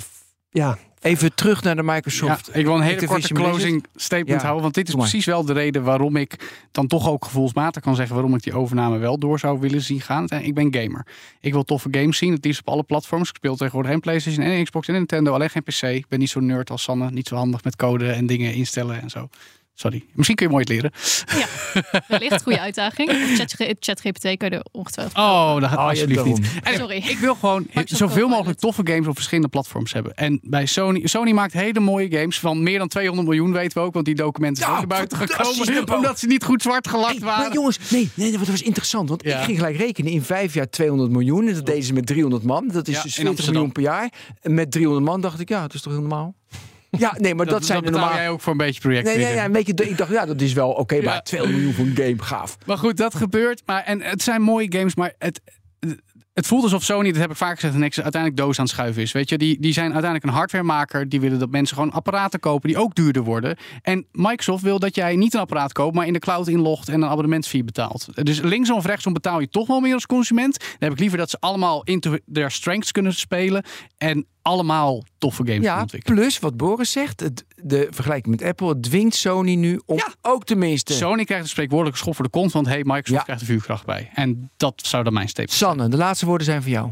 Ja, 0.50 0.78
Even 1.02 1.34
terug 1.34 1.62
naar 1.62 1.76
de 1.76 1.82
Microsoft. 1.82 2.46
Ja, 2.46 2.54
ik 2.54 2.64
wil 2.64 2.74
een 2.74 2.80
hele 2.80 2.96
korte 2.96 3.12
Activision 3.14 3.38
Blizzard. 3.38 3.62
closing 3.62 3.86
statement 3.94 4.40
Ja, 4.40 4.42
houden. 4.42 4.62
Want 4.62 4.74
dit 4.74 4.88
is 4.88 4.94
precies 4.94 5.24
wel 5.24 5.44
de 5.44 5.52
reden 5.52 5.82
waarom 5.82 6.16
ik 6.16 6.62
dan 6.70 6.86
toch 6.86 7.08
ook 7.08 7.24
gevoelsmatig 7.24 7.82
kan 7.82 7.96
zeggen 7.96 8.14
waarom 8.14 8.34
ik 8.34 8.42
die 8.42 8.54
overname 8.54 8.98
wel 8.98 9.18
door 9.18 9.38
zou 9.38 9.60
willen 9.60 9.82
zien 9.82 10.00
gaan. 10.00 10.28
En 10.28 10.44
Ik 10.44 10.54
ben 10.54 10.74
gamer. 10.74 11.06
Ik 11.40 11.52
wil 11.52 11.62
toffe 11.62 11.88
games 11.90 12.16
zien. 12.18 12.32
Het 12.32 12.44
liefst 12.44 12.60
op 12.60 12.68
alle 12.68 12.82
platforms. 12.82 13.28
Ik 13.28 13.36
speel 13.36 13.56
tegenwoordig 13.56 13.90
geen 13.90 14.00
PlayStation 14.00 14.44
en 14.44 14.64
Xbox 14.64 14.88
en 14.88 14.94
Nintendo. 14.94 15.32
Alleen 15.32 15.50
geen 15.50 15.62
PC. 15.62 15.82
Ik 15.82 16.08
ben 16.08 16.18
niet 16.18 16.30
zo 16.30 16.40
nerd 16.40 16.70
als 16.70 16.82
Sanne. 16.82 17.10
Niet 17.10 17.28
zo 17.28 17.36
handig 17.36 17.64
met 17.64 17.76
code 17.76 18.12
en 18.12 18.26
dingen 18.26 18.54
instellen 18.54 19.02
en 19.02 19.10
zo. 19.10 19.28
Sorry. 19.82 20.04
Misschien 20.14 20.36
kun 20.36 20.46
je 20.46 20.52
mooi 20.52 20.64
het 20.64 20.72
leren. 20.72 20.92
Wellicht 22.08 22.42
goede 22.42 22.60
uitdaging. 22.60 23.10
Chat- 23.38 23.74
ChatGPT 23.80 24.22
kan 24.22 24.48
je 24.48 24.56
er 24.56 24.64
ongetwijfeld. 24.72 25.16
Oh, 25.18 25.54
dat 25.60 25.62
gaat 25.68 25.70
Oh, 25.78 25.84
ja, 25.84 25.88
alsjeblieft 25.88 26.24
niet. 26.24 26.46
En 26.62 26.74
Sorry. 26.74 26.96
Ik 26.96 27.18
wil 27.18 27.34
gewoon 27.34 27.62
Microsoft 27.66 27.96
zoveel 27.98 28.28
mogelijk 28.28 28.58
toffe 28.58 28.80
games 28.84 29.06
op 29.06 29.14
verschillende 29.14 29.48
platforms 29.48 29.92
hebben. 29.92 30.14
En 30.14 30.40
bij 30.42 30.66
Sony, 30.66 31.06
Sony 31.06 31.32
maakt 31.32 31.52
hele 31.52 31.80
mooie 31.80 32.10
games 32.18 32.38
van 32.38 32.62
meer 32.62 32.78
dan 32.78 32.88
200 32.88 33.28
miljoen, 33.28 33.52
weten 33.52 33.78
we 33.78 33.84
ook. 33.86 33.94
Want 33.94 34.04
die 34.06 34.14
documenten 34.14 34.62
zijn 34.64 34.76
Ja, 34.80 34.86
buiten 34.86 35.18
gekomen. 35.18 35.94
Omdat 35.96 36.18
ze 36.18 36.26
niet 36.26 36.44
goed 36.44 36.62
zwart 36.62 36.88
gelakt 36.88 37.10
Hey, 37.12 37.20
waren. 37.20 37.42
maar 37.44 37.52
jongens, 37.54 37.78
nee, 37.90 38.10
nee, 38.14 38.30
dat 38.32 38.46
was 38.46 38.62
interessant. 38.62 39.08
Want 39.08 39.22
Ja. 39.24 39.38
ik 39.38 39.44
ging 39.44 39.58
gelijk 39.58 39.76
rekenen. 39.76 40.12
In 40.12 40.22
vijf 40.22 40.54
jaar 40.54 40.70
200 40.70 41.10
miljoen. 41.10 41.46
En 41.48 41.54
dat 41.54 41.66
deden 41.66 41.82
ze 41.84 41.92
met 41.92 42.06
300 42.06 42.42
man. 42.42 42.68
Dat 42.68 42.88
is 42.88 42.94
Ja, 42.96 43.02
dus 43.02 43.18
in 43.18 43.24
40 43.24 43.26
Amsterdam. 43.28 43.52
miljoen 43.54 43.72
per 43.72 43.82
jaar. 43.82 44.12
En 44.40 44.54
met 44.54 44.70
300 44.70 45.04
man 45.06 45.20
dacht 45.20 45.40
ik, 45.40 45.48
ja, 45.48 45.60
dat 45.60 45.74
is 45.74 45.82
toch 45.82 45.92
heel 45.92 46.00
normaal? 46.02 46.34
Ja, 46.98 47.14
nee, 47.18 47.34
maar 47.34 47.46
dat, 47.46 47.64
zijn 47.64 47.82
de 47.82 47.90
normale... 47.90 48.14
jij 48.14 48.28
ook 48.30 48.40
voor 48.40 48.52
een 48.52 48.58
beetje 48.58 48.80
project. 48.80 49.04
Nee, 49.04 49.16
nee, 49.16 49.34
ja, 49.34 49.44
een 49.44 49.52
beetje, 49.52 49.74
ik 49.74 49.96
dacht, 49.96 50.10
ja, 50.10 50.26
dat 50.26 50.40
is 50.40 50.52
wel 50.52 50.70
oké, 50.70 50.94
maar 51.02 51.14
Ja. 51.14 51.20
200 51.20 51.62
miljoen 51.62 51.76
voor 51.76 52.02
een 52.02 52.06
game, 52.06 52.22
gaaf. 52.22 52.56
Maar 52.66 52.78
goed, 52.78 52.96
dat 52.96 53.14
gebeurt. 53.14 53.62
Maar, 53.66 53.82
en 53.82 54.02
het 54.02 54.22
zijn 54.22 54.42
mooie 54.42 54.72
games, 54.72 54.94
maar 54.94 55.12
het, 55.18 55.40
Het 56.32 56.46
voelt 56.46 56.62
alsof 56.62 56.82
Sony, 56.82 57.10
dat 57.12 57.20
heb 57.20 57.30
ik 57.30 57.36
vaak 57.36 57.54
gezegd, 57.60 57.76
niks 57.78 58.00
uiteindelijk 58.00 58.42
doos 58.42 58.58
aan 58.58 58.64
het 58.64 58.72
schuiven 58.74 59.02
is. 59.02 59.12
Weet 59.12 59.28
je, 59.28 59.38
die, 59.38 59.60
die 59.60 59.72
zijn 59.72 59.92
uiteindelijk 59.92 60.24
een 60.24 60.38
hardwaremaker. 60.38 61.08
Die 61.08 61.20
willen 61.20 61.38
dat 61.38 61.50
mensen 61.50 61.76
gewoon 61.76 61.92
apparaten 61.92 62.40
kopen 62.40 62.68
die 62.68 62.78
ook 62.78 62.94
duurder 62.94 63.22
worden. 63.22 63.56
En 63.82 64.06
Microsoft 64.12 64.62
wil 64.62 64.78
dat 64.78 64.94
jij 64.94 65.16
niet 65.16 65.34
een 65.34 65.40
apparaat 65.40 65.72
koopt, 65.72 65.94
maar 65.94 66.06
in 66.06 66.12
de 66.12 66.18
cloud 66.18 66.48
inlogt 66.48 66.88
en 66.88 67.02
een 67.02 67.08
abonnementsfee 67.08 67.64
betaalt. 67.64 68.06
Dus 68.24 68.40
linksom 68.40 68.76
of 68.76 68.86
rechtsom 68.86 69.12
betaal 69.12 69.40
je 69.40 69.48
toch 69.48 69.66
wel 69.66 69.80
meer 69.80 69.94
als 69.94 70.06
consument. 70.06 70.58
Dan 70.58 70.68
heb 70.78 70.92
ik 70.92 70.98
liever 70.98 71.18
dat 71.18 71.30
ze 71.30 71.36
allemaal 71.40 71.82
into 71.84 72.16
their 72.32 72.50
strengths 72.50 72.92
kunnen 72.92 73.14
spelen. 73.14 73.64
En 73.98 74.26
allemaal 74.42 75.04
toffe 75.18 75.42
games 75.46 75.62
Ja, 75.64 75.80
ontwikkelen. 75.80 76.18
plus 76.18 76.38
wat 76.38 76.56
Boris 76.56 76.90
zegt, 76.92 77.20
het, 77.20 77.44
de 77.56 77.86
vergelijking 77.90 78.34
met 78.40 78.48
Apple 78.48 78.80
dwingt 78.80 79.14
Sony 79.14 79.54
nu 79.54 79.80
om 79.86 79.96
Ja. 79.96 80.08
ook 80.22 80.44
tenminste. 80.44 80.92
Sony 80.92 81.24
krijgt 81.24 81.44
een 81.44 81.50
spreekwoordelijke 81.50 81.98
schop 82.00 82.14
voor 82.14 82.24
de 82.24 82.30
kont, 82.30 82.52
want 82.52 82.66
hey, 82.66 82.78
Microsoft 82.82 83.10
Ja. 83.10 83.22
krijgt 83.22 83.40
er 83.42 83.48
vuurkracht 83.48 83.86
bij. 83.86 84.10
En 84.14 84.50
dat 84.56 84.82
zou 84.86 85.04
dan 85.04 85.12
mijn 85.12 85.28
statement 85.28 85.56
zijn. 85.58 85.70
Sanne, 85.70 85.88
de 85.88 85.96
laatste 85.96 86.21
woorden 86.26 86.46
zijn 86.46 86.62
voor 86.62 86.70
jou. 86.70 86.90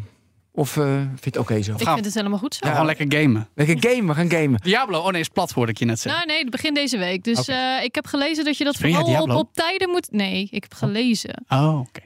Of 0.52 0.76
eh, 0.76 0.84
vind 0.96 1.18
je 1.24 1.30
het 1.30 1.36
oké 1.38 1.62
zo? 1.62 1.72
Ik 1.72 1.82
Gaan- 1.82 1.92
vind 1.94 2.04
het 2.06 2.14
helemaal 2.14 2.38
goed 2.38 2.54
zo. 2.54 2.68
Gewoon 2.70 2.86
lekker 2.86 3.06
gamen. 3.08 3.48
Lekker 3.54 3.90
gamen, 3.90 4.06
we 4.06 4.14
gaan 4.14 4.30
gamen. 4.30 4.60
Diablo, 4.60 4.98
oh 5.00 5.08
nee, 5.10 5.20
is 5.20 5.28
plat 5.28 5.50
hoorde 5.50 5.72
ik 5.72 5.78
je 5.78 5.84
net 5.84 6.00
zeggen. 6.00 6.20
Nou, 6.20 6.32
nee, 6.32 6.42
het 6.42 6.50
begin 6.50 6.74
deze 6.74 6.98
week. 6.98 7.24
Dus 7.24 7.48
eh, 7.48 7.82
ik 7.82 7.94
heb 7.94 8.06
gelezen 8.06 8.44
dat 8.44 8.56
je 8.58 8.64
dat 8.64 8.74
Spring 8.74 8.96
vooral 8.96 9.22
op, 9.22 9.30
op 9.30 9.54
tijden 9.54 9.90
moet... 9.90 10.08
Nee, 10.12 10.48
ik 10.50 10.62
heb 10.62 10.74
gelezen. 10.74 11.44
Oh, 11.48 11.78
oké. 11.78 12.00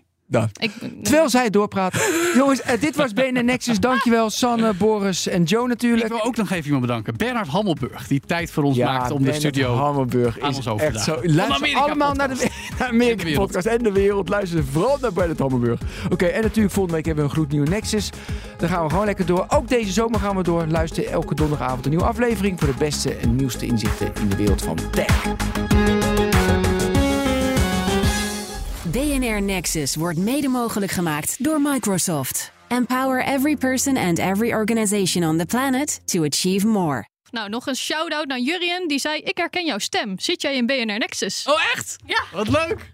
Ik, 0.59 0.71
Terwijl 1.03 1.29
zij 1.29 1.51
doorpraten. 1.51 2.01
Jongens, 2.37 2.61
eh, 2.63 2.81
dit 2.81 2.97
was 2.97 3.13
BNN 3.13 3.45
Nexus. 3.45 3.81
Dankjewel 3.81 4.31
Sanne, 4.31 4.73
Boris 4.75 5.27
en 5.29 5.43
Joe 5.43 5.63
Ik 5.63 5.69
natuurlijk. 5.69 6.09
wil 6.09 6.25
ook 6.25 6.37
nog 6.37 6.51
even 6.51 6.65
iemand 6.65 6.81
bedanken. 6.87 7.17
Bernard 7.17 7.49
Hammelburg, 7.49 8.07
die 8.07 8.21
tijd 8.27 8.51
voor 8.51 8.63
ons 8.65 8.79
maakt 8.79 9.11
om 9.11 9.25
de 9.25 9.33
studio 9.33 9.75
Hammelburg 9.75 10.41
aan 10.41 10.51
is 10.51 10.57
ons 10.57 10.69
over 10.69 10.87
te 10.87 10.93
echt 10.95 11.05
zo. 11.05 11.13
dragen. 11.21 11.35
Luister 11.35 11.77
allemaal 11.77 12.13
naar 12.15 12.29
de, 12.29 12.35
podcast. 12.35 12.71
naar 12.79 12.89
En 12.89 12.97
de 12.99 13.03
Amerika 13.05 13.25
wereld. 13.25 13.45
podcast 13.45 13.67
en 13.67 13.83
de 13.83 13.93
wereld. 13.93 14.29
Luister 14.29 14.65
vooral 14.65 14.99
naar 15.01 15.13
Bennett 15.13 15.39
Hammelburg. 15.39 15.81
Oké, 16.11 16.25
en 16.27 16.43
natuurlijk 16.43 16.75
volgende 16.75 16.97
week 16.97 17.07
hebben 17.07 17.25
we 17.25 17.31
een 17.31 17.37
gloednieuwe 17.37 17.69
Nexus. 17.69 18.11
Dan 18.59 18.69
gaan 18.69 18.85
we 18.85 18.91
gewoon 18.91 19.05
lekker 19.05 19.27
door. 19.27 19.45
Ook 19.49 19.69
deze 19.69 19.93
zomer 19.93 20.21
gaan 20.21 20.37
we 20.37 20.43
door. 20.43 20.67
Luister 20.67 21.07
elke 21.07 21.35
donderdagavond 21.35 21.85
een 21.85 21.91
nieuwe 21.91 22.07
aflevering 22.07 22.59
voor 22.59 22.69
de 22.69 22.79
beste 22.79 23.15
en 23.15 23.37
nieuwste 23.37 23.67
inzichten 23.67 24.13
in 24.21 24.29
de 24.29 24.37
wereld 24.37 24.63
van 24.63 24.79
tech. 24.91 25.23
BNR 28.95 29.43
Nexus 29.43 29.97
wordt 29.97 30.19
mede 30.19 30.49
mogelijk 30.49 30.93
gemaakt 30.93 31.45
door 31.45 31.61
Microsoft. 31.61 32.53
Empower 32.69 33.25
every 33.25 33.57
person 33.57 33.97
and 33.97 34.19
every 34.19 34.53
organization 34.53 35.29
on 35.29 35.39
the 35.39 35.47
planet 35.47 36.01
to 36.05 36.25
achieve 36.25 36.67
more. 36.67 37.09
nou, 37.31 37.49
nog 37.49 37.67
een 37.67 37.77
shout-out 37.77 38.27
naar 38.27 38.39
Jurien. 38.39 38.89
Die 38.89 38.99
zei, 38.99 39.21
ik 39.21 39.37
herken 39.37 39.65
jouw 39.65 39.79
stem. 39.79 40.19
Zit 40.19 40.43
jij 40.43 40.57
in 40.57 40.67
BNR 40.67 40.99
Nexus? 40.99 41.47
Oh, 41.47 41.61
echt? 41.75 41.97
Ja. 42.07 42.25
Wat 42.33 42.49
leuk. 42.49 42.93